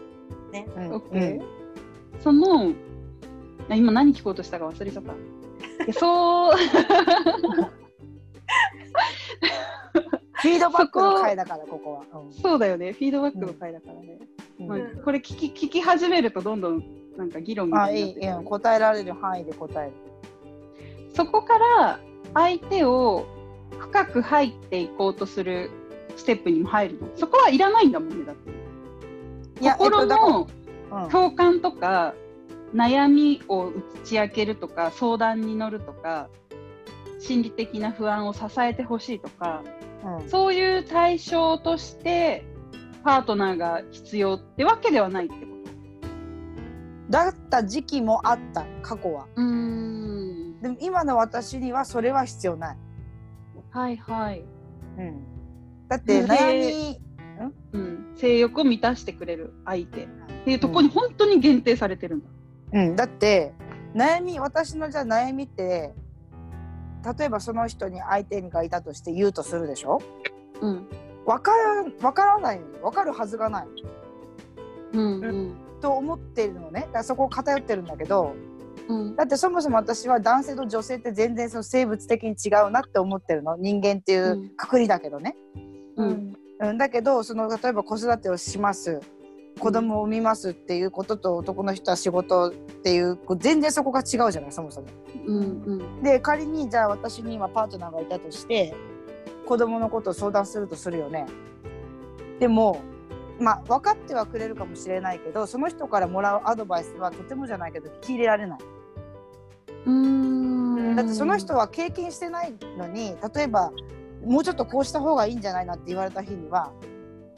[0.52, 0.68] ね。
[0.76, 1.42] うんオッケー
[2.20, 2.72] その、あ
[3.74, 5.12] 今何聞こうとしたか忘れちゃった。
[5.98, 6.56] そう、
[10.34, 12.20] フィードバックの回だからここは。
[12.20, 12.92] うんそうだよね。
[12.92, 14.18] フィードバックの回だからね。
[14.60, 16.84] うんまあうんこれ聞き聞き始めるとどんどん
[17.16, 19.92] なんか議論みたあいいいいになってくるや答えられる範囲で答える。
[21.14, 21.98] そこから
[22.34, 23.26] 相手を
[23.78, 25.70] 深く入っていこうとする
[26.16, 27.08] ステップにも入るの。
[27.14, 28.52] そこはいらないんだもんね、だって。
[29.78, 30.46] 心の
[30.92, 32.14] うん共感とか、
[32.76, 33.72] 悩みを打
[34.04, 36.28] ち明けるとか、相談に乗るとか、
[37.18, 39.76] 心理的な不安を支えてほしいとか、うん
[40.28, 42.44] そういう対象として
[43.02, 45.40] パートナーが必要ってわけではないってこ
[47.10, 47.10] と？
[47.10, 49.26] だった時期もあった過去は。
[49.34, 50.60] うーん。
[50.60, 52.76] でも今の私にはそれは必要ない。
[53.70, 54.44] はいはい。
[54.98, 55.24] うん、
[55.88, 57.00] だってうん悩み、
[57.72, 58.14] うん？
[58.16, 60.08] 性欲を満たしてくれる相手っ
[60.44, 62.26] ていうところに本当に限定されてるんだ。
[62.72, 63.52] うん、だって
[63.94, 65.94] 悩み私のじゃあ悩みって
[67.18, 70.02] 例えばその人に相手がいたとして言うとするでしょ？
[70.60, 70.86] うん。
[71.24, 73.66] 分からん分からないの分かるはずがない。
[74.92, 75.56] うんうん。
[75.80, 76.80] と思ってるのね。
[76.80, 78.34] だからそこを偏ってるんだけど。
[78.88, 79.16] うん。
[79.16, 83.56] だってそもそも私は男性と女性って全然その生物的に違うなって思ってるの。
[83.56, 85.36] 人間っていうくくりだけどね、
[85.96, 86.36] うん。
[86.58, 89.00] うん、だけどその例えば子育てをします
[89.58, 94.86] 子供を産みますっていうことと男の人は仕事っていう全然そこが違うじゃないそもそも。
[95.26, 96.02] うんうん。
[96.02, 98.74] で仮にじゃあ私に今パートナーがいたとして
[99.46, 101.26] 子供のことを相談するとするよね。
[102.38, 102.80] でも
[103.40, 108.58] まあ分かってはくれるかもしれないけどその人からもらうアドバイスはとてもじゃないけど聞き入れられない。
[109.86, 113.72] うんだってその人は経験してないのに例えば
[114.24, 116.72] もうちょっとこうした方がいいんじゃないなって言われた日には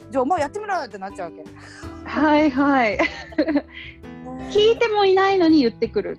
[0.09, 2.09] じゃあお前やってみろよってなっちゃうわけ。
[2.09, 2.99] はいはい。
[4.51, 6.17] 聞いてもいないのに言ってくる。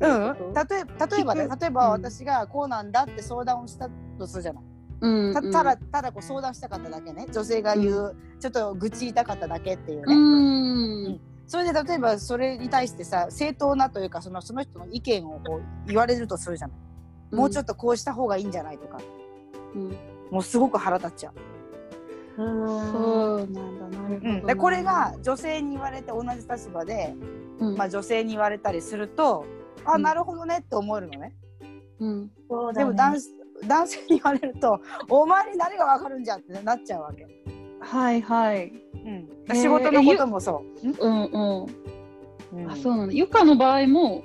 [0.00, 0.84] うん、例え
[1.16, 1.92] 例えばね例えばうん。
[1.92, 4.64] 私がこうなんだって相談をしたとするじゃない。
[5.00, 7.26] うんたただただこう相談したかっただけね。
[7.32, 11.20] 女性が言う、ちょっと愚痴言いたかっただけっていううね、ん。
[11.46, 18.98] それで例えばそれに対してさ正当なというかそのその人の意見をこう言われるとするじゃない、もうちょっとこうした方がいいんじゃないとか。
[19.74, 19.96] うん。
[20.30, 21.32] もうすごく腹立っちゃう、
[22.38, 23.98] そうなんだ。
[23.98, 24.38] なるほどな。
[24.38, 27.14] うん、でこれが女性に言われて同じ立場で、
[27.58, 29.44] うん、まあ、女性に言われたりすると
[29.84, 31.34] あ、うんなるほどねって思えるのね
[31.98, 32.30] うん。
[32.48, 33.18] そうだねでも男,、
[33.66, 37.26] 男性に言われると お前に何がわかるんじゃってなっちゃうわけ、
[37.80, 38.72] はいはい。
[38.94, 41.66] うんー仕事のこともそう、うんうん。
[42.52, 43.14] うんあそうなんだ。
[43.14, 44.22] ゆかの場合も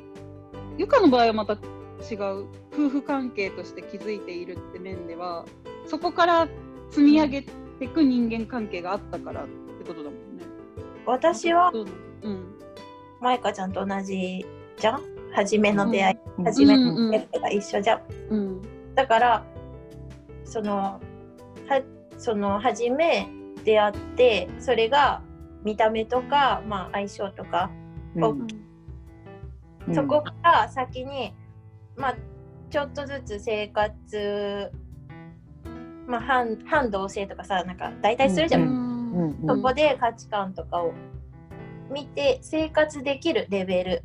[0.77, 5.45] ゆかの場合はまた違う夫婦関係として築いているって面では
[5.87, 6.47] そこから
[6.89, 9.51] 積み上げていく人間関係があったからって
[9.87, 10.45] ことだもんね。
[11.05, 11.85] 私はど
[12.21, 12.55] うん。
[13.21, 14.45] マイカちゃんと同じ
[14.77, 15.01] じゃん？
[15.33, 16.45] 初めの出会い、うん。
[16.45, 18.01] 初めの出会いが一緒じゃん。
[18.29, 18.61] うん。
[18.95, 19.45] だから
[20.45, 20.99] そのは
[22.17, 23.27] その初め
[23.63, 25.21] 出会ってそれが
[25.63, 27.71] 見た目とか、まあ、相性とか、
[29.93, 31.33] そこから先に、
[31.95, 32.15] まあ、
[32.69, 34.71] ちょっとずつ生活、
[36.07, 39.39] まあ、反反同性とかさなんか大体するじゃん、うんうん。
[39.41, 40.93] うんそこで価値観とかを
[41.91, 44.03] 見て生活できるレベル。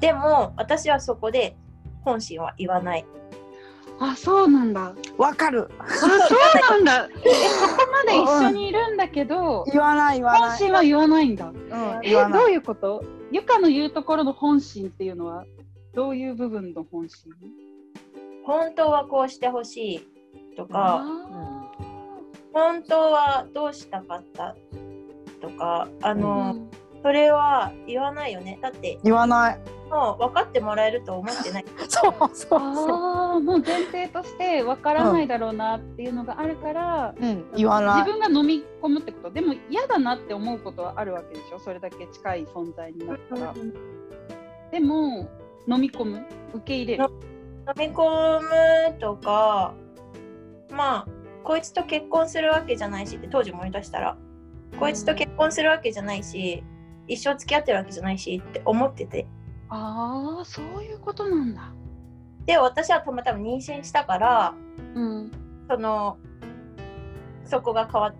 [0.00, 1.56] でも私はそこで
[2.04, 3.06] 本心は言わない。
[4.00, 4.94] あそうなんだ。
[5.18, 5.70] わかる。
[5.78, 6.10] あそう
[6.60, 7.08] なんだ。
[7.24, 7.76] え そこ
[8.06, 11.46] まで一緒にいるんだけど言わない言わ本ない、心は言わないんだ。
[11.48, 11.54] うん、
[12.04, 12.40] え言わない。
[12.40, 13.04] どういうこと？
[13.32, 15.44] ゆかの言うところの本心っていうのは？
[15.94, 17.32] どういう部分の本心？
[18.44, 20.08] 本当はこうしてほしい
[20.56, 21.70] とかあ
[22.52, 24.54] 本当はどうしたかった
[25.40, 26.70] とかあーの、うん。
[27.02, 28.58] それは言わないよね。
[28.62, 29.58] だって言わない。
[29.90, 31.64] もう分かってもらえると思ってない。
[31.88, 32.56] そうそうそ
[33.36, 33.40] う。
[33.40, 37.44] もう前提としてわからないだろうなっていうのがあるから、うん。
[37.56, 38.02] 言わない。
[38.04, 43.52] 自分が飲み込むってことでも嫌だなって思うことはあるわけでしょそれだけ近い存在になったら、
[44.70, 45.28] でも
[45.68, 46.26] 飲み込む？
[46.54, 47.04] 受け入れる？
[47.04, 49.74] 飲み込むとか
[50.74, 51.06] まあ
[51.44, 54.16] こいつと結婚するわけじゃないしって当時思い出したら。
[54.78, 56.64] こいつと結婚するわけじゃないし
[57.06, 59.26] 一生付き合ってるわけじゃないしって思ってて。
[59.68, 61.72] ああそういうことなんだ。
[62.46, 64.54] で私はたまたま妊娠したから
[64.94, 65.30] うん。
[65.68, 66.18] その
[67.44, 68.12] そこが変わ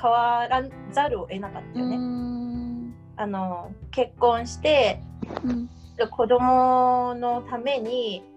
[0.00, 1.96] 変わらざるを得なかったうよね。
[1.96, 2.94] ん。
[3.16, 5.00] あの結婚して
[5.44, 5.68] うん。
[6.10, 8.29] 子供のためにうん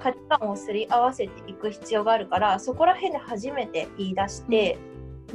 [0.00, 4.78] 価値観をすり合わせていく必要があるからそこら辺で初めて言い出して、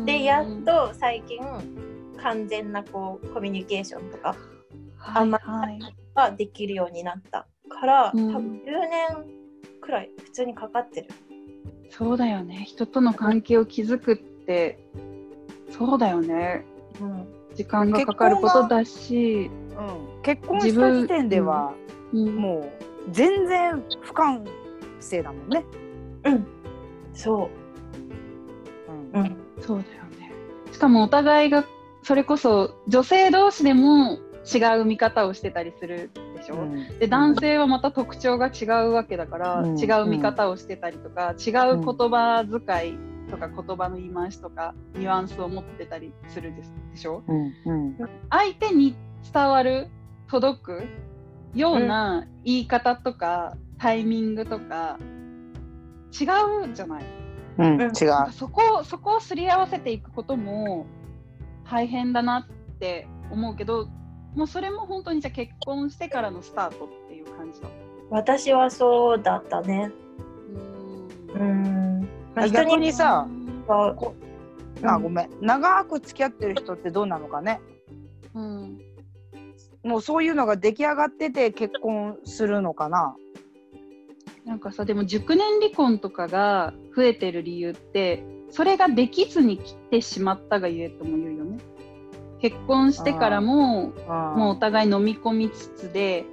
[0.05, 1.39] でやっと最近
[2.21, 4.35] 完全なこうコミュニケーションとか
[4.97, 5.79] はいはい。
[6.15, 8.33] ができるようになったから、うん。
[8.33, 9.25] 多分10年
[9.81, 11.07] くらい普通にかかってる。
[11.89, 12.65] そうだよね。
[12.67, 14.79] 人との関係を築くって
[15.71, 16.65] そうだよね。
[17.01, 17.27] うん。
[17.55, 21.73] 時間がかかることだし、うん、結婚した時点では、
[22.13, 22.35] うん。
[22.35, 24.45] もう全然不完
[24.99, 25.65] 成だもんね、
[27.13, 27.49] そ
[29.13, 29.19] うん。
[29.19, 29.37] う、うん。
[29.61, 30.31] そうだよね。
[30.71, 31.65] しかもお互いが
[32.03, 34.19] それこそ女性同士でも
[34.51, 36.55] 違う見方をしてたりするでしょ、
[36.99, 39.77] で男性はまた特徴が違うわけだから、うん。
[39.77, 42.97] 違う見方をしてたりとか、違う言葉遣い
[43.29, 47.21] とか言葉の言い回しとかニュアンスを持ってたりするですでしょ？
[47.27, 47.53] うん。
[47.65, 47.97] うん。
[48.31, 48.95] 相手に
[49.31, 49.87] 伝わる
[50.27, 50.83] 届く
[51.53, 54.99] ような言い方とか、タイミングとか
[56.19, 56.25] 違
[56.69, 57.03] うじゃない？
[57.57, 57.91] うん、違う。
[58.31, 60.85] そこそこをすり合わせていくことも
[61.69, 63.87] 大変だなって思うけど
[64.35, 67.67] もうそれも本当にじゃあ結婚してからのスタートっていう感じだ
[68.09, 69.91] 私はそうだったね。
[71.35, 72.07] ううん。
[72.35, 73.27] まあ人逆ににさ、
[73.67, 74.13] は
[74.83, 77.61] あ、ごめん、長く付き合ってる人ってどうなのかね？
[78.33, 78.81] うん
[79.83, 83.15] もうそういうのが出来上がってて結婚するのかな？
[84.45, 91.59] なんかさでも熟年離婚とかが増えてる理由ってそれができずに来てしまったがゆえとも言うよね。
[92.41, 96.25] 結婚してからももうお互い飲み込みつつで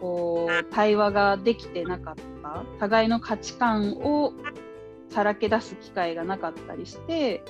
[0.00, 4.32] こう対話ができてなかった互いの価値観を
[5.10, 7.44] さらけ出す機会がなかったりして、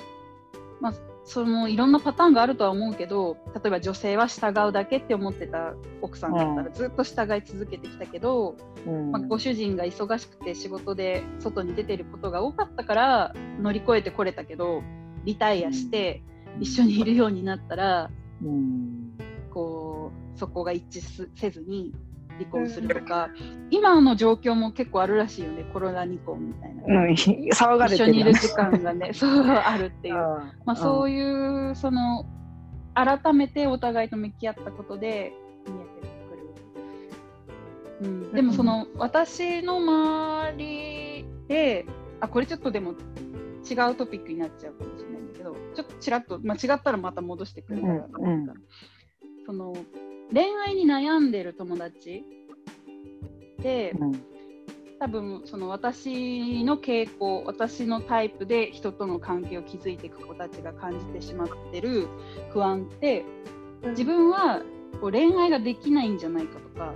[0.80, 0.92] まあ、
[1.24, 9.12] そのいろんなパターンがあるとは思うけど例えば女性は従うだけって思ってた奥さんだったらずっと従い続けてきたけど、うん。
[9.12, 14.82] まあ、ご主人が忙しくて仕事で外に出てることが多かったから乗り越えてこれたけど
[15.24, 16.22] リタイアして
[16.60, 18.10] 一緒にいるようになったら、
[18.42, 19.16] うん。
[19.50, 21.92] こうそこが一致すせずに
[22.42, 23.30] 離婚するとか、
[23.70, 28.30] 今の状況も結構あるらしいよねコロナ離婚みたいな、うん、騒がれ一緒てるよね。
[28.30, 32.26] にいる時間がね そうあるっていう、まあ、そういいうその
[32.94, 35.32] 改めてお互いと向き合ったことで
[35.66, 36.08] 見えて
[38.00, 41.86] くる、うん、でもその私の周りで
[42.20, 48.54] あこれちょっとでも違うトピックになっちゃうかもしれないんだけどちょっとちらっと、まあ、違ったらまた戻してくれたら、うんうん。
[49.46, 49.74] その
[50.32, 52.24] 恋愛に悩んでる友達
[53.58, 54.32] でうん。
[55.02, 62.06] 多分その私の傾向私のタイプで人との関係を築いていく子たちが感じてしまってる
[62.52, 63.24] 不安って
[63.86, 64.62] 自分は
[65.00, 66.92] こう恋愛ができないんじゃないかとか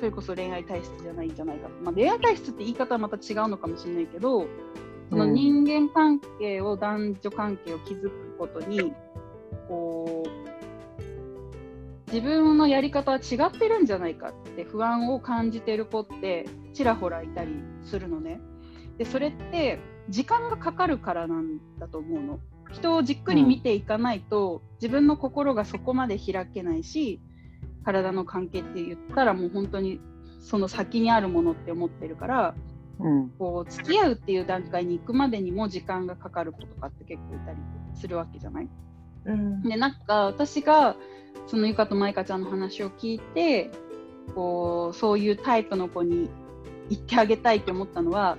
[0.00, 4.48] それこそ恋愛体質じゃないんじゃないかと、まあ、恋愛体質って言い方はまた違うのかもしれないけど
[5.10, 8.92] その人間関係を男女関係を築くことに
[9.68, 10.53] こう
[12.14, 17.50] 自分のやり方は違ってるんじゃないかって不安を感じてる子ってちらほらいたり
[17.82, 18.40] するのね。
[18.98, 22.38] でそれって時間がかかるからなんだと思うの。
[22.70, 27.20] 人をじっくり見ていかないと、自分の心がそこまで開けないし
[27.84, 30.00] 体の関係って言ったらもう本当に
[30.40, 32.54] その先にあるものって思ってるから、
[33.00, 37.58] うんこう付き合うっていう段階に行くまでにも時間がかかる子とかって結構いたり
[37.94, 38.68] するわけじゃない？
[39.26, 40.94] うんでなんか私が
[41.46, 43.70] そのゆかとまいかちゃんの話を聞いて
[44.34, 46.28] こうそういうタイプの子に
[46.88, 48.38] 言ってあげたいって思ったのは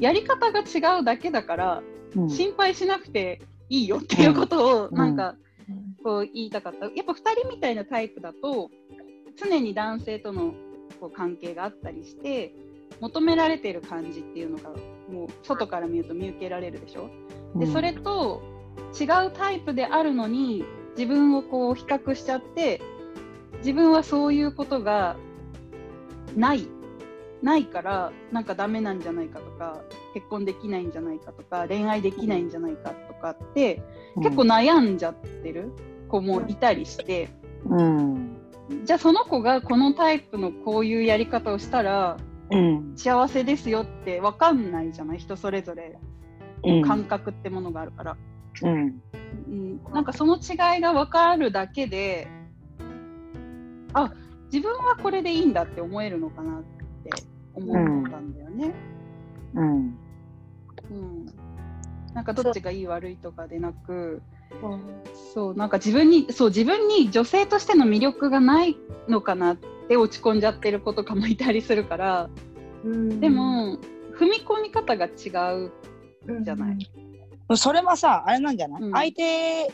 [0.00, 1.82] やり方が違うだけだから
[2.16, 5.34] うん心配しなくていいよっていうことをうんなんか
[6.02, 6.86] こう言いたかった。
[6.86, 8.70] やっぱ2人みたいなタイプだと
[9.36, 10.52] 常に男性との
[11.00, 12.54] こう関係があったりして
[13.00, 14.70] 求められてる感じっていうのが
[15.10, 17.08] もう外から見ると見受けられるでしょ。
[17.56, 18.42] でそれと
[18.98, 20.64] 違うタイプであるのに
[20.96, 22.80] 自分をこう比較しちゃって
[23.58, 25.16] 自分はそういうことが
[26.36, 26.68] ない
[27.42, 29.82] ないからなんかダメなんじゃないかとか
[30.14, 33.82] 結婚できないんじゃないかとか恋愛できないんじゃないかとかって
[34.22, 35.72] 結構悩んじゃってる
[36.08, 37.30] 子もいたりして。
[37.66, 38.36] うん。
[38.84, 42.16] じゃあその子がこのタイプのこういうやり方をしたら
[42.50, 42.92] うん。
[42.96, 45.18] 幸せですよって分かんないじゃない？
[45.18, 45.98] 人それぞれ。
[46.64, 46.82] うん。
[46.82, 48.16] 感覚ってものがあるから。
[48.62, 49.02] うん。
[49.48, 52.28] うん、なんかその違いが分かるだけで
[53.94, 54.12] あ
[54.52, 56.62] 自分はこれでいいんだって思えるのかなっ
[57.04, 57.10] て
[57.54, 58.74] 思ったんだよね。
[59.54, 59.98] うん。
[60.90, 61.26] うん。
[62.14, 64.22] なんかどっちがいい悪いとかでなく
[65.34, 65.54] そう。
[65.54, 68.76] なんか自分にそう自分に女性としての魅力がない
[69.08, 69.56] のかなっ
[69.88, 72.30] て落ち込んじゃってる子とかもいたりするから
[72.84, 73.20] うん。
[73.20, 73.78] でも
[74.18, 75.10] 踏み込み方が違
[75.56, 75.72] う
[76.42, 76.90] じゃない。
[77.56, 78.92] それはさあれなんじゃない、うん。
[78.92, 79.72] 相手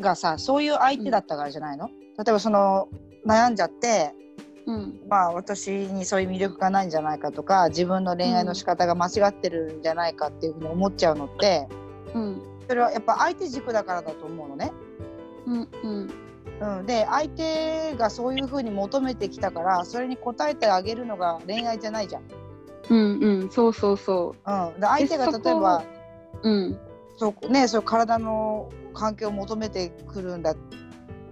[0.00, 2.88] がさそういう相手だったからじゃないの、例えばその
[3.26, 4.14] 悩んじゃって
[4.66, 5.00] うん。
[5.08, 11.68] まあ私にそういう魅力がないんじゃないかとか自分の恋愛の仕方が間違ってるんじゃないかっていうふうに思っちゃうのって
[12.14, 12.42] うん。
[12.68, 14.72] それはやっぱ相手軸だからだと思うのね。
[15.46, 16.10] うんうん。
[16.60, 22.22] うん、で相手がそういうふうに求めてきたからそれに応えてあげるのが恋愛じゃないじゃん。
[22.90, 23.50] うんうん。
[23.50, 24.50] そうそうそう。
[24.76, 25.84] ん、で相手が例えば
[26.42, 26.50] う。
[26.50, 26.78] うん
[27.18, 30.56] そうねそう体の関係を求めてくるんだっ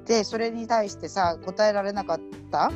[0.04, 2.70] てそれに対してさ答えられなかった？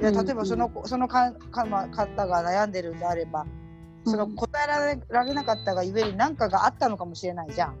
[0.00, 3.46] 例えばその,、そのかか、ま、方が悩んでるんであれば
[4.06, 7.76] そのうん答えられられなかったがゆえに何かがあったのかもしれないじゃん。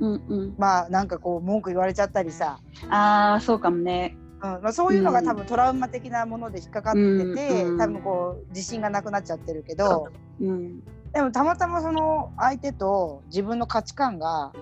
[0.00, 0.54] うんうん。
[0.56, 4.16] まあなんかこう文句言われちゃったりさ、ああそうかもね。
[4.42, 4.62] うん。
[4.62, 7.00] まあ、そういうのが多分トラウマ的なもので引っかかって
[7.34, 7.78] て、うん。
[7.78, 10.08] 多分こう自信がなくなっちゃってるけど。
[10.40, 10.82] うん
[11.12, 14.52] でもたまたまその相手と自分の価値観が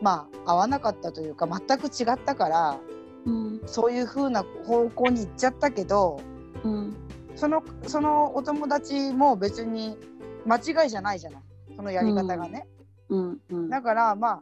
[0.00, 2.78] まあ合わなかったというか全く違ったから
[3.24, 3.60] うん。
[3.66, 6.20] そういう風な方向に行っちゃったけど
[6.64, 6.96] うん。
[7.36, 9.96] そのそのお友達も別に
[10.46, 11.42] 間違いじゃないじゃない。
[11.76, 12.66] そのやり方がね、
[13.08, 13.38] うん。
[13.50, 13.68] うん。
[13.68, 14.40] だからまあ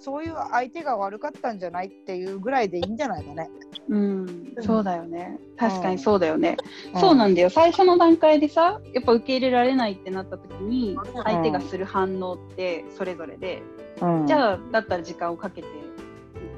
[0.00, 3.50] そういう相手が悪かったんじゃないっていうぐらいでいいんじゃないかね。
[3.88, 5.38] うん、そうだよね。
[5.58, 6.56] 確かにうんそうだよね。
[6.98, 7.50] そうなんだよ。
[7.50, 13.62] 最初の段階でさ、やっぱ受け入れられないってなった時に、相手がする反応ってそれぞれで、
[14.00, 15.68] うん、じゃあだったら時間をかけて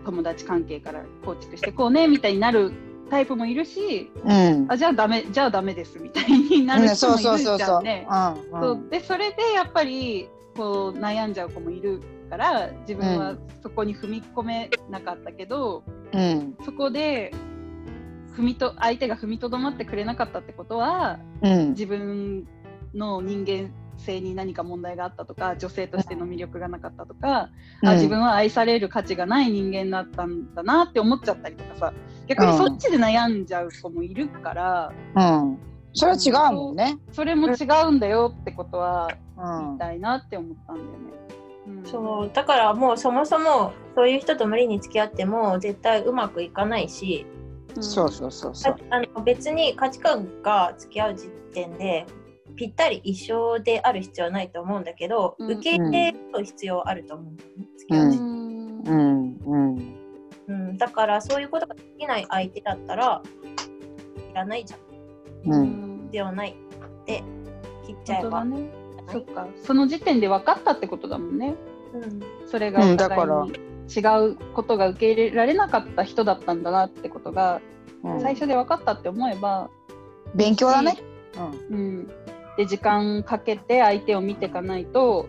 [0.05, 2.73] 友達関係から構築してこうねみたいになる
[3.10, 8.06] タイプもいるし、うん、あじゃあダメじゃあダメですみたいになる人もいるじゃんね。
[8.09, 8.60] うん。
[8.60, 8.89] そう。
[8.89, 12.01] でそれでやっぱりこう悩んじゃう子もいる
[12.32, 15.84] から自分はそこに踏み込めなかったけど、
[16.14, 16.56] うん。
[16.64, 17.30] そこで
[18.34, 21.70] 踏みと相手が踏みとどまってくれなかったってことはうん。
[21.72, 22.48] 自分
[22.94, 27.50] の人間性に何か問題があったとか女性としての魅力がなかったとか、
[27.84, 31.92] あ自分は愛される価値がない人間だったんだなって思っちゃったりとかさ
[32.28, 35.59] 逆にそっちで悩んじゃう子もいるから、うん、
[35.92, 36.96] それは違うもんね。
[37.12, 39.66] それも違うんだよってことはうん。
[39.66, 41.22] 言いたいなって思ったんだよね。
[41.66, 41.84] うん。
[41.84, 47.43] そうだからもうそもそもそういう人と無理に付き合っても絶対うまくいかないし、うん
[47.82, 48.76] そうそうそうそう。
[48.90, 52.06] あの別に価値観が付き合う時点で
[52.55, 55.52] ぴったり一緒である必要はないと思うんだけど、うん。
[55.52, 58.18] 受け入れる必要あると思うんだよね付き合うう時。
[58.18, 58.82] 点うん。
[58.84, 60.02] うんうん。
[60.48, 63.22] うん、だからそういうことができない相手だったら
[64.30, 65.52] いらないじゃん。
[65.52, 66.01] うん。
[66.09, 67.22] 必要ないって
[67.86, 68.68] 切っちゃえば、本
[69.09, 71.55] そっかその時点で分かったってことだもんね。
[71.95, 73.53] うんそれがうんお互いだからに
[73.95, 77.61] 違うことが受け入れられなかった人だったんだなってことが
[78.03, 79.70] うん最初で分かったって思えば
[80.35, 80.99] 勉強だね。
[81.70, 81.77] うん。
[81.77, 82.07] うん、
[82.57, 85.29] で時間かけて相手を見ていかないと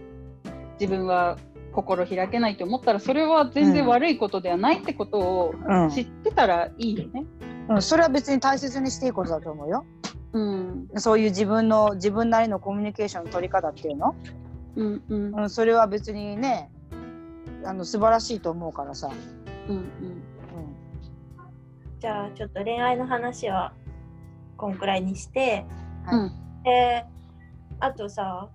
[0.79, 1.37] 自分は
[1.71, 7.25] 心開けないと思ったらそれは全然悪いことではないってことをうん知ってたらいいよね。
[7.69, 9.85] うん、それは別に大切にしていいことだと思うよ。
[10.33, 10.89] うん。
[10.95, 14.15] そういう自分の自分なりのコミュニケーションの取り方っていうの、
[14.75, 15.39] うんうん。
[15.39, 16.71] うん、それは別にね
[17.65, 19.09] あの素晴らしいと思うからさ。
[19.69, 20.23] うんうん。
[21.99, 23.73] じゃあちょっと恋愛の話は
[24.57, 25.65] こんくらいにして、
[26.11, 26.31] うんうん
[26.63, 27.05] で
[27.81, 28.47] あとさ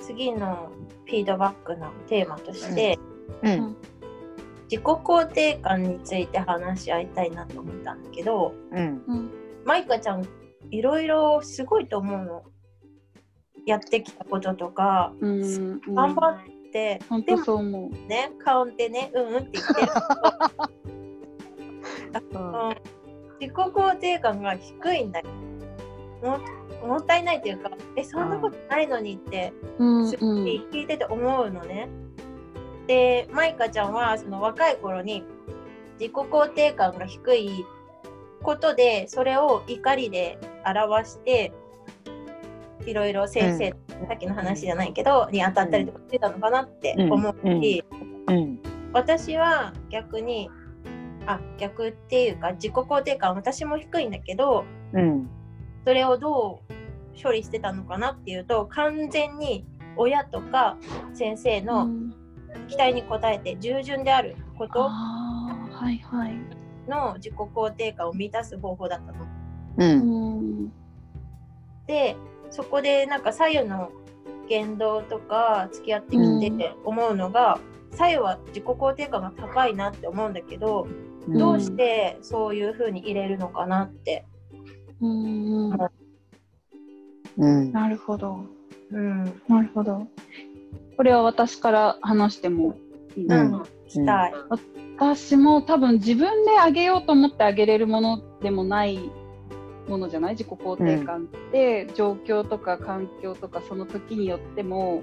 [0.00, 0.72] 次の
[1.06, 2.98] フィードバックのテーマとして、
[3.42, 3.52] うん。
[3.52, 3.76] うん。
[4.64, 9.02] 自己肯定感について話し合いたいなと思ったんだけどうん。
[9.06, 9.39] うん
[9.70, 10.26] マイカちゃん
[10.72, 12.42] いろいろすごいと思うの。
[13.66, 15.94] やってきたこととかうんうん。
[15.94, 17.88] 頑張って、本当でも。
[18.08, 19.92] ね顔でねうんうんって言ってる。
[22.32, 22.68] うん。
[22.68, 22.74] うん。
[23.38, 25.26] 自己肯定感が低いんだよ。
[26.20, 30.38] ももったいないというかえそんなことないのにってすごうん。
[30.40, 31.14] うんい聞いてて思
[31.44, 31.88] うのね。
[32.88, 35.22] でマイカちゃんはその若い頃に
[36.00, 37.64] 自己肯定感が低い
[38.42, 41.52] ことでそれを怒りで表して
[42.86, 43.70] いろいろ先生、
[44.08, 47.84] さっきの話じゃないけどに当たったりとかしてたのかなって思うし、
[48.28, 48.58] うん。
[48.92, 50.50] 私は逆に
[51.26, 55.28] あ逆っていうか自己肯定感私も低いんだけどうん。
[55.84, 60.76] それをどう処理してたのかなっていうと完全に親とか
[61.14, 61.88] 先生の
[62.68, 66.59] 期待に応えて従順であることはいはい。
[66.90, 69.24] の自己肯定感を満たす方法だったの。
[69.78, 70.72] ううんん
[71.86, 72.16] で
[72.50, 73.90] そこでなんか左右の
[74.48, 77.58] 言動とか付き合ってきて思うのが、
[77.92, 80.88] 左右は自己肯定感が高いなって思うんだけど、
[81.28, 84.26] どうしてそういう風に入れるのかなって。
[85.00, 85.90] うんうん
[87.38, 88.40] うんなるほど。
[88.90, 90.06] うん、なるほど。
[90.96, 92.76] これは私から話しても
[93.88, 94.34] したい。
[94.96, 98.98] 私も多分自分であげようと思ってあげれるものでもない
[99.88, 105.02] ものじゃない自己肯定感って、状況とか環境とかその時によっても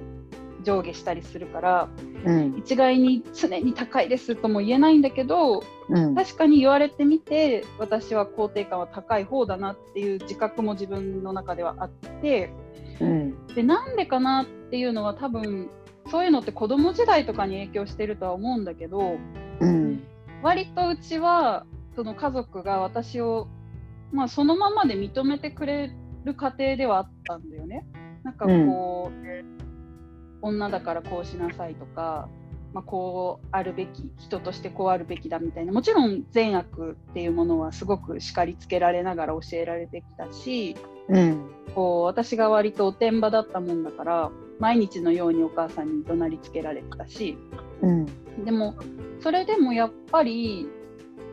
[0.63, 1.89] 上下したりするから
[2.25, 2.57] うん。
[2.57, 6.15] 一概に常に高いですとも言えないんだけどうん。
[6.15, 11.89] 確かに言われてみて私は肯定感は高い方だなっていう自覚も自分の中ではあっ
[12.21, 12.51] て
[12.99, 13.47] うん。
[13.47, 15.69] でなんでかなっていうのは多分
[16.09, 19.17] そういうのって子供時代とかに影響してるとは思うんだけど
[19.59, 20.03] うん。
[20.41, 21.65] 割とうちは
[21.95, 23.47] その家族が私を、
[24.11, 25.91] まあ、そのままで認めてくれ
[26.23, 27.85] る家庭ではあったんだよね。
[28.23, 29.45] なんかこう、
[30.41, 32.29] 女だからこうしなさいとか、
[32.73, 35.73] まあ、こうあるべき人としてこうあるべきだみたいな。
[35.73, 40.75] もちろん善悪っていうものはすごく叱りつけられながら教えられてきたし
[41.09, 41.49] うん。
[41.75, 47.37] こう私が割とおてんばだったもんだから毎日のようにお母さんに怒鳴りつけられてたし
[47.81, 48.05] うん。
[48.45, 48.75] でも
[49.19, 50.67] それでもやっぱり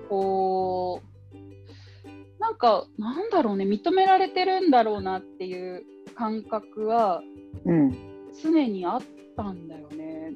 [0.08, 5.82] こうなんかなんだろうね認められてるんだろうなっていう
[6.14, 7.22] 感覚は
[7.64, 7.96] うん
[8.42, 9.02] 常にあっ
[9.36, 10.34] たんだよね。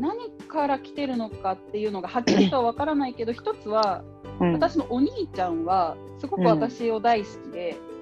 [0.00, 4.02] 何から来てるのかっていうのがはっきりとは分からないけど一つは
[4.40, 4.52] うん。
[4.54, 7.95] 私のお兄ちゃんはすごく私を大好きで,、うん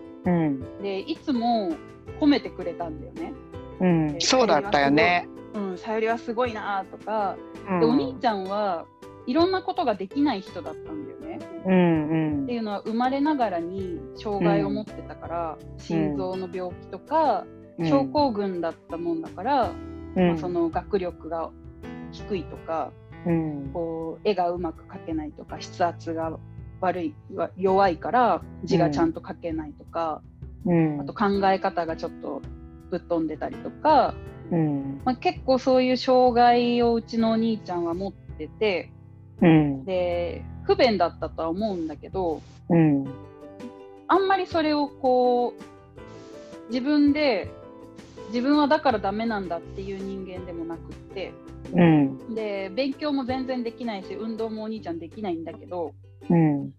[0.82, 1.72] でいつも
[2.20, 3.32] 褒めてくれたんだよね。
[3.80, 4.16] うん。
[4.20, 5.28] そうだったよね。
[5.54, 7.36] うん、さゆりはすごいなとか、
[7.68, 7.80] うん。
[7.80, 8.86] でお兄ちゃんは
[9.26, 11.38] いろんなことができない人だったんだよね。
[11.66, 17.46] うんっていうのは生まれながらに障害を持ってたから、心臓の病気とか、
[17.78, 17.88] うん。
[17.88, 19.70] 症候群だったもんだから、
[20.16, 20.28] うん。
[20.28, 21.50] まあ、その学力が
[22.12, 22.92] 低いとか
[23.26, 23.70] うん。
[23.72, 26.38] こう絵がうまく描けないとか筆圧が
[26.84, 30.22] 悪いわ弱いから字がちゃんと書けないとか、
[30.66, 31.00] うん。
[31.00, 32.42] あと考え方がちょっと
[32.90, 34.14] ぶっ飛んでたりとか、
[34.50, 35.00] うん。
[35.04, 38.90] まあ、結構そういう障害をうちのお兄ちゃんは持ってて
[39.40, 39.84] うん。
[39.84, 43.06] で不便だったとは思うんだけどうん。
[44.06, 47.50] あんまりそれをこう自分で
[48.28, 51.32] 自分はだからダメなんだっていう人間でもなくって
[51.72, 52.34] うん。
[52.34, 55.94] で勉強も全然できないし運動もお兄ちゃんできないんだけど
[56.30, 56.72] うん。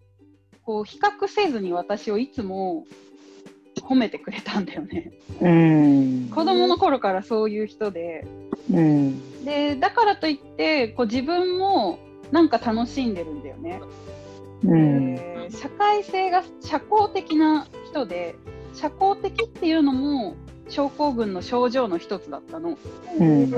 [0.62, 2.84] こう比較せずに私をいつも
[3.82, 5.12] 褒めてくれたんだよね。
[5.40, 6.28] うん。
[6.30, 8.26] 子供の頃からそういう人で。
[8.72, 9.44] うん。
[9.44, 11.98] でだからといってこう自分も
[12.32, 13.80] なんか楽しんでるんだよね、
[14.64, 15.14] うん。
[15.14, 18.34] で社会性が社交的な人で
[18.74, 20.34] 社交的っていうのも
[20.68, 22.76] 症候群の症状の一つだったの。
[23.20, 23.50] うん。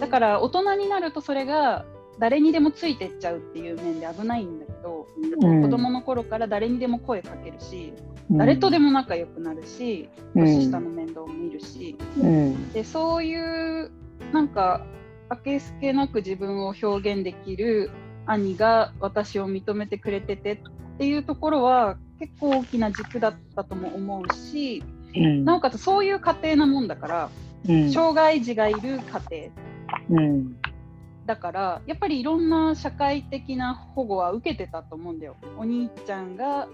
[0.00, 1.84] だから大人になるとそれが
[2.18, 5.06] 誰にでもついてっちゃうっていう面で危ないんだけど、
[5.42, 5.62] うん。
[5.62, 7.92] 子供の頃から誰にでも声かけるし、
[8.30, 10.44] 誰とでも仲良くなるし、うん。
[10.44, 12.72] 年下の面倒も見るし、うん。
[12.72, 13.90] でそういう
[14.32, 14.86] なんか
[15.28, 17.90] あけすけなく自分を表現できる
[18.26, 20.58] 兄が私を認めてくれててっ
[20.98, 24.82] ていうところは結構大きな軸だったとも思うし、
[25.16, 25.44] うん。
[25.44, 27.30] なおかつそういう家庭なもんだから、
[27.68, 27.92] うん。
[27.92, 29.00] 障害児がいる
[29.30, 29.50] 家
[30.08, 30.20] 庭。
[30.20, 30.56] うん
[31.26, 35.36] だからやっぱりいろんな社会的な保護は受けてたと思うんだよ。
[35.58, 36.68] お兄ちゃんが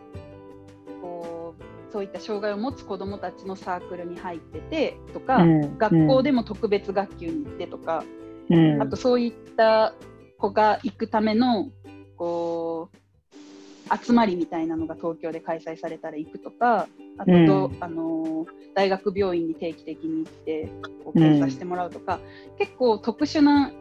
[1.00, 8.04] こうそういった障害を持つ子どもたちのサークルに入っててとか、うん学校でも特別学級に行ってとか、
[8.48, 8.82] うん。
[8.82, 9.94] あとそういった
[10.38, 11.70] 子が行くための
[12.16, 16.86] こう集まりみたいなのが東京で開催されたら行くとか
[17.18, 17.76] あとど、うん。
[17.80, 20.68] あの大学病院に定期的に行って
[21.04, 22.20] こう検査してもらうとか、
[22.58, 23.72] 結構特殊な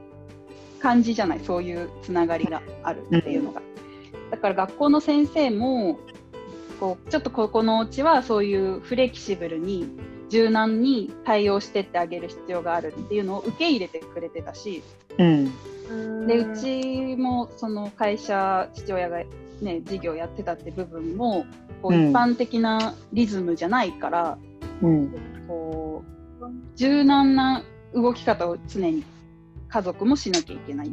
[0.79, 1.39] 感じじゃない？
[1.39, 3.61] そういうつながりがあるっていうのが。
[4.31, 5.99] だから学校の先生も
[6.79, 9.87] こうちょっとここのお家はそういうフレキシブルに
[10.29, 14.83] 柔軟に対応してってあげる必要があるっていうのを受け入れてくれてたし。
[15.17, 15.51] うん。
[16.27, 19.23] でうちもその会社父親が、
[19.61, 21.45] ね、事業やってたって部分も
[21.81, 24.37] こううん一般的なリズムじゃないから、
[24.83, 25.11] うん。
[25.47, 26.03] こ
[26.41, 26.45] う
[26.75, 27.63] 柔軟な
[27.95, 29.03] 動き方を常に
[29.69, 30.91] 家族もしなきゃいけない。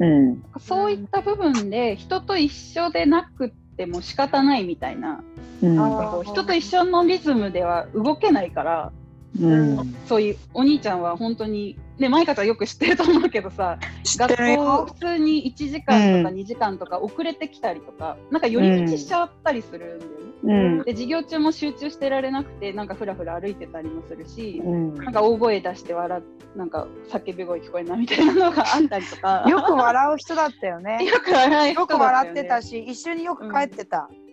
[0.00, 0.44] うん。
[0.60, 5.22] そういった部分で人と一緒でなくっても仕方ないみたいな。
[5.62, 5.78] うん。
[5.80, 8.92] あこう人と一緒のリズムでは動けないから
[9.40, 9.96] うん。
[10.06, 16.36] そういうお兄ちゃんは本当にねマイカちゃんよく知ってると思うけどさ知って学校普通に1時間とかうん。
[16.36, 20.18] 2時間とか遅れてきたりとか、なんか寄り道しちゃったりするんだよね。
[20.44, 20.84] うん。
[20.84, 24.94] で授業中も集中してられなくてなんかふらふら歩いてたりもするし、うん。
[24.94, 29.44] なんか大声出して笑うなんか叫び声聞こえるなみたいなのがあったりとか。
[29.48, 31.04] よく笑う人だったよね。
[31.06, 34.08] よく笑いよく笑ってたし一緒によく帰ってた。
[34.10, 34.27] うん、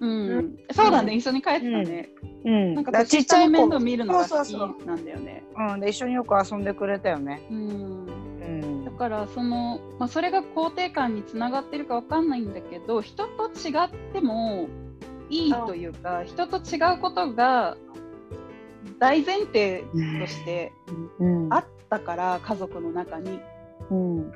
[0.00, 2.08] そうだね、一緒に帰ってたね。
[2.44, 2.74] うん。
[2.74, 4.76] なんかちっちゃい面倒見るのが好きそうそう。
[4.78, 5.44] そうなんだよね。
[5.72, 5.80] うん。
[5.80, 7.42] で一緒によく遊んでくれたよね。
[7.50, 8.06] うん。
[8.40, 8.84] うん。
[8.84, 14.68] だからその、まあ、それが肯定感につながってるかわかんないんだけど人と違っても
[15.30, 17.76] いいというか人と違うことが
[18.98, 19.84] 大前提
[20.20, 20.72] として
[21.18, 21.52] うん。
[21.52, 23.40] あったから家族の中に。
[23.90, 24.32] うん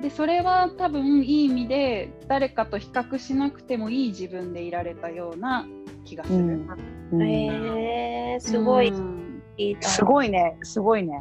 [0.00, 5.66] でそれは多分いい意味で誰かと比較しなくてもいい自分でいられたような
[6.04, 6.38] 気がする。
[6.38, 6.68] うん。
[7.12, 7.22] うん。
[7.22, 8.88] えー、すごい。
[8.88, 9.42] うん。
[9.56, 10.56] いいとすごいね。
[10.62, 11.18] すごいね。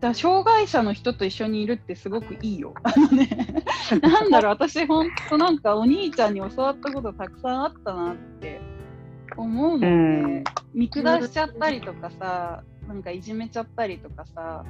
[0.00, 2.74] だ障害者の人と一緒にいるってすごくいいよ。
[2.82, 3.28] あのね、
[4.02, 8.60] なんだろう、私、ほんとなんかお兄ちゃんに教わったことたくさんあったなって
[9.36, 10.44] 思うもんね。
[10.74, 14.64] 見下しちゃったりとかさ、なんかいじめちゃったりとかさ、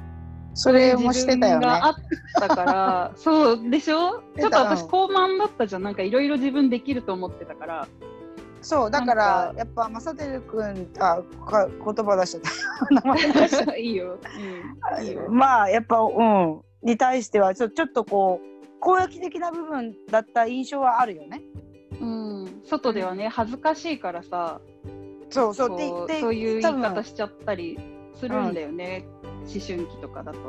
[0.57, 1.67] それもしてたよね。
[1.67, 1.95] あっ
[2.41, 4.21] たから、 そうでしょ？
[4.37, 5.83] ちょっと私、うん高慢だったじゃん。
[5.83, 7.87] なんかいろいろ自分できると思ってたから。
[8.61, 9.53] そうだからか。
[9.55, 13.65] やっぱ正輝くんあか言葉出しちゃった。
[13.71, 14.17] 名 いいよ。
[14.99, 15.29] うん、いいたよ。
[15.29, 16.61] まあやっぱうん。
[16.83, 21.41] に対してはちょちょっとこう攻撃的な部分だった印象はあるよね。
[21.99, 24.61] うん、外ではね、恥ずかしいからさ、
[25.29, 25.69] そうそう。
[25.69, 27.79] そういう言い方しちゃったり
[28.19, 30.39] するんだよね、思春期とかだと。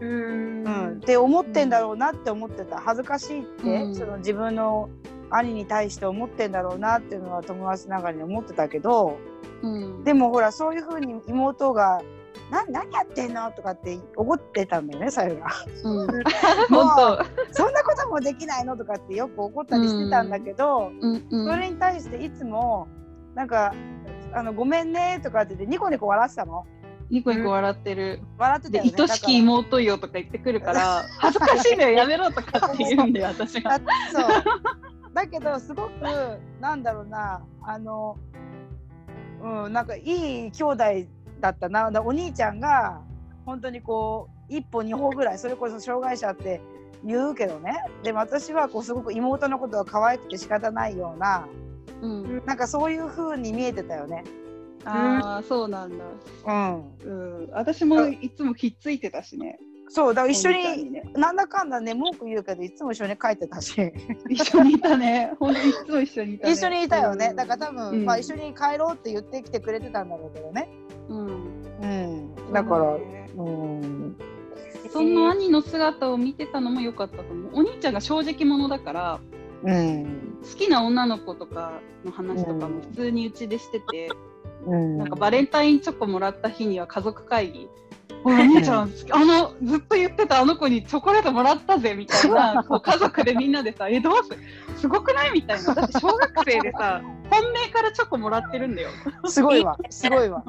[0.00, 2.80] ううん、んって思ってんだろうなって思ってた。
[2.80, 3.94] 恥ずかしいって、うん。
[3.94, 4.90] その自分の
[5.30, 9.18] 兄に対して思ってんだろうなっていうのは友達ながらに思ってたけど
[9.64, 12.02] うん、でもほらそういうふうに妹が
[12.52, 15.46] 「な何やってんの?」とかって怒ってたんだよねさゆが。
[15.82, 16.08] うん、
[16.70, 17.18] もう本
[17.50, 22.86] そんなこともできないのとかってよく怒ったりしてたんだけど、当、うんうん、それに対していつも
[23.34, 23.72] なんか
[24.34, 26.66] 「あのごめんね」とかって言ってニコニコ笑ってたの。
[27.10, 28.16] ニコニコ笑ってる。
[28.16, 28.92] で、笑ってたよね。
[28.98, 33.80] 愛しき妹よとか言ってくるから、恥ずかしいんだよ、やめろとかって言うんだよ、 私が。
[35.14, 35.92] だけどすごく
[36.60, 38.18] なんだろうなあの
[39.40, 40.84] うんなんかいい兄弟
[41.40, 43.00] だったなだお兄ちゃんが
[43.46, 46.60] 本当にこう一歩二歩ぐらいそれこそ障害者って
[47.04, 51.46] 言うけどねでも私はこうすごく妹のことが可愛くて仕方ないような
[52.02, 54.24] うん、なんかそういう風に見えてたよね。
[54.84, 56.04] ああ、そうなんだ。
[56.46, 59.58] うん、うん、私もいつもひっついてたしね。
[59.88, 63.92] そうだから一緒にね、なんだかんだね文句言うけどいつも一緒に帰ってたし。
[64.28, 65.32] 一緒にいたね。
[65.38, 66.52] 本当にいつも一緒にいた、ね。
[66.52, 70.68] 一緒にいたよね、うんだから多分、うんまあ一緒に帰ろうって言ってきてくれてたんだろうけどね
[71.08, 71.26] うん。
[71.82, 74.16] うんだからそうねうん
[74.90, 77.50] そんな兄の姿を見てたのも良かったと思う。
[77.54, 79.20] お兄ちゃんが正直者だから、
[79.64, 84.10] うん好きな女の子とかの話とかも普通にうちでしてて、
[84.66, 84.98] うん。
[84.98, 87.68] なんかバレンタインチョコもらった日には家族会議。
[88.26, 94.14] お兄ちゃん、あのずっと言ってたあの子にチョコレートもらったぜみたいな こう家族でみんなでさ「えどう
[94.74, 95.74] すすごくない?」みたいな。
[95.74, 98.88] だって小学生でさ本命からチョコもらってるんだよ。
[99.26, 99.76] すごいわ。
[99.90, 100.42] すごいわ。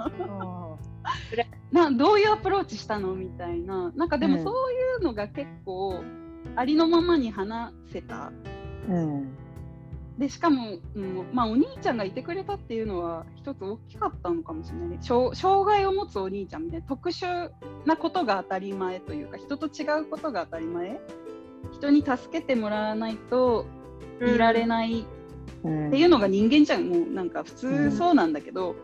[1.73, 3.13] などういうアプローチしたの？
[3.13, 3.91] みたいな。
[3.95, 4.43] なんかでもうん。
[4.43, 6.01] そういうのが結構
[6.55, 8.31] ありのままに話せた。
[8.87, 9.37] うん
[10.17, 14.97] でしかも、うんまあ、お兄ちゃんがいてくれたっていうのは一つ大きかったのかもしれないね。
[15.01, 17.51] 障障害を持つお兄ちゃんみたいな特殊
[17.85, 20.99] なことが当たり前というか人と違うことが当たり前？
[21.73, 23.65] 人に助けてもらわないと
[24.21, 25.05] いられない
[25.63, 25.87] うん。
[25.89, 26.87] っていうのが人間じゃん。
[26.87, 27.91] もうなんか普うん。
[27.91, 28.75] 通そうなんだけど、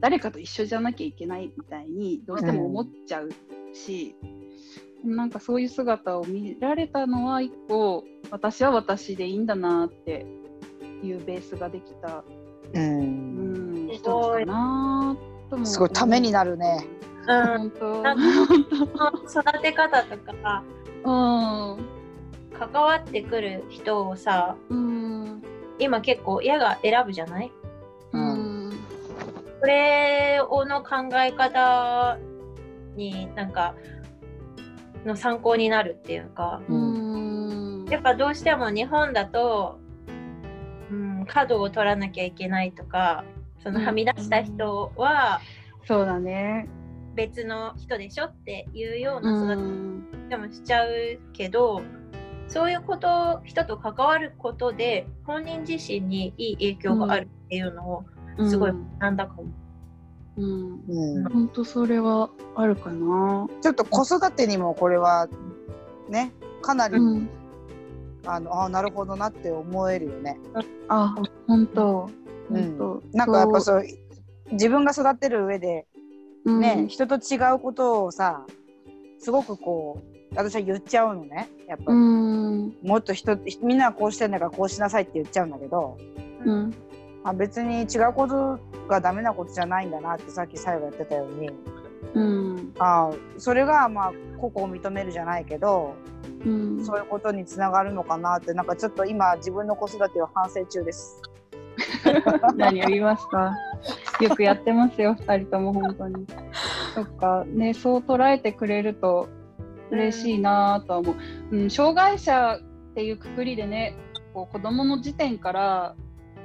[0.00, 3.30] 誰かと一緒じゃなきゃいけないみたいにどうしても思っちゃう
[3.72, 4.16] し、
[5.04, 10.26] なんかそういう姿を見られたのは一個私は私でいいんだなって
[11.02, 12.24] いうベースができた、う
[12.74, 14.46] うんん、す一つごい。
[14.46, 15.16] かな
[15.50, 16.86] ともすごいためになるね。
[17.28, 17.66] うん。
[17.66, 20.62] 育て方とか
[21.04, 21.78] うん。
[22.58, 25.42] 関わってくる人をさうん。
[25.78, 27.52] 今結構親が選ぶじゃない
[28.12, 28.72] うん。
[29.60, 32.18] これをの考え方
[32.96, 33.52] になん。
[33.52, 33.74] か
[35.04, 37.84] の参考になるっていうかうん。
[37.90, 39.78] やっぱどうしても日本だと、
[41.26, 43.24] うん、角を取らなきゃいけないとか
[43.62, 45.40] そのはみ出した人は
[45.86, 46.68] そうだね。
[47.14, 51.80] 別の人でしょっていうよううな育んて方もしちゃうけど、
[52.48, 58.04] そういうこと人と関わることで本人自身にいい影響があるっていうのを
[58.48, 59.44] すごいなんだかも。
[60.36, 63.48] うんうん本当それはあるかな。
[63.62, 65.28] ちょっと子育てにもこれは
[66.10, 67.28] ねかなり、うん、
[68.26, 70.38] あのあなるほどなって思えるよね。
[70.88, 71.14] あ、
[71.46, 72.10] 本当。
[72.50, 73.02] うん。
[73.12, 73.84] なんかやっぱそう。
[74.52, 75.86] 自分が育ってる上で
[76.44, 78.46] うね、ん、人と違うことをさ
[79.18, 80.00] すごくこ
[80.32, 81.48] う私は言っちゃうのね。
[81.66, 85.96] やっぱ、うん、もっと人みんなはこうしてんだからこうしなさいって言っちゃうんだけど、
[86.44, 86.74] うん、
[87.24, 91.50] あ、別に違うことがダメなことじゃないんだなってさっき最後やってたように。
[92.14, 95.94] うん、あそれがまあ個々を認めるじゃないけど
[96.44, 96.84] うん。
[96.84, 101.22] そういうことにつながるのかなってなんかちょっと今自分の子育てを反省中です。
[102.56, 103.54] 何を言いますか？
[104.20, 106.26] よくやってますよ、二人とも本当に。
[106.94, 109.28] そっか、ね、そう捉えてくれると
[109.90, 111.16] 嬉しいなとは思う。
[111.56, 113.94] うん、障害者っていうくくりでね、
[114.32, 115.94] こう子供の時点から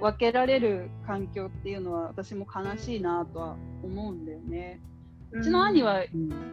[0.02, 4.82] 分けられる環境っていうのは私も悲しいなとは思うんだよね。
[5.32, 6.04] うちの兄は、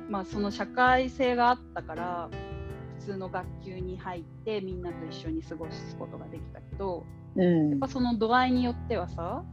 [0.09, 2.58] まあ、その社会性があったから普
[2.99, 7.05] 通の学級に入ってみんなと一緒に過ごすことができたけど
[7.37, 7.71] うん。
[7.71, 9.45] やっぱその度合いによってはさ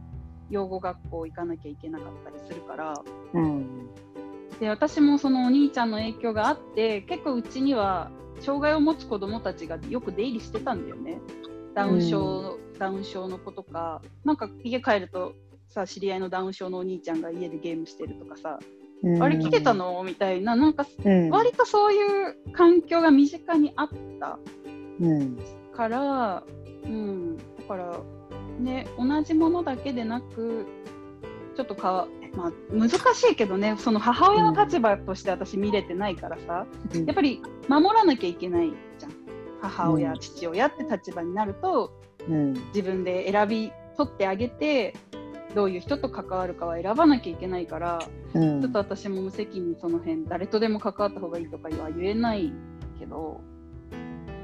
[0.50, 2.94] 養護学校行かなきゃいけなかったりするから。
[3.34, 3.88] うん。
[4.60, 8.10] で私もそのお兄ちゃんの影響があって結構うちには
[8.40, 11.18] 障害を持つ子どもたちがよく出入りしてたんだよね。
[11.74, 14.00] ダウン症、ダウン症の子とか。
[14.24, 15.34] なんか家帰ると
[15.68, 18.75] さ知り合いのダウン症のお兄ちゃんが家でゲームしてるとかさ、うん
[19.20, 21.30] あれ来てたのみたいななんかうん。
[21.30, 23.88] 割とそういう環境が身近にあっ
[24.20, 24.38] た
[25.00, 25.38] うん。
[25.74, 26.42] から、
[26.84, 28.00] うん、だから
[28.58, 30.66] ね同じものだけでなく
[31.56, 39.12] ちょっとか、まあ、難しいけどねその母親の立場として私見れてないからさ、やっぱり守らなきゃいけないじゃん。
[39.62, 40.18] 母親、うん。
[40.18, 41.92] 父親って立場になると
[42.28, 42.52] うん。
[42.74, 44.94] 自分で選び取ってあげて
[45.56, 47.98] どういう人と関わるかは選ばなきゃいけないから、
[48.34, 48.60] うん。
[48.60, 52.52] ちょっと私も無責任にその辺誰とでも関わった方がいいとかは言えない
[52.98, 53.40] けど、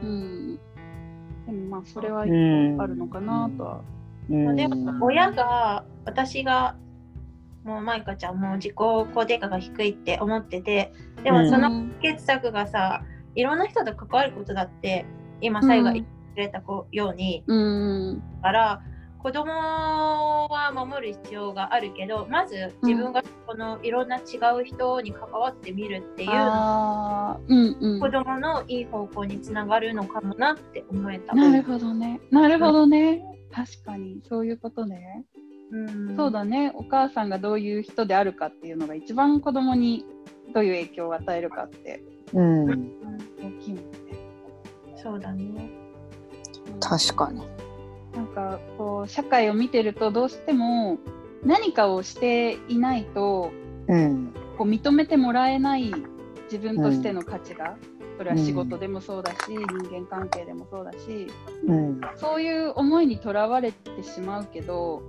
[0.03, 3.81] うん、でもまあそれはうんあるのかなとは。
[4.31, 4.57] うん。
[4.57, 6.77] でも親が私が
[7.63, 11.69] もうマイカちゃんも自己肯定感が低いって思っててでもその
[12.01, 15.05] 解決策がさいろんな人と関わることだって
[15.43, 18.23] 今最後言ってくれた子ようにうん。
[18.37, 18.83] だから
[19.23, 31.35] 子供は守る必要があるけどまず自分がこのいろんな違う人に関わってみるっていううんうん子供のいい方向につながるのかもなって思えた。
[31.35, 32.21] なるほどね。
[32.31, 33.23] なるほどね。
[33.53, 35.25] 確かにそういうことね。
[35.71, 36.73] うんそうだね。
[36.75, 40.05] お母さんがどういう人であるかっていうのが一番子供に
[40.53, 42.03] どういう影響を与えるかって
[42.35, 42.93] うんうん
[43.41, 43.93] 大きいもんね。
[44.97, 45.71] そうだね。
[46.81, 47.43] 確かに
[48.15, 50.99] なんかこう社会を見てるとどうしても
[51.45, 53.53] 何かをしていないと
[53.89, 54.33] うん。
[54.59, 55.93] こう認めてもらえない
[56.45, 57.77] 自分としての価値が、
[58.19, 61.27] それは仕事でもそうだし、人間関係でもそうだし
[61.67, 62.01] うん。
[62.17, 65.03] そういう思いにとらわれてしまうけど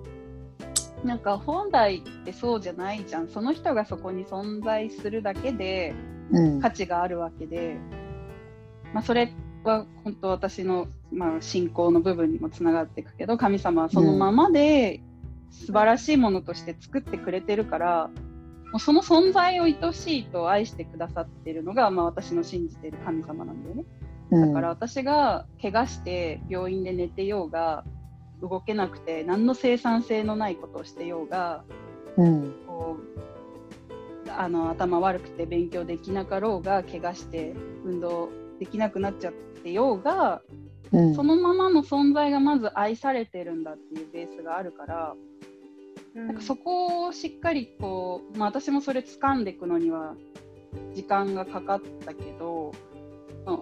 [1.03, 3.27] なんか本来ってそうじゃないじゃん。
[3.27, 5.93] その人がそこに存在するだけで
[6.31, 6.61] うん。
[6.61, 7.77] 価値があるわけで、
[8.93, 9.33] まあ、それ
[9.69, 15.01] は本当私の、まあ、信仰の部分にもつながっていくけど神様はそのままで
[15.51, 18.09] 素晴らしいものとして作ってくれてるから
[18.71, 23.85] もうその存在を愛しいと愛してくださってるのが、まあ、私の信じてる神様なんだよね。
[24.31, 27.83] だから私が怪我して病院で寝てようが
[28.41, 31.63] 動けなくて何の生産性のないことをしてようが
[32.17, 37.53] うんこうあの頭悪くて勉強できなかろうが怪我して
[37.85, 38.29] 運動
[38.59, 39.33] できなくなっちゃっ
[39.63, 40.41] てようが
[40.91, 41.15] うん。
[41.15, 45.15] そのままの存在がまず愛されてるんだっていうベースがあるから
[46.13, 50.13] なんかそこをしっかりこう、まあ、私もそれ掴んでいくのには
[50.93, 52.71] 時間がかかったけど、
[53.45, 53.59] まあ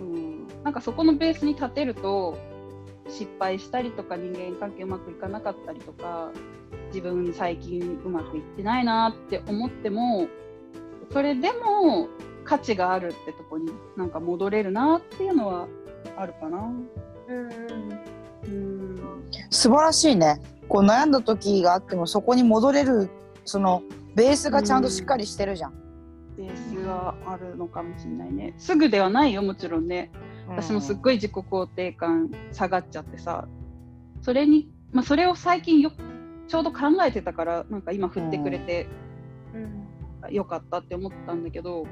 [0.00, 2.36] うん、なんかそこのベースに立てると
[3.08, 6.30] 失敗したりとか人間関係うまくいかなかったりとか
[6.88, 10.28] 自分最近うまくいってないなって思っても
[11.10, 12.08] それでも
[12.48, 15.68] 価値があるってとこになんか戻れるなっていうのは
[16.16, 16.58] あるかな。
[17.28, 18.98] うん
[19.50, 23.10] 素晴らしいねこう悩んだ時があってもそこに戻れる
[23.44, 23.82] その
[24.14, 25.74] ベースがちゃんとしっかりしてるじゃん、
[26.38, 28.54] ベースがあるのかもしれないね。
[28.56, 30.10] すぐではないよ、もちろんね。
[30.48, 33.46] 私もすっごい自己肯定感下がっちゃってさ、
[34.22, 35.92] それに、まあ、それを最近よ
[36.48, 38.88] ちょうど考えてたから、なんか今振ってくれて
[39.54, 39.88] うん
[40.30, 41.86] よかったって思ったんだけど、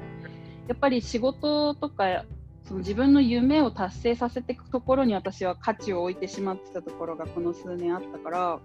[0.67, 2.25] やっぱり仕事とか、
[2.63, 8.59] その自分の夢を達成させていくところに私は価値を置いてしまってたところがこの数年あったから、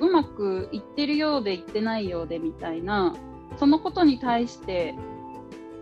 [0.00, 3.14] うまくいってるようでいってないようでみたいな、
[3.58, 4.94] そのことに対して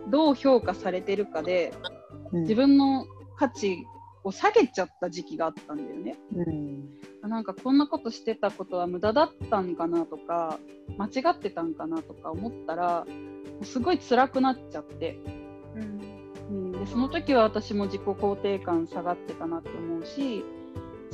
[0.07, 1.73] どう評価されてるかで、
[2.31, 2.41] うん。
[2.41, 3.05] 自分の
[3.35, 3.85] 価値
[4.27, 6.15] を下げちゃった時期があったんだよね。
[6.35, 7.29] うん。
[7.29, 10.59] なんかこんなことしてたことは無駄だったんかなとか
[10.97, 13.05] 間違ってたんかなとか思ったら
[13.63, 15.19] すごい辛くなっちゃって、
[16.49, 20.45] うん、でその時は私も自己肯定感下がってたなって思うし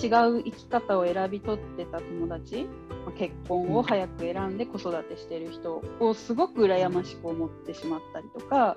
[0.02, 2.65] 違う生き方を選び取ってた友達、
[3.06, 8.76] まあ結婚を早く選んで子育てしてる人をすごく羨ましく思ってしまったりとか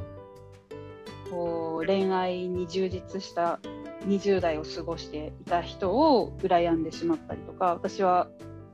[1.31, 3.61] こう恋愛に充実した
[4.07, 8.29] 20代を過ごしていた人を羨んでしまったりとか私は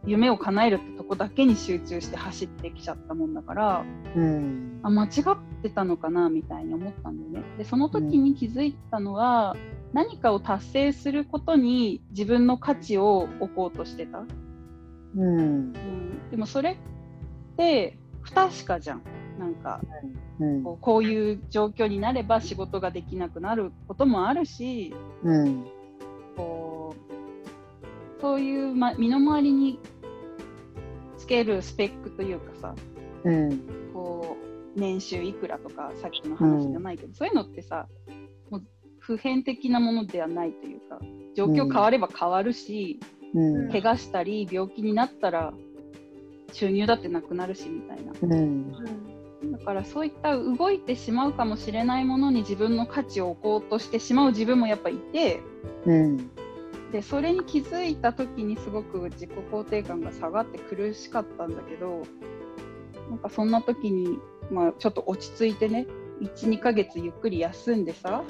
[0.05, 3.85] 夢を叶えるってとこだけに集中して走ってきちゃったもんだから
[4.16, 5.11] うんあ間違っ
[5.62, 7.57] てたのかなみたいに思ったんだよね。
[7.57, 9.57] でその時に気づいたのは、
[9.93, 14.24] 何かを達成することに自分の価値を置こうとしてた。
[15.15, 16.77] うんうん、でもそれっ
[17.57, 19.03] て不確かじゃん。
[19.43, 19.81] なんか
[20.39, 20.62] うん。
[20.62, 24.94] こうこういう状況になれば仕事ができなくなることもあるし
[25.24, 25.66] うん。
[26.36, 26.94] こ
[28.19, 29.81] うそういう、ま、身の回りに
[31.19, 32.74] つけるスペックというかさ
[33.24, 33.60] うん。
[33.93, 34.36] こ
[34.77, 37.89] う年収いくらとかさっきの話じゃないけど、そういうのってさ
[38.48, 38.62] もう
[39.01, 40.98] 普遍的なものではないというか
[41.35, 43.01] 状況変われば変わるし、
[43.35, 43.70] うん。
[43.73, 45.52] 怪我したり病気になったら
[46.52, 48.12] 収入だってなくなるしみたいな。
[48.23, 49.12] うん
[49.44, 55.40] だからそういった動いてしまうかもしれないものに自分の価値を置こうとしてしまう自分もやっぱいて
[55.86, 56.31] うん。
[56.93, 62.02] でそれに気づいた時にすごく自己肯定感が下がって苦しかったんだけど
[63.09, 64.19] なんかそんな時に、
[64.51, 65.86] まあ、ちょっと落ち着いてね
[66.20, 68.23] 12ヶ月ゆっくり休んでさ、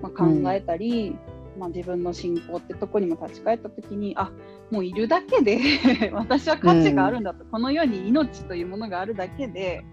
[0.00, 1.16] まあ、考えたり、
[1.58, 4.32] まあ、自分の信仰ってとこにも立ち返った時にあ
[4.70, 5.60] もういるだけで
[6.12, 9.84] 私は価値があるんだと、この世に命というものがあるだけで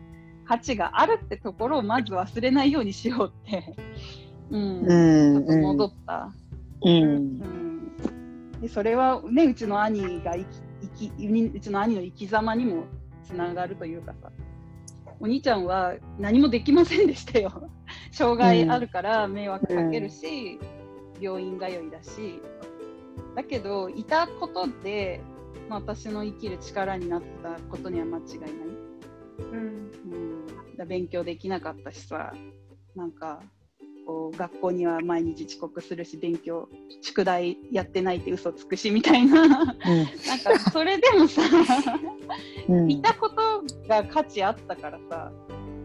[0.49, 3.75] 価値があるってところをまず忘れないようにしようって、
[4.49, 4.79] うん。
[4.79, 6.33] うんちょっと戻った。
[6.81, 7.03] うん。
[7.03, 8.59] うん。
[8.59, 10.47] でそれはねうちの兄が生き
[10.81, 12.85] 生きうちの兄の生き様にも
[13.23, 14.31] つながるというかさ。
[15.21, 17.69] お兄ちゃんは何もできませんでしたよ。
[18.11, 20.59] 障害あるから迷惑かけるし、
[21.19, 22.41] 病院通いだし。
[23.35, 25.21] だけどいたことで、
[25.67, 28.51] まあ、私の生きる力になったことには間違いない、
[29.39, 29.91] うん。
[30.11, 32.33] うん、だ勉強できなかったしさ
[32.95, 33.41] なんか
[34.05, 36.67] こう学校には毎日遅刻するし勉強
[37.01, 39.47] 宿題やってないって嘘つくしみたいな。
[39.47, 41.41] なんかそれでもさ
[42.67, 42.91] うん。
[42.91, 45.31] いたことが価値あったからさ、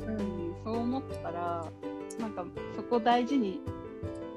[0.07, 1.67] うんうんそう思ったら
[2.19, 3.61] なんかそこ大事に、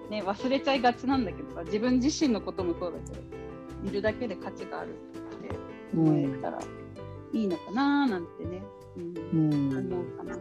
[0.10, 3.18] ね、忘れちゃいがちなんだけどさ自分自身のこともそうだけ
[3.86, 5.56] どいるだけで価値があるって
[5.96, 6.60] 思えたら
[7.34, 8.77] いいのかななんてね、うんうん
[9.34, 10.38] 思うかな。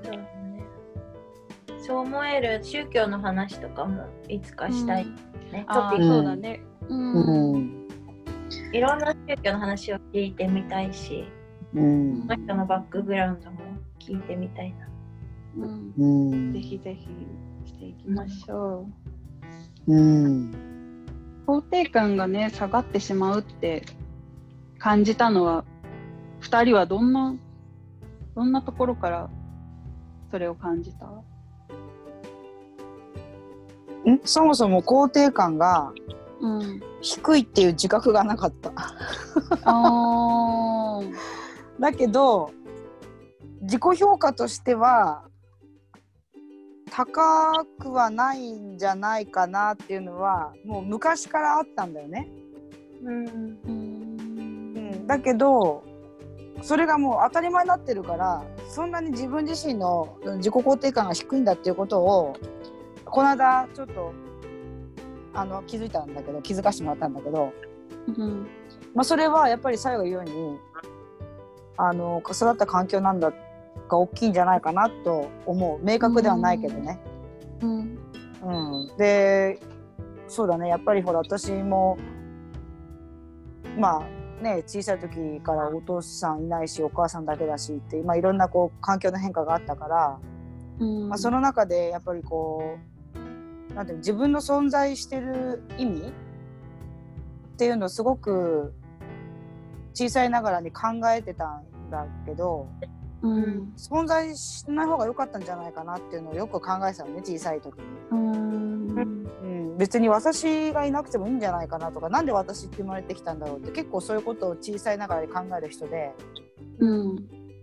[1.78, 5.06] そう思える宗教の話とかもいつかしたい
[5.52, 6.60] ね、トピックそうだね。
[8.72, 8.98] いろん。
[8.98, 11.24] な宗教の話を聞いてみたいし、
[11.74, 12.20] うん。
[12.22, 13.58] その人のバックグラウンドも
[13.98, 14.88] 聞いてみたいな。
[15.58, 15.92] うん。
[15.96, 16.52] うん。
[16.52, 17.06] ぜひぜひ
[17.66, 18.86] していきましょ
[19.86, 20.50] うん。
[21.46, 21.50] う。
[21.50, 23.84] 肯定感がね下がってしまうって
[24.78, 25.64] 感じたのは
[26.40, 27.12] 2人はどん。
[27.12, 27.34] な
[28.36, 29.28] どんなところから
[30.30, 31.06] それを感じた？
[34.08, 35.92] んそもそも肯定感が
[36.40, 36.80] うん。
[37.00, 38.72] 低いっていう自覚がなかった。
[39.64, 41.14] あー
[41.80, 42.50] だけど
[43.62, 45.24] 自己評価としては
[46.90, 52.28] 高くはないんじゃないかなっていうのはもう昔からあったんだよね。
[53.02, 53.26] うん。
[53.26, 55.84] ううん、だけど
[56.62, 62.36] それがもう当たり前になってるからそんなに自分自身の自己肯定感が低いんだっていうことを
[63.04, 64.12] この間ちょっと
[65.34, 67.52] あの気づいたんだけど気づかしてもらったんだけど、
[68.08, 68.46] うん。
[68.94, 70.58] まあ、それはやっぱり最後言うように
[71.76, 73.32] あの育った環境なんだ
[73.88, 75.84] が大きいんじゃないかなと思う。
[75.84, 76.98] 明確ではないけどね。
[77.60, 77.98] うん。
[78.42, 79.58] うん、で
[80.28, 80.68] そうだね。
[80.68, 81.98] やっぱりほら私も
[83.78, 90.18] まあね小さい時からお父さんいないしお母さんだけだしって、まあ、いろんなこう環境の変化があったから、
[90.78, 91.08] うん。
[91.08, 92.78] まあ、その中でやっぱりこ
[93.70, 96.12] うなんていうの自分の存在してる意味
[97.56, 98.74] っていうのをすごく
[99.94, 102.68] 小さいながらに考えてたんだけど
[103.22, 103.72] うん。
[103.76, 107.84] 存在しない方が良かったんじゃないかなっていうのをよく考えてたのね小さい時に。
[108.10, 108.96] うん。
[109.42, 116.12] うん、別に私がいなくてもいいんじゃないかなとかなんで私って生まれてきたんだろうって結構そういうことを小さいながらに考える人で、
[116.78, 117.16] うん。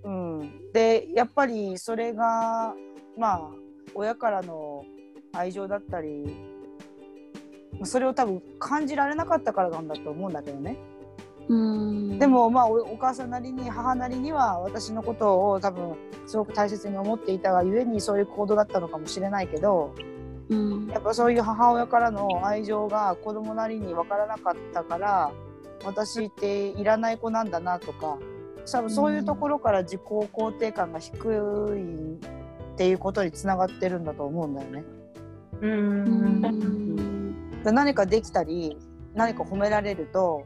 [0.04, 0.10] う
[0.44, 2.74] ん、でやっぱりそれが
[3.18, 3.50] まあ
[3.96, 4.84] 親からの
[5.34, 6.36] 愛情だったり
[7.84, 10.78] それを多分感じられなかったからなんだと思うんだけどね。
[10.88, 10.93] うん
[12.20, 15.96] でもまあおお母さんなりに母なりには私のことを多分
[16.26, 19.94] すごく大切に思っていたがゆえにそういう行動だったのかもしれないけど
[20.50, 25.32] うんやっぱそういう母親からの愛情が子供なりに分からなかったから
[25.84, 28.18] 私っていらない子なんだなとか
[28.72, 32.16] 多分そういうところから自己肯定感が低い
[32.74, 34.84] っていうことにつながってるんだと思うんだよね。
[35.62, 35.68] う。
[35.68, 38.78] うん何かできたり
[39.14, 40.46] 何か褒められると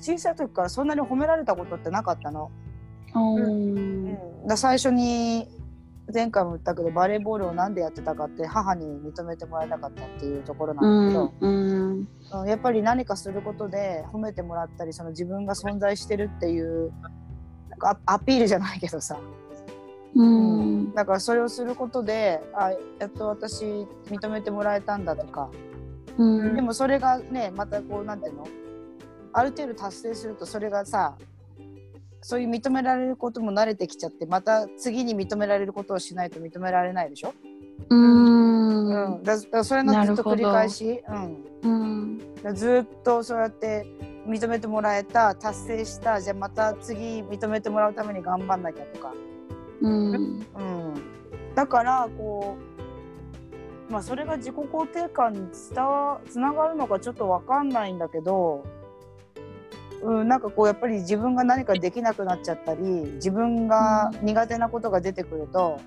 [0.00, 2.50] 小さい時からそんなに褒められたことってなかったの。
[3.14, 4.46] うん。
[4.46, 5.48] だ最初に
[6.12, 12.48] 前回も言ったけどバレーボールを何でやってたかって母に認めてもらいたかったっていうところなんだけど、うんうん。
[12.48, 16.92] やっぱり何かすることで褒めてもらったりその自分が存在してるっていう
[17.70, 19.18] なんかアアピールじゃないけどさ、
[20.14, 20.94] うん。
[20.94, 22.70] だからそれをすることであ
[23.00, 23.64] やっと私
[24.08, 25.50] 認めてもらえたんだとか。
[26.18, 26.54] うん。
[26.54, 28.46] でもそれがねまたこうなんていうの？
[29.36, 31.18] ある程度達成するとそれがさ
[32.22, 37.34] そういう認められることも慣れてきちゃってまた次に認められることをしないと認められないでしょ、
[37.90, 39.14] うん。
[39.14, 39.22] うん。
[39.22, 41.02] だだそれのずっと繰り返し、
[41.62, 42.54] うん、うん。
[42.54, 43.86] ずっとそうやって
[44.26, 49.12] 認めてもらえた達成したじゃあまた次認めてもらうために頑張んなきゃとか、
[49.82, 50.14] うん。
[50.14, 50.44] うん、
[51.54, 52.56] だからこ
[53.88, 58.64] うまあそれが自己肯定感につながるのかちょっと分かんないんだけど、
[60.06, 65.80] うん、なんかこうやっぱり自分が何かできなくなっちゃったり自分が苦手なことが出てくると、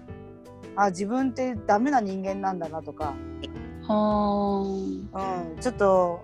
[0.75, 3.13] あ自分ってダメな人間なんだなとか、
[3.87, 4.63] は
[5.53, 6.21] うん、ちょっと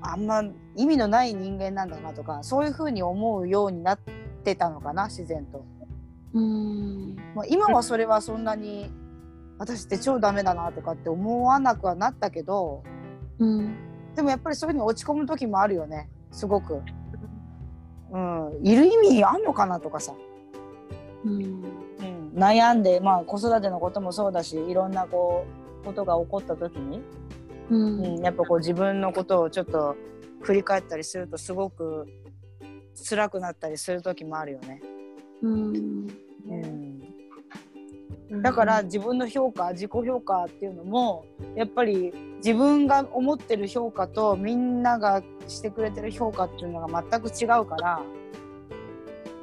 [0.00, 0.42] あんま
[0.76, 3.98] 意味のない人間なんだなとかそういうふうに思うようになっ
[4.42, 5.64] てたのかな自然と。
[6.32, 7.16] うん。
[7.34, 8.90] まあ、今はそれはそんなに
[9.58, 12.82] 私って超ダメだなとかって思わなくはなったけど
[13.38, 13.76] うん。
[14.14, 16.82] でもやっぱりそういうふうに落ち込む時もあるよねすごく。
[18.12, 20.14] うん、いる意味あんのかなとかさ、
[21.24, 21.32] うん。
[21.32, 25.46] うん、悩んで、まあ、子育てのこともそうだしいろんなこ
[25.82, 27.00] うことが起こった時に、
[27.70, 29.96] ううんん、やっぱこう自分のことをちょっと
[30.42, 32.06] 振り返ったりするとすごく
[33.08, 34.82] 辛くなったりする時もあるよね。
[35.42, 36.06] うん。
[36.48, 36.89] うん、
[38.30, 41.24] だから自分の評価自己評価っていうのも
[41.56, 48.02] やっぱり自分が思ってる評価とみんながしてくれてる評価っていうのが全く違うから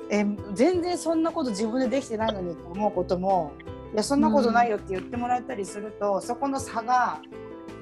[0.10, 3.52] え全然そんなこと自分でできてないのにと思うことも
[3.94, 7.22] いやそんなことないよって言ってもらえたりすると、そこの差が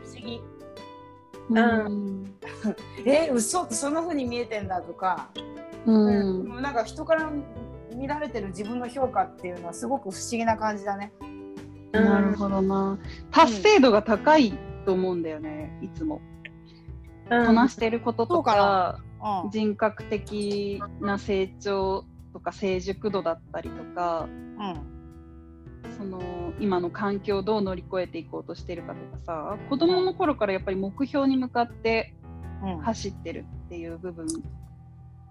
[0.03, 0.41] 不思議。
[1.49, 2.35] うん。
[3.05, 5.29] え嘘ってそんな風に見えてんだとか、
[5.85, 6.61] うん。
[6.61, 7.31] なんか人から
[7.95, 11.11] 見られてる自分の評価っていうのはすごく不思議な感じだね。
[11.91, 12.99] なるほどな。
[13.31, 14.53] 達成度が高い
[14.85, 16.21] と思うんだよねいつも。
[17.29, 18.99] こなしてることとか
[19.43, 19.49] うん。
[19.51, 25.91] 人格的な成長とか成熟度だったりとかうん。
[25.97, 32.13] その今の環境をどう乗り越えていこうとしてるかとかさ子供の頃からやっぱり目標に向かって
[32.63, 32.77] うん。
[32.79, 34.27] 走ってるっていう部分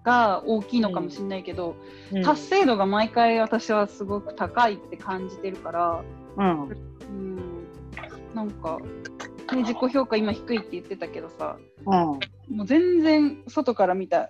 [0.05, 1.75] が大きいのかもしれないけど、
[2.13, 2.23] うん。
[2.23, 6.03] 達成度が毎回私はすごく高いって感じてるから、
[6.37, 6.69] うん。
[6.69, 6.73] う
[7.11, 7.67] ん、
[8.33, 8.77] なんか、
[9.51, 11.89] ね、自己評価今低いって言ってたけどさう
[12.53, 12.55] ん。
[12.55, 14.29] もう全然外から見た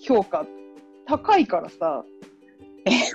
[0.00, 0.46] 評価
[1.06, 2.04] 高いからさ。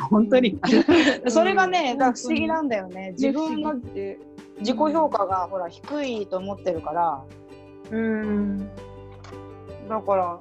[0.10, 0.60] 本当に？
[1.28, 1.98] それがね、うん。
[1.98, 3.12] だ不思議なんだよね。
[3.14, 7.24] 自分の自己評価がほら低いと思ってるから、
[7.92, 8.70] うん。
[9.90, 10.40] だから、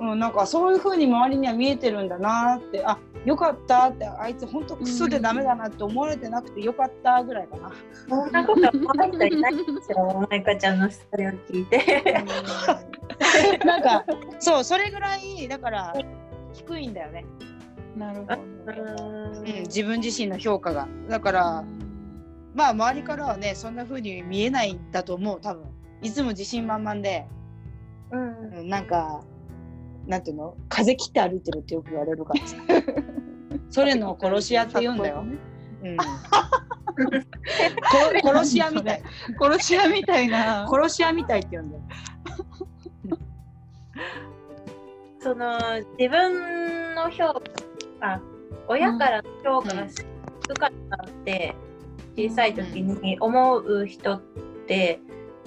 [0.00, 7.72] うん、なんかそういう風に周りには見えてるんだなって、あ、よかったって、あいつ本当クソでダメだなって思われてなくてよかったぐらいかな。
[8.08, 12.24] そんなこと思った人いないんですよマイカちゃんのそれを聞いて
[13.64, 14.04] なんか、
[14.38, 15.94] そう、それぐらい、だから、
[16.52, 17.24] 低いんだよね。
[17.96, 19.04] なるほど。
[19.06, 20.88] うん、自分自身の評価が。
[21.08, 21.64] だから、
[22.54, 25.64] まあ周りからはね、そんな風に見えないんだと思う、多分。
[26.02, 27.26] いつも自信満々で、
[28.10, 29.22] うんうんなんか、
[30.06, 30.56] なんていうの？
[30.68, 32.56] 風切って歩いてるってよく言われるからさ。
[33.70, 35.24] それのを殺し屋って言うんだよ。
[35.82, 35.96] うん、
[37.82, 39.02] 殺殺し屋みたい。
[39.40, 40.68] 殺し屋みたいな。
[40.68, 41.82] 殺し屋みたいって言うんだよ。
[45.20, 45.58] その
[45.98, 47.32] 自分の評
[47.98, 48.20] 価
[48.68, 51.54] 親からの評価が低かったって、
[52.16, 54.20] 小さい時に思う人っ
[54.66, 55.00] て、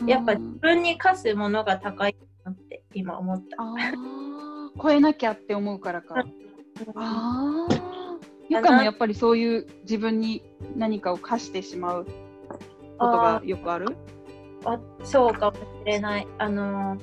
[0.06, 3.58] やっぱ自分に課すものが高いなって今思った。
[4.82, 6.24] 超えなきゃって思うからか。
[6.96, 7.74] ああ。
[8.50, 10.42] ゆかもやっぱりそういう自分に
[10.76, 12.12] 何かを課してしまうこ
[13.00, 13.98] とがよくある？
[14.64, 16.28] あそうかもしれない。
[16.38, 16.98] あの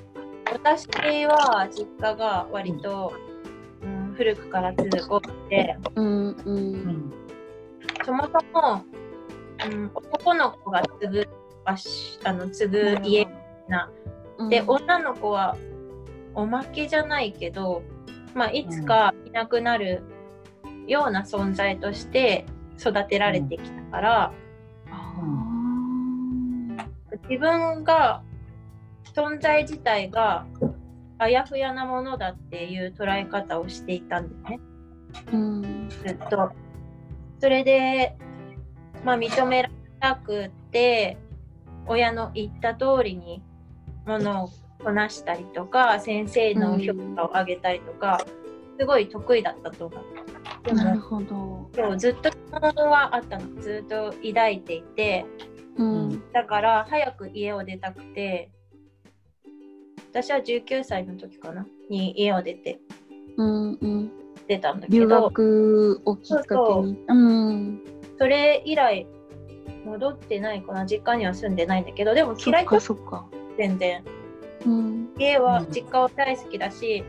[0.50, 0.88] 私
[1.26, 3.12] は実家が割と、
[3.82, 6.36] うん、古くから続こうってうんう。
[6.46, 7.12] うんん。
[8.04, 8.84] そもそも、
[9.70, 11.28] うん、男の子が継ぐ
[11.64, 13.26] あの継ぐ家
[13.68, 13.90] な
[14.50, 15.56] で、女の子は
[16.34, 17.82] おまけじゃないけど、
[18.34, 20.02] まあ、いつかいなくなる
[20.86, 22.44] ような存在として
[22.78, 24.32] 育てられてきたから、
[24.90, 25.14] あ
[27.28, 28.22] 自分が
[29.14, 30.46] 存在自体が
[31.18, 36.50] あやふやなものだっていう捉え方をしていたんだよねーうんずっと。
[37.40, 38.16] それで、
[39.04, 41.18] まあ、認められたくて
[41.86, 43.42] 親の言った通りに
[44.06, 44.50] ものを
[44.84, 48.20] こなしたりとか先生の評価を上げたりとか、
[48.78, 50.04] すごい得意だったと思う。
[50.64, 51.70] でもなるほど。
[51.74, 53.62] そうずっと疑問はあったの。
[53.62, 55.24] ずっと抱いていて。
[55.76, 56.32] うん。
[56.32, 58.50] だから早く家を出たくて。
[60.10, 61.66] 私は19歳の時かな。
[61.88, 62.78] に家を出て。
[63.36, 64.12] うんうん。
[64.46, 66.98] 出たんだけ留ど学をきっかけに。
[67.08, 67.80] うん。
[68.18, 69.06] それ以来
[69.86, 70.84] 戻ってないかな。
[70.84, 72.14] 実家には住んでないんだけど。
[72.14, 73.26] でも嫌いだかそっか。
[73.56, 74.04] 全然
[74.66, 75.08] うん。
[75.18, 77.04] 家はうん実家は大好きだし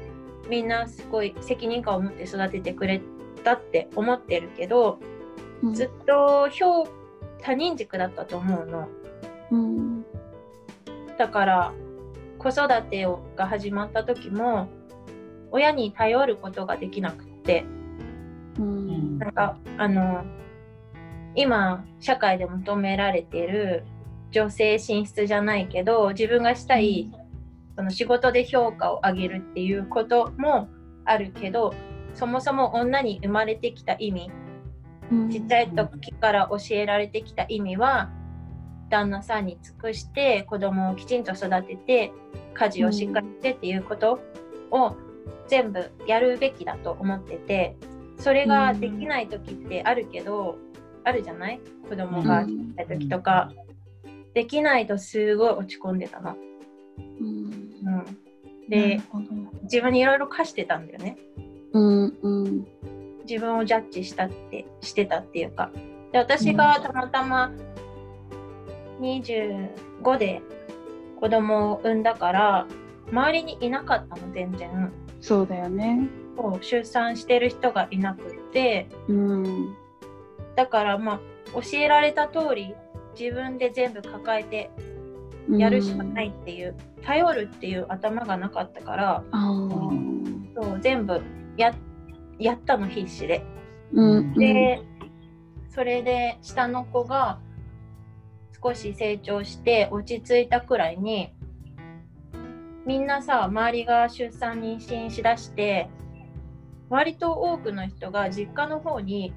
[0.50, 3.02] みんなすごい責任感を持って育ててくれ
[3.44, 5.00] たって思ってるけど
[5.74, 6.88] ずっと評
[7.42, 8.88] 他人軸だったと思うの
[9.52, 10.06] うん。
[11.18, 11.74] だから
[12.38, 14.68] 子育てをが始まった時も
[15.52, 17.66] 親に頼ることができなくって
[18.60, 19.20] うん。
[19.20, 20.24] なんかあの
[21.36, 23.86] 今社会で求められている
[24.32, 27.12] 女性進出じゃないけど自分がしたい、
[27.76, 30.70] その仕事で評価を上げるっていうことも
[31.04, 31.74] あるけど
[32.14, 34.32] そもそも女に生まれてきた意味
[35.32, 38.10] ちっちゃい時から教えられてきた意味は
[38.90, 42.14] 旦那さんに尽くして子供をきちんと育てて
[42.54, 44.20] 家事をしっかりしてっていうこと
[44.72, 44.96] を
[45.48, 47.76] 全部やるべきだと思ってて
[48.18, 50.58] それができない時ってあるけど、
[51.04, 51.60] あるじゃない？
[51.90, 53.52] 子供がちっちゃい時とか、
[54.34, 56.38] できないとすごい落ち込んでたの。
[56.98, 57.55] うん。
[57.86, 59.02] うん、で、
[59.64, 61.18] 自分にいろいろ課してたんだよね。
[61.74, 62.68] うんうん。
[63.28, 65.72] 自分をジャッジしたってしてたっていうか
[66.12, 67.52] で私がたまたま
[69.02, 70.42] 25で
[71.20, 72.68] 子供を産んだから
[73.12, 74.92] 周りにいなかったの全然
[75.22, 76.08] そうだよね。
[76.38, 79.76] そう出産してる人がいなくってうん。
[80.56, 81.20] だからまあ
[81.54, 82.76] 教えられた通り
[83.20, 84.70] 自分で全部抱えて
[85.50, 89.46] やるしかないっていう、頼るっていう頭がなかったからああ。
[90.56, 91.22] そう全部
[91.58, 91.74] や
[92.40, 93.44] やったの必死で。
[93.94, 94.34] うん。
[94.34, 94.82] で、
[95.70, 97.40] それで下の子が
[98.64, 101.34] 少し成長して落ち着いたくらいに
[102.86, 105.90] みんなさ周りが出産妊娠しだして
[106.90, 109.34] 割と多くの人が実家の方に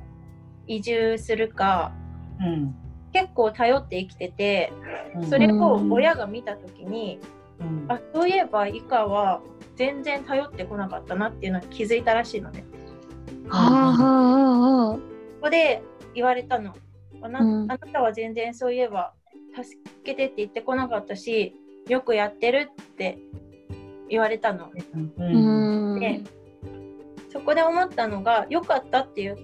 [0.67, 1.93] 移住するか
[2.41, 2.75] うん
[3.13, 4.73] 結構頼って生きてて
[5.15, 9.41] うんそれを親が見た時に、うんあそういえば以下は
[9.75, 12.65] 全然頼ってこなかったなっていうのに気づいたらしいのね。
[13.49, 14.59] はあはあ
[14.89, 14.95] はあ。
[14.95, 15.01] こ
[15.43, 15.83] こで
[16.15, 16.75] 言われたの。
[17.21, 19.13] あな,、うんあなたは全然そういえば
[19.61, 21.55] 助けてって言ってこなかったし
[21.89, 23.19] よくやってるって
[24.09, 24.71] 言われたの。
[25.19, 25.23] う
[25.97, 26.01] ん。
[26.01, 26.21] で
[27.31, 29.37] そこで思ったのが良かったっていう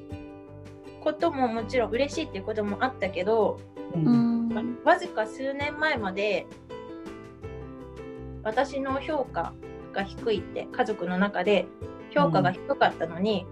[1.05, 3.61] ことももちろん嬉しいっていうこともあったけど、
[3.95, 4.79] ううんん。
[4.85, 6.47] わずか数年前まで
[8.43, 9.53] 私の評価
[9.93, 11.67] が低いって家族の中で
[12.11, 13.47] 評価が低かったのに、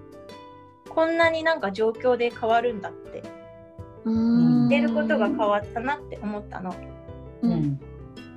[0.88, 3.22] こんなになんか状況で変わるんだって
[4.04, 4.68] うん。
[4.68, 6.74] 言えることが変わったなって思ったの
[7.42, 7.80] うん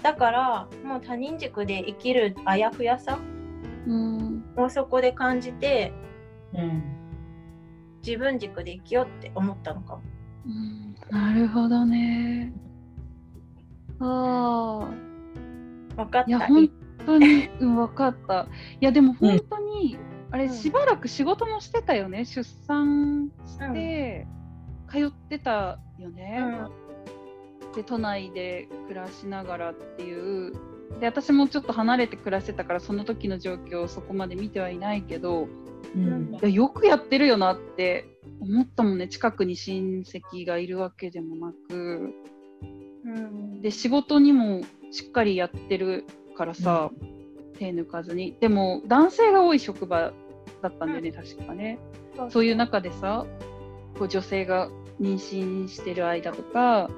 [0.01, 3.17] だからもう他人軸で生きるあやふやさ
[3.87, 4.43] うん。
[4.55, 5.93] をそこで感じて
[6.53, 6.83] うん
[8.05, 10.01] 自分軸で生きようって思ったのかも
[10.45, 12.53] うんなるほどね。
[13.99, 15.95] ああ。
[15.95, 16.29] 分かった？
[16.29, 16.69] いや、本
[17.05, 18.47] 当に、うん、分かった。
[18.81, 19.97] いや、でも本当に、
[20.31, 22.25] あれ、うんしばらく仕事もしてたよね。
[22.25, 24.27] 出産して、
[24.89, 26.41] 通ってたよね。
[27.75, 30.53] で、都内で暮らしながらっていう。
[30.99, 35.47] で、私もちょっと離れて暮らしてたから、その時の状況をそこまで見てはいないけど、
[35.95, 36.35] うん。
[36.35, 38.05] いやよくやってるよなって
[38.39, 39.07] 思ったもんね。
[39.07, 42.13] 近くに親戚がいるわけでもなく。
[43.05, 43.61] うん。
[43.61, 46.05] で仕事にもしっかりやってる
[46.37, 46.91] からさ、
[47.59, 48.35] 手抜かずに。
[48.39, 50.13] でも男性が多い職場
[50.61, 51.79] だったんだよね、確かね。
[52.29, 53.25] そういう中でさ
[53.97, 56.89] こう女性が妊娠してる間とか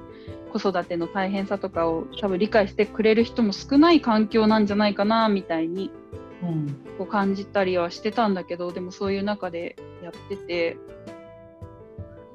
[0.52, 6.17] 子育ての大変さとかを多分理解してくれる人も少ない環境なんじゃないかなみたいにうん
[6.98, 10.76] こう感じたりはしてたんだけどでもそういう中でやってて、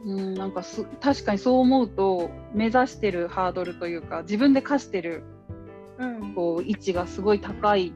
[0.06, 5.24] うん、なんかす確かにそう思うと目指してるハードルというか自分で課してる
[6.00, 6.34] うん。
[6.34, 7.94] こう位置がすごい高い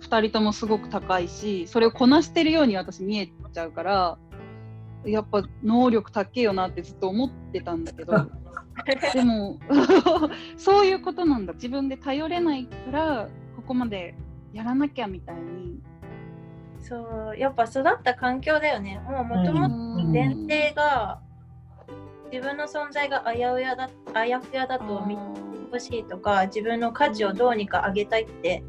[0.00, 4.18] 2人ともすごく高いしそれをこなしてるように私見えちゃうから
[5.04, 8.14] やっぱ能力高えよなってずっと思ってたんだけど
[9.14, 9.58] でも
[10.56, 11.52] そういうことなんだ。
[11.52, 14.16] 自分で頼れないからここまで
[14.54, 15.80] やらなきゃみたいに。
[16.80, 19.00] そうやっぱ育った環境だよね。
[19.08, 21.20] もうもともとうん前提が
[22.30, 25.22] 自分の存在があやふやだあやふやだと見て
[25.72, 28.62] ほしいとか自分の価値をどうにか上げたいって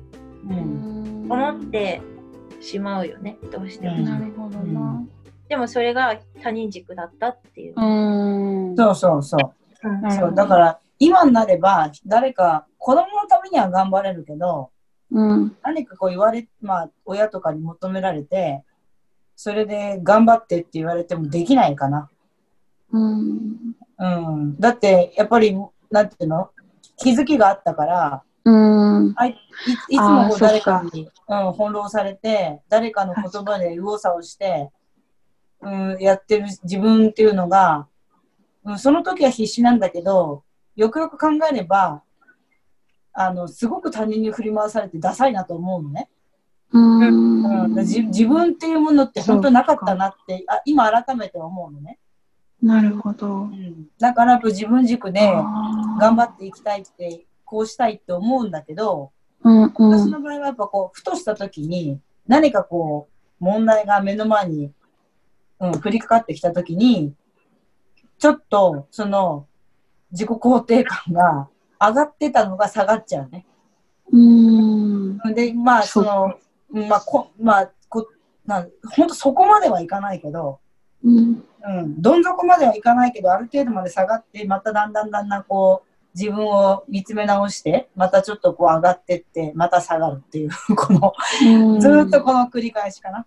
[0.49, 1.27] うん。
[1.29, 2.01] 思って
[2.61, 3.37] しまうよね。
[3.51, 4.03] どうしても、うん。
[4.05, 5.05] なるほどな。
[5.47, 8.75] でもそれが他人軸だったっていう、うん。
[8.75, 9.87] そうそうそう。
[9.87, 10.11] うん。
[10.11, 14.71] そうだから今になれば誰か子供のためには頑張れるけど
[15.15, 15.57] うん。
[15.63, 18.63] 何かこう言われまあ親とかに求められて
[19.37, 22.09] それで頑張ってって言われてもできないかな
[22.91, 23.55] うん。
[23.97, 25.57] うんだってやっぱり
[25.89, 26.49] なんていうの？
[26.97, 29.15] 気づきがあったからうん。
[29.89, 34.69] いいつもこう誰かに、うん、翻弄されて誰かの言葉で右往左往して、
[35.61, 37.87] うん、やってる自分っていうのが、
[38.65, 40.43] うん、その時は必死なんだけど
[40.75, 42.03] よくよく考えれば
[43.17, 46.09] あのすごく他人に振り回されてダサいなと思うのね、
[46.71, 47.63] うん。
[47.63, 51.97] うん、自自分っていうものって本当なかったなってあ今改めて思うのね、
[52.61, 53.45] なるほどう。
[53.45, 55.21] ん、だからやっぱ自分軸で
[55.99, 59.11] 頑張っていきたいってこうしたいって思うんだけど、
[59.43, 60.11] うんう私ん。
[60.11, 63.07] の場合はやっぱこうふとした時に何かこ
[63.39, 64.71] う問題が目の前に、
[65.61, 67.13] うん、降りかかってきた時に
[68.17, 69.47] ちょっとその
[70.11, 71.47] 自己肯定感が
[71.89, 73.45] 上がってたのが下がっちゃうね。
[74.11, 75.17] うん。
[75.33, 76.35] でまあその
[76.71, 78.07] うんまあこまあこ
[78.45, 80.59] なん本当そこまではいかないけど、
[81.03, 81.43] うん。
[81.67, 91.13] うん、どん底まではいかないけどある程度まで下がってまただんだんだんだんこう自分を見つめ直してまたちょっとこう上がってってまた下がるっていう この
[91.43, 93.25] うんずーっとこの繰り返しかな。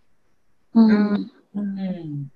[0.75, 1.33] うん。
[1.55, 2.31] うん。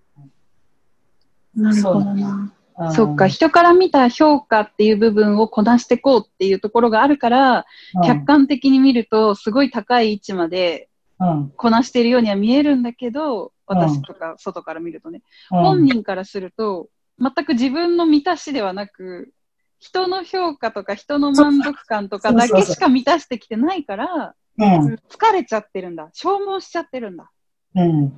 [1.55, 2.53] なるほどな。
[2.79, 2.93] うん。
[2.93, 7.67] そっか、人から見た評価っていう部分をこなしていこうっていうところがあるから、
[8.05, 10.89] 客観的に見ると、すごい高い位置まで
[11.23, 11.53] うん。
[11.57, 15.63] こなしているようには見えるんだけど、うん私とか外から見るとね、うん。
[15.63, 16.89] 本人からすると、
[17.19, 19.33] 全く自分の満たしではなく、
[19.79, 24.95] 人の評価とか人の満足感とかだけしか満たしてきてないから、うん。
[25.09, 26.11] 疲れちゃってるんだ。
[26.13, 27.31] 消耗しちゃってるんだ。
[27.77, 28.13] うん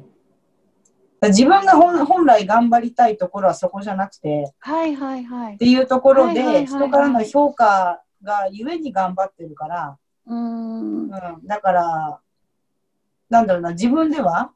[1.29, 5.59] 自分が本本来頑張りたいところはそこじゃなくてはいはいはいっ。
[5.59, 12.21] ていうところで人からの評価がゆえに頑張ってるからうんうん、だから、
[13.29, 14.53] なんだろうな、自分では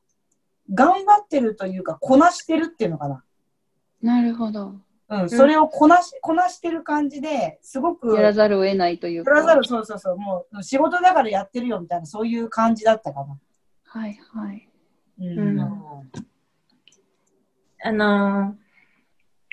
[0.73, 3.23] 頑張ってるというか、こなしてるっていうのかな。
[4.03, 4.74] なるほど。
[5.11, 9.31] うん、それをこなし、こなしてる感じですごく、やらざるを得ないというか。
[9.31, 13.39] やらざる、そうそうそう、もう仕事だからやってるよみたいな、そういう感じだったかな。
[13.85, 14.69] はいはい。
[15.20, 15.39] うん。
[15.39, 16.11] うん
[17.82, 18.68] あのー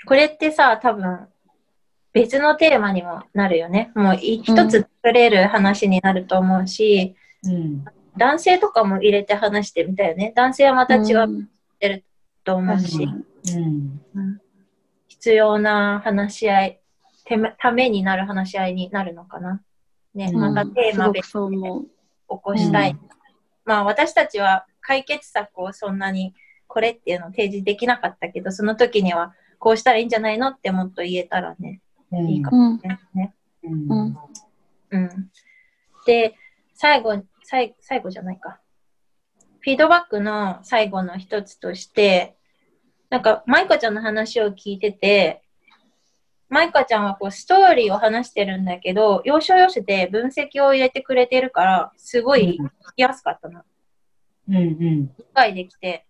[0.06, 1.26] これってさ、多分、
[2.12, 3.90] 別のテーマにもなるよね。
[3.94, 7.84] もうい一つ作れる話になると思うし、うん。
[8.16, 10.32] 男性とかも入れて話してみたいよね。
[10.34, 11.48] 男性はまた違ううん
[12.44, 14.00] と思うし、うん。
[14.14, 14.40] うん
[15.08, 16.80] 必要な話し合い、
[17.58, 19.60] ためになる話し合いになるのかな。
[20.14, 21.62] ね、うんまたテーマ別に。
[22.28, 22.92] 起こしたい。
[22.92, 23.00] うん
[23.64, 26.32] まあ私たちは解決策をそんなに
[26.76, 31.80] これっていうのを提示できなかったけど、その時にはこうしたらいいんじゃないのってもっと言えたらね、
[32.12, 32.28] うん。
[32.28, 32.76] いいかうん。
[33.14, 33.34] ね。
[33.64, 33.90] うん。
[33.90, 34.16] うん
[34.90, 35.30] うん。
[36.04, 36.34] で、
[36.74, 38.60] 最後、最最後じゃないか。
[39.60, 42.36] フィードバックの最後の一つとして、
[43.08, 45.40] なんか、マイカちゃんの話を聞いてて、
[46.50, 53.62] マイカちゃんはこうストーリーを話してるんだけど、要所要所で分析を入れてくれてるから、すごい聞きやすかったの。
[54.50, 54.56] うん。
[54.56, 55.06] うん。
[55.16, 56.06] 理解できて、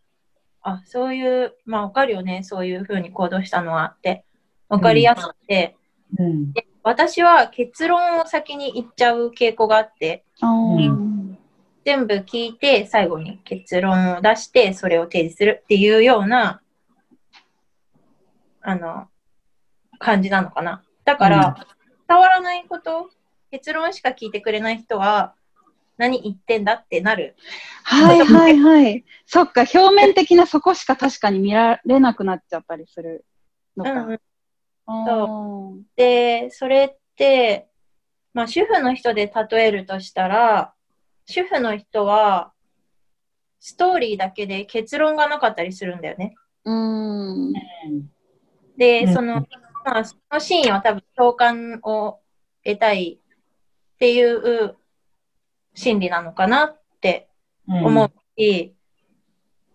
[0.69, 4.25] あ、そういう、まあわかるよね、そういうふうに行動したのはって、
[4.69, 5.77] わかりやすくて、
[6.19, 6.53] うん。
[6.53, 10.47] で私は結論を先に言っちゃう傾向があって、う
[11.85, 16.61] 全部聞いて最後に結論を出してそれを提示するっていうような
[18.61, 19.09] あの
[19.99, 20.83] 感じなのかな。
[21.05, 21.57] だから、
[22.09, 23.11] 伝わらないこと
[23.53, 25.35] 結論しか聞いてくれない人は
[25.97, 27.37] 何言ってんだってなる。
[27.85, 29.05] はいはいはい。
[29.25, 33.25] そっか、表面的なそこしか確かに見られなくなっちゃったりする
[33.77, 33.91] のか。
[33.93, 34.19] うん
[35.97, 37.67] でそれって
[38.33, 40.75] まあ主婦の人で例えるとしたら
[41.27, 42.53] 主婦の人は
[43.59, 46.37] ストーリーだけで結論がなかったりするんだよね。
[46.65, 47.53] うん。
[48.77, 49.13] で、うん。
[49.13, 49.45] その、
[49.85, 52.21] まあ、そのシーンは多分共感を
[52.65, 53.19] 得たい
[53.95, 54.77] っていう
[55.77, 57.29] 心理なのかなって
[57.69, 57.85] うん。
[57.85, 58.75] 思うし、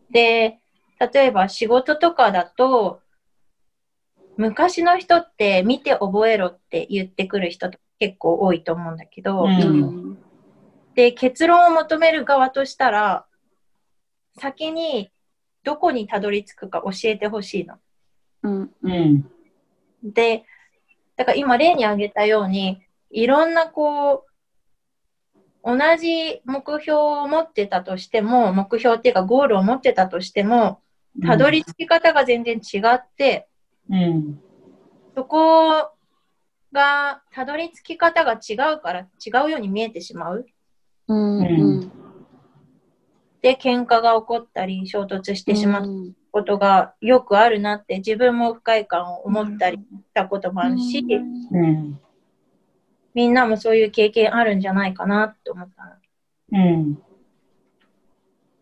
[0.10, 0.60] で、
[0.99, 3.02] 例えば仕事とかだと、
[4.38, 7.69] 昔の人って見て覚えろって言ってくる人
[7.99, 9.65] 結構多いと思うんだけど、うんう
[10.14, 10.18] ん。
[10.95, 13.26] で、結論を求める側としたら、
[14.40, 15.11] 先に
[15.64, 17.78] どこにたどり着くか教えてほしいの。
[18.44, 18.72] うん。
[18.82, 19.32] うん。
[20.03, 20.45] で、
[21.15, 24.31] だから今例に挙げたように、いろんなこう、
[25.64, 30.82] 同じ目標を持ってたとしても、目標っていうかゴールを持ってたとしても、
[31.26, 33.48] たどり着き方が全然違って、
[33.90, 34.42] うん。
[35.16, 35.92] そこ
[36.72, 40.46] が、たどり着き方が違うから違うように見えてしまう。
[41.08, 41.40] うん。
[41.40, 41.46] うう
[41.86, 41.92] ん。
[43.42, 49.84] で、喧嘩が起こったり、衝突してしまううんことがよくあるなって、自分も不快感を思ったりし
[50.14, 51.06] たこともあるし、
[51.52, 52.00] うん。
[53.14, 55.92] みんなもそういう経験あるんじゃないかなって思ったの。
[56.54, 57.04] うん。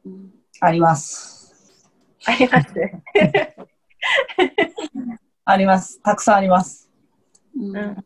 [0.05, 1.89] うんあります。
[2.25, 2.73] あります？
[5.45, 6.01] あります。
[6.01, 6.89] たくさんあります。
[7.55, 8.05] うんうん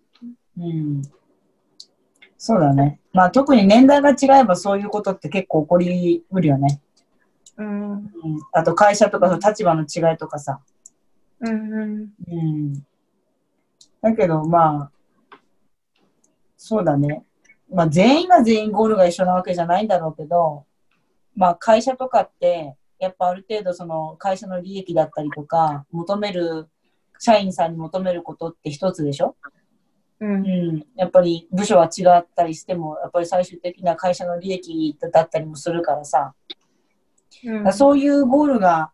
[0.57, 0.67] う
[0.99, 1.01] ん。
[2.37, 2.99] そうだね。
[3.11, 6.81] まあ特に年代が違えばそういうことって結構起こりうるよね。
[7.57, 7.91] うん。
[7.93, 8.09] うん。
[8.51, 10.59] あと会社とかの立場の違いとかさ。
[11.39, 12.13] うん。
[12.27, 12.73] うん。
[14.01, 14.91] だけどまあ、
[16.65, 17.25] そうだね。
[17.69, 20.63] まあ全員が全員ゴールが一緒なわけじゃないんだろうけど、
[21.35, 26.69] まあ会社とかって、やっぱある程度その会社の利益だったりとか、求める、
[27.19, 29.35] 社員さんに求めることって一つでしょ？
[30.21, 30.35] うん。
[30.35, 30.85] うん。
[30.95, 36.33] やっぱり部署は違ったりしても、やっぱり最終的には会社の利益だったりもするからさ、
[37.43, 37.73] うん。
[37.73, 38.93] そういうゴールが、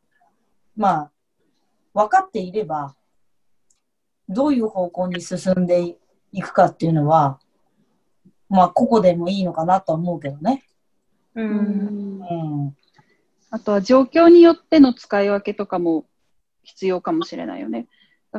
[0.76, 1.12] まあ、
[1.94, 2.96] 分かっていれば、
[4.28, 5.98] どういう方向に進んで
[6.32, 7.40] いくかっていうのは、
[8.50, 10.64] まあ、個々でもいいのかなとは思うけどね。
[11.36, 11.42] う。
[11.42, 12.76] うんんうん。
[13.52, 16.06] あとは状況によっての使い分けとかも
[16.64, 17.88] 必要かもしれないよね。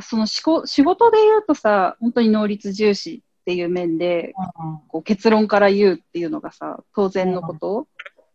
[0.00, 4.34] その仕事仕事で言うとさ、本当に能率重視っていう面で、
[4.88, 7.88] こう結論から言うっていうのがさ、当然のこと、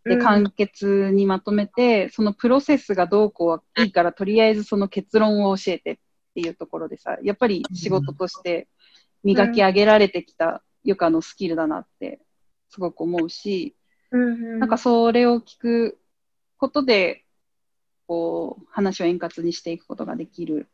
[0.03, 5.97] で、簡潔にまとめて、そのプロセスがどうこうはいいから、とりあえずその結論を教えてっ
[6.35, 8.67] ていうところでさ、やっぱり仕事として
[9.23, 12.21] 磨き上げられてきたゆかのスキルだなって
[12.69, 13.75] すごく思うし、
[14.11, 14.59] うん。
[14.59, 15.99] なんかそれを聞く
[16.57, 17.25] ことで、
[18.07, 20.69] こう、話を円滑にしていくことができる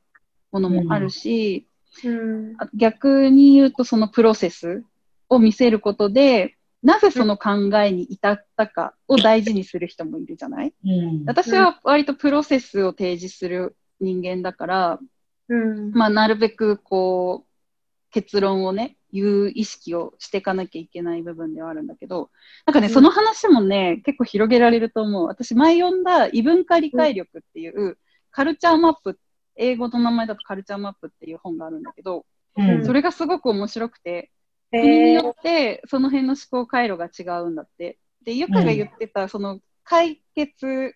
[0.52, 1.66] ものもあるし、
[2.04, 2.56] うん。
[2.60, 4.84] あ逆に言うとそのプロセス
[5.30, 10.74] を見せることで、なぜその考えに至ったかを大事にする人もいるじゃない？
[10.84, 11.24] うん。
[11.26, 15.00] 私は割とプロセスを提示する人間だから、
[15.48, 15.92] うん。
[15.92, 22.30] まあ、なるべくこう、結論をね、言う意識をしていかなきゃいけない部分ではあるんだけど、
[22.66, 25.28] なんかね、うんその話もね、結構広げられると思う。
[25.28, 27.98] 私、前読んだ異文化理解力っていう、
[28.32, 29.20] カルチャーマップ、
[29.56, 32.26] 英語の名前だとカルチャーマップっていう本があるんだけど、
[32.58, 34.32] うんそれがすごく面白くて、
[34.72, 37.98] へ国にーよってその辺の思考回路が違うんだって。
[38.24, 40.96] で、ゆかが言ってた、その解決、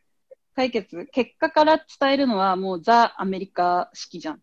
[0.56, 4.42] 解決、結果から伝えるのはもうザ・アメリカ式じゃん。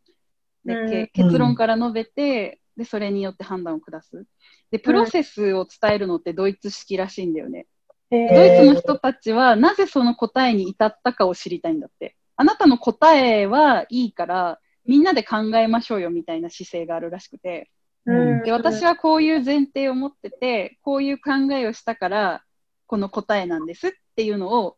[0.65, 4.25] で、結論から述べて、で、それによって判断を下す。
[4.71, 7.67] で、プロセスを伝えるのってドイツ式らしいんだよね。
[8.11, 12.17] へドイツの人たちはなぜその答えに至ったかを知りたいんだって。
[12.37, 17.71] あなたの答えはいいから、みんなで考えましょうよみたいな姿勢があるらしくて。
[18.05, 22.43] うんで、私はこういう前提を持ってて、こういう考えをしたから、
[22.87, 24.77] この答えなんですっていうのを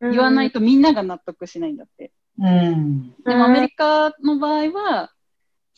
[0.00, 2.12] 言わないとみんなが納得しないんだって。
[2.38, 3.14] うん。
[3.24, 5.10] でもアメリカの場合は、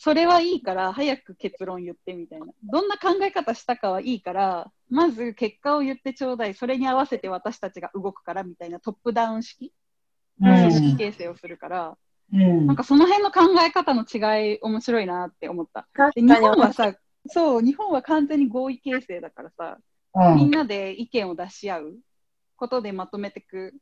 [0.03, 2.47] それはいいから早く結論言ってみたいな。
[2.63, 6.55] どんな考え方したかはいいから、まず結果を言ってちょうだい。
[6.55, 9.71] それに合わせて私たちが動くからみたいなトップダウン式
[10.39, 11.97] の組織形成をするから、
[12.33, 12.65] うん。
[12.65, 15.87] なんかその辺の考え方の違い面白いなって思った。
[16.15, 16.95] で日本はさ、
[17.27, 19.77] そう、日本は完全に合意形成だからさ、
[20.35, 21.99] みんなで意見を出し合う
[22.55, 23.75] ことでまとめていく。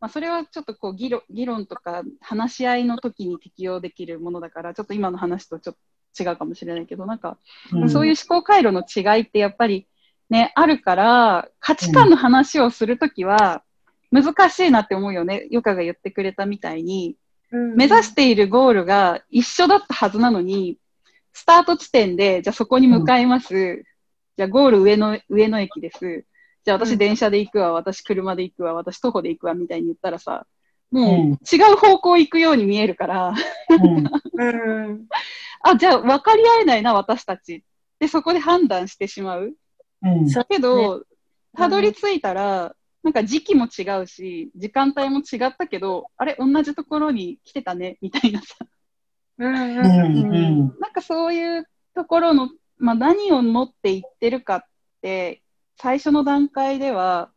[0.00, 5.76] まあ、それはちょっとこう議論議論とか話し合いの時に適用できるものだから、ちょっと今の話とちょっ
[6.16, 7.38] と違うかもしれないけど、なんか、
[7.72, 9.86] うんそういう思考回路の違いってやっぱり
[10.30, 13.62] ね、あるから、価値観の話をするときは
[14.10, 15.46] 難しいなって思うよね。
[15.50, 17.16] ヨカが言ってくれたみたいに、
[17.50, 20.78] 目指しているゴールが一緒だったはずなのに、
[21.32, 23.84] スタート地点で、じゃあそこに向かいます。
[24.36, 26.24] じゃあゴール上の、上野駅です。
[26.66, 30.46] じゃあ私電車で行くわ、私車で行くわ、私徒歩で行くわ、みたいに言ったらさ、
[30.90, 33.34] もう違う方向行くように見えるから、
[34.34, 35.06] うん。
[35.62, 37.62] あ、じゃあ分かり合えないな、私たち。
[38.00, 39.54] で、そこで判断してしまう。
[40.02, 41.04] うんけど、
[41.56, 42.74] たどり着いたら、
[43.04, 48.56] なんか時期も違うし、時間帯も違ったけど、あれ、同じところに来てたね、みたいなさ。
[50.80, 54.62] なんかそういうところの、まあ、何を持っていってるかっ
[55.00, 55.42] て、
[55.76, 57.30] 最初の段階では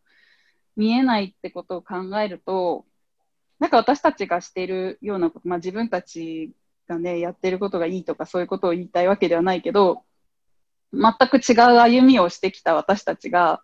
[0.75, 2.85] 見えないってことを考えると、
[3.59, 6.53] なんか私たちがしているようなこと、まあ、自分たち
[6.87, 10.03] がね、やってることがいいとかそういうことを言いたいわけではないけど、
[10.93, 13.61] 全く違う歩みをしてきた私たちが、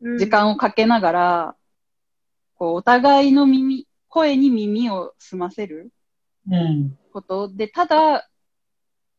[0.00, 0.18] うん。
[0.18, 1.56] 時間をかけながら、
[2.54, 5.92] こう、お互いの耳、声に耳を澄ませる
[6.50, 8.28] うんことで、ただ、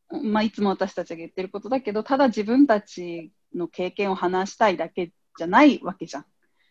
[0.10, 6.26] まあ、いつも私たちが言ってることだけど、ただ自分たちの経験を話したいだけじゃないわけじゃん。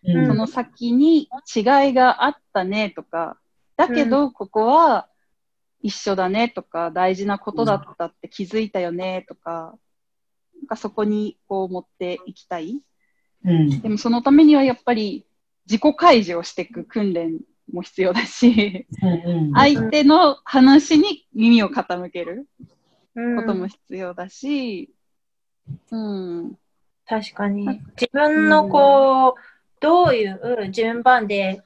[0.05, 0.27] うん。
[0.27, 1.61] その先に違
[1.91, 3.39] いがあったねとか、
[3.77, 5.09] だけどここは
[5.83, 9.75] 一緒だねとか、大事なことだったって気づいたよねとか、
[10.57, 12.81] なんかそこにこう持っていきたい。
[13.45, 13.81] うん。
[13.81, 15.27] でもそのためにはやっぱり
[15.67, 17.41] 自己開示をしていく訓練
[17.73, 22.49] も必要だし、うん相手の話に耳を傾ける
[23.15, 24.91] うんことも必要だし、
[25.91, 26.59] うん、
[27.09, 27.67] 確かに。
[27.97, 29.35] 自分のこう、
[29.81, 31.63] どういう順番で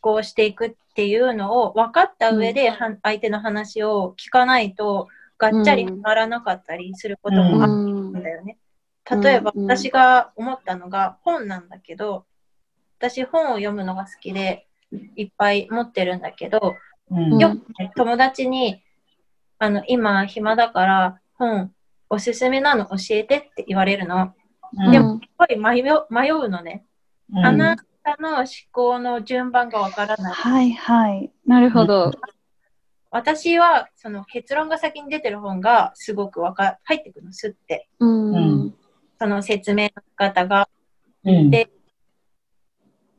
[0.00, 5.08] 考していくっていうのを分かった上で、は相手の話を聞かないと、
[5.38, 8.58] がっちゃりはまらなかったりすることもあるんだよね。
[9.10, 12.24] 例えば、うん私が思ったのが本なんだけど、
[12.98, 14.66] 私本を読むのが好きで、
[15.16, 16.76] いっぱい持ってるんだけど、
[17.10, 18.82] うんよくね友達に、
[19.58, 21.72] あの、今暇だから本
[22.08, 24.32] おすすめなの教えてって言われるの。
[24.72, 26.84] うんでも、すごい迷う迷うのね。
[27.32, 30.32] うんあなたの思考の順番がわからない。
[30.32, 31.32] はいはい。
[31.44, 32.12] なるほど。
[33.10, 37.88] 私は、その結論が先に出てる本がすごくわか入ってくるの、すって。
[37.98, 38.34] うん。
[38.34, 38.74] うん
[39.18, 40.68] その説明の仕方が。
[41.24, 41.68] うんで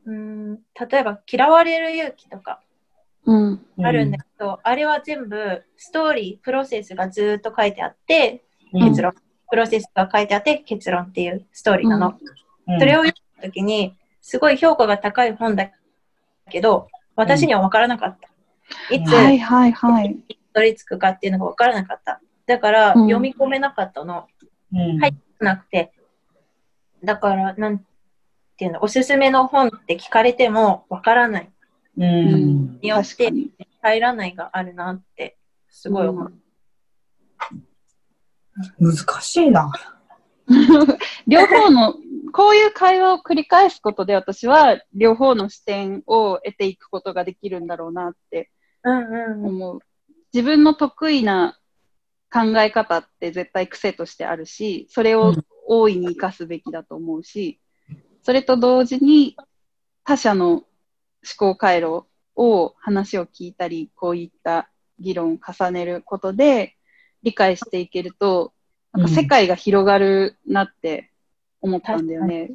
[0.06, 2.62] うーん、例えば、嫌われる勇気とか
[3.26, 3.60] うん。
[3.82, 9.12] あるんだけど、あれは全部ストーリー、プロセスがずーっと書いてあって、うん結論。
[9.50, 12.08] プロセスが書いてあって、結論っていうストーリーなの。
[12.08, 15.70] うんそれを読んだときに、すごい評価が高い本だ
[16.50, 18.94] けど、私には分からなかった。
[18.94, 20.16] いつ、はいはいはい。
[20.52, 22.20] たどり着くかっていうのが分からなかった。
[22.46, 24.26] だから、うん読み込めなかったの。
[24.72, 25.92] うんはいなくて。
[27.02, 27.78] だから、なん
[28.58, 31.50] ていうの、おすすめの本って聞かれても分からない。
[31.96, 33.32] うんによって。
[33.80, 35.38] 入らないがあるなって、
[35.70, 36.32] すごい思う。
[38.78, 39.70] 難しいな。
[41.26, 41.94] 両方の
[42.32, 48.50] こういう会話を繰り返すことで私は両方の視点を得ていくことができるんだろうなって
[48.82, 49.80] うんうん思う。
[50.32, 51.58] 自分の得意な
[52.30, 55.34] 考え方って絶対癖としてあるし、それを
[55.66, 57.60] 大いに活かすべきだと思うし、
[58.22, 59.36] それと同時に
[60.04, 60.64] 他者の思
[61.36, 62.04] 考回路
[62.36, 66.76] を話を聞いたり、こういった議論を重ねることで
[67.22, 68.52] 理解していけると、
[68.92, 71.10] なんか世界が広がるなって
[71.60, 72.52] 思ったんだよね。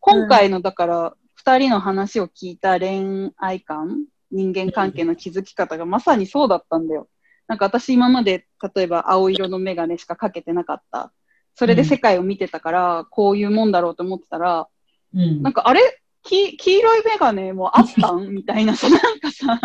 [0.00, 7.08] 今回のだから二人の話を聞いた恋愛観、人間関係の築き方がまさにそうだったんだよ。
[7.46, 11.12] なんか私今まで例えば青色のメガネしかかけてなかった。
[11.54, 14.66] それで世界を見てたから、こういうもんだろうと思ってたら、
[15.14, 15.42] うん。
[15.42, 16.00] なんかあれ？
[16.22, 18.30] き黄色いメガネもあったん？
[18.30, 19.60] みたいなさ、なんかさ、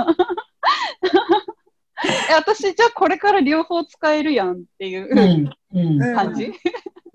[2.29, 6.01] え私じゃあこれから両方使えるやんっていううんうん。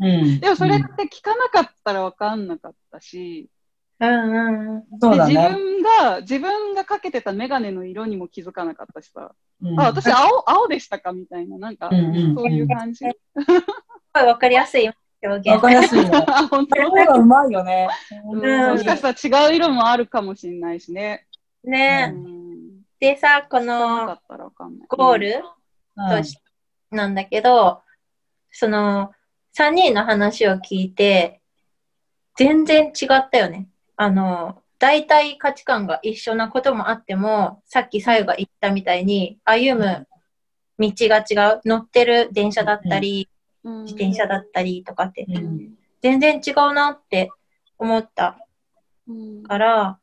[0.01, 0.41] うん。
[0.41, 3.49] でもそれって聞かなかったら分かんなかったし、
[4.01, 4.85] うんうんうん。
[5.01, 5.35] そうだね。
[5.35, 9.33] で自分が、自分がかけてたメガネの色にも気づかなかったしさ、
[9.63, 9.81] うん。
[9.81, 12.35] あ、私青、青でしたかみたいな、なんか、うんうん。
[12.35, 12.99] そういう感じ。
[12.99, 13.05] す
[14.13, 14.91] ごいわかりやすい
[15.23, 16.11] 表わ現かりやすいね。
[16.27, 16.91] あ、本当？
[16.91, 17.89] がうまいよね。
[18.33, 18.71] うん。
[18.73, 21.27] もしかしたら違う色もあるかもしれないしね。
[21.65, 22.34] うね、ん。
[23.05, 24.19] でさこの。
[24.89, 25.35] ゴール
[26.09, 26.39] とし
[26.91, 27.83] なんだけど、
[28.51, 29.13] その
[29.59, 31.43] 3人の話を聞いて
[32.35, 33.69] 全然違ったよね。
[33.97, 40.09] あの大体価値観が一緒なこともあってもさっきさゆが言ったみたいに歩む
[40.79, 41.61] 道が違う。
[41.67, 43.29] 乗ってる電車だったり、
[43.65, 43.85] うん。
[43.85, 45.75] 自転車だったりとかってうん。
[46.01, 47.29] 全然違うなって
[47.77, 48.39] 思った
[49.07, 49.43] うん。
[49.43, 49.99] から、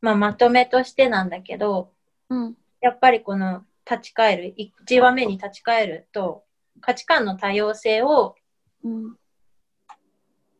[0.00, 1.92] まあ、まとめとしてなんだけど
[2.30, 2.54] うん。
[2.80, 6.44] やっぱりこの立ち返る1話目に立ち返ると
[6.80, 8.34] 価値観の多様性を
[8.84, 9.16] うん。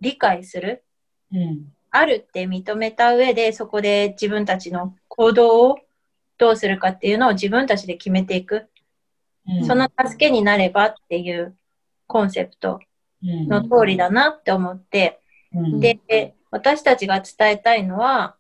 [0.01, 0.85] 理解する
[1.33, 1.73] うん。
[1.91, 5.79] あるって認めた上でそこで自分たちの行動を
[6.37, 8.69] どうするかっていうのを自分たちで決めていく、
[9.47, 9.67] うん。
[9.67, 11.57] その助けになればっていう
[12.07, 12.81] コンセプト
[13.23, 13.49] うん。
[13.49, 15.21] の通りだなって思って、
[15.53, 15.81] うん。
[15.81, 18.37] で私たちが伝えたいのは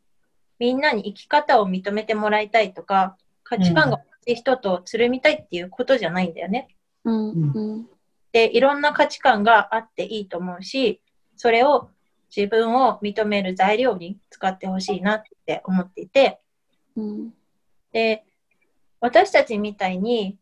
[0.58, 6.68] みんなに生き方を認めてもらいたいとか価値観が同じ人とつるみたいっていうことじゃないんだよね。
[7.04, 7.30] うん。
[7.30, 7.88] うん。
[8.32, 11.00] でいろんな価値観があっていいと思うし
[11.36, 11.88] それを
[12.34, 16.40] 自分を認める材料に使ってほしいなって思っていて。
[16.96, 17.34] うん。
[17.92, 18.24] で
[19.00, 20.36] 私たちみたいに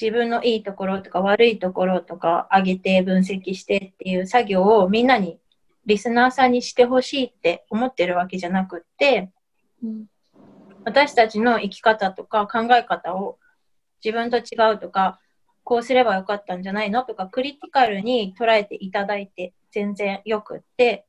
[0.00, 5.38] 自分のいいところとか悪いところとか上げて分析してっていう作業をみんなに
[5.86, 9.43] リスナーさんにしてほしいって思ってるわけじゃなくってうん
[10.84, 13.38] 私たちの生き方とか考え方を
[14.04, 15.18] 自分と違うとか
[15.62, 21.06] こうすればよかったんじゃないのとかクリティカルに捉えていただいて全然よくって。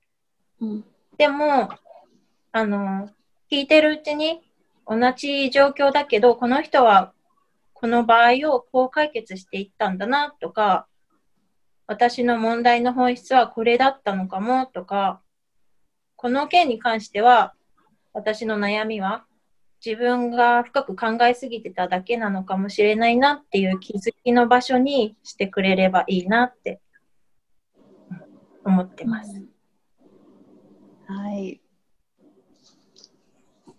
[0.61, 0.85] うん。
[1.17, 1.69] でも
[2.51, 3.09] あの
[3.51, 4.41] 聞いてるうちに
[4.87, 7.13] 同じ状況だけどこの人は
[7.73, 10.87] この場合をこう解決していったんだなとか
[11.87, 15.21] 私の問題の本質はこれだったのかもとか
[16.15, 17.53] この件に関しては
[18.15, 19.25] 私の悩みは
[19.85, 26.79] 自分が深く考えすぎてただけなのかもしれないなっていう気づきの場所にしてくれればいいなって
[28.63, 29.43] 思ってます。
[31.07, 31.61] はい。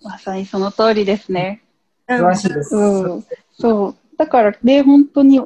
[0.02, 1.64] まさにその通りですね。
[2.06, 2.76] 素晴らしいです。
[2.76, 3.24] うん
[3.58, 3.96] そう。
[4.18, 5.40] だからね、本当に、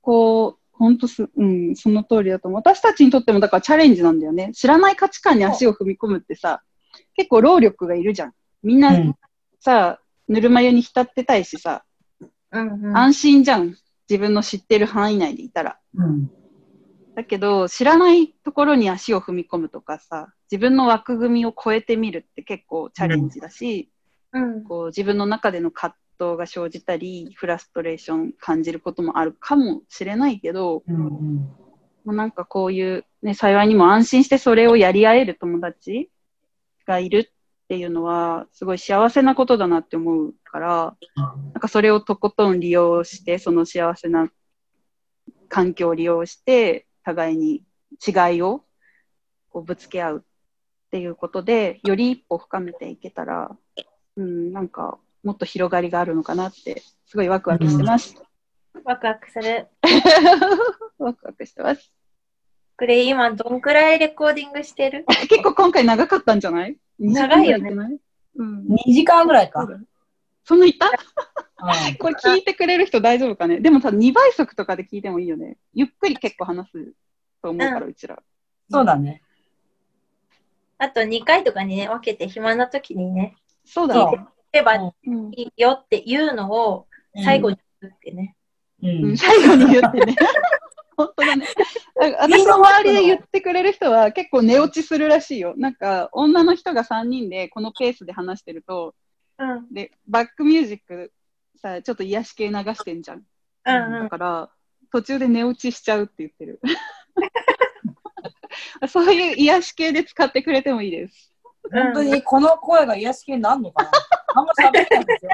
[0.00, 2.58] こう、本当す、うん、その通りだと思う。
[2.58, 4.50] 私たちにとっても、だからチャレンジなんだよね。
[4.52, 6.62] 知らない価値観に足を踏み込むってさ、
[7.14, 8.32] 結構労力がいるじゃん。
[8.62, 9.14] みんな、うん
[9.60, 11.84] さ、ぬるま湯に浸ってたいしさ、
[12.50, 13.76] うんうん安心じゃん。
[14.10, 15.78] 自分の知ってる範囲内でいたら。
[15.94, 16.30] うん
[17.14, 23.90] だけど、知らないところに足を踏み込むとかさ、自分の枠組みを超えてみるって結構チャレンジだし、
[24.32, 31.48] うんこう自分の中での葛藤が生じたり、フラストレーション感じることもあるかもしれないけど、うん
[32.04, 36.10] もうなんかこういう、ね、幸いにも安心してそれをやり合える友達
[36.86, 44.30] がいるっていうのは、すごい幸せなことだなって思うから、なんかそれをとことん利用して、その幸せな
[45.48, 47.62] 環境を利用して、互いに
[48.06, 48.64] 違いを
[49.50, 53.56] こうぶつけ合うっていうことで、より一歩深めていけたら、
[54.16, 58.14] うん、なんかもっと広がりがあるのかなって、すごいワクワクしてます。
[58.84, 59.68] ワクワクする。
[60.98, 61.92] ワクワクしてます。
[62.78, 65.04] これ今どんくらいレコーディングしてる？
[65.28, 66.76] 結構今回長かったんじゃない？
[66.98, 67.98] 長いよね2時間ぐらい？
[68.36, 68.66] うん。
[68.66, 69.68] 2時間ぐらいか。
[70.44, 70.86] そんな言った？
[70.86, 70.92] うん
[71.98, 73.60] これ聞いてくれる人大丈夫かね？
[73.60, 75.58] でも多分2倍速とかで聞いてもいいよね。
[75.74, 76.92] ゆっくり結構話す
[77.42, 78.20] と思うから、ううちら。
[78.70, 79.22] そうだね。
[80.78, 84.26] あと2回とかにね、分けて暇な時にね、そうだね。
[84.52, 84.92] 例えばい
[85.36, 86.86] いよっていうのを
[87.22, 88.34] 最後に言ってね。
[88.82, 89.04] うん。
[89.04, 90.16] うん最後に言ってね。
[90.96, 91.46] 本当だね。
[92.00, 95.54] あ 私の周りで言ってくれる人は結構寝落ちするらしいよ。
[95.56, 98.94] なんか女の人が3人でこのペースで話してると、
[99.38, 99.72] うん。
[99.72, 101.12] で、バックミュージック
[101.56, 103.22] さ、ちょっと癒し系流してんじゃん。
[103.64, 104.50] うんうんだから、
[104.90, 106.60] 途中で寝落ちしちゃうって言ってる。
[108.88, 111.32] そういう癒し系で使ってくれてもいいです。
[111.72, 113.90] 本当にこの声が癒し系になるのかな
[114.34, 115.30] あんま喋れないんですよ。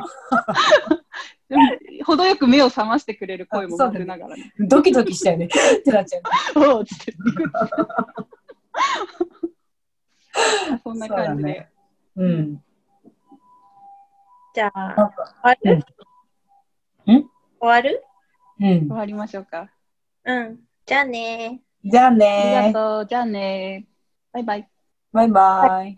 [1.49, 1.63] でも
[2.05, 4.53] 程よく目を覚ましてくれる声もあそうだね混ぜながらね。
[4.61, 5.47] ドキドキしちゃうね。
[5.81, 6.23] ってなっちゃう。
[6.75, 7.15] おうっつって。
[10.85, 11.69] そんな感じで。
[12.17, 12.63] そうだねうん。
[14.55, 15.85] じゃあ、終わる？
[17.07, 17.17] うん？
[17.17, 17.31] ん？
[17.61, 18.05] 終わる？
[18.61, 18.89] うん終。
[18.91, 19.71] わりましょうか。
[20.25, 20.59] うん。
[20.85, 23.07] じゃあねじゃあありねがとう。
[23.07, 23.87] じゃあね。
[24.33, 24.69] バイバイ。
[25.13, 25.97] バイバイ。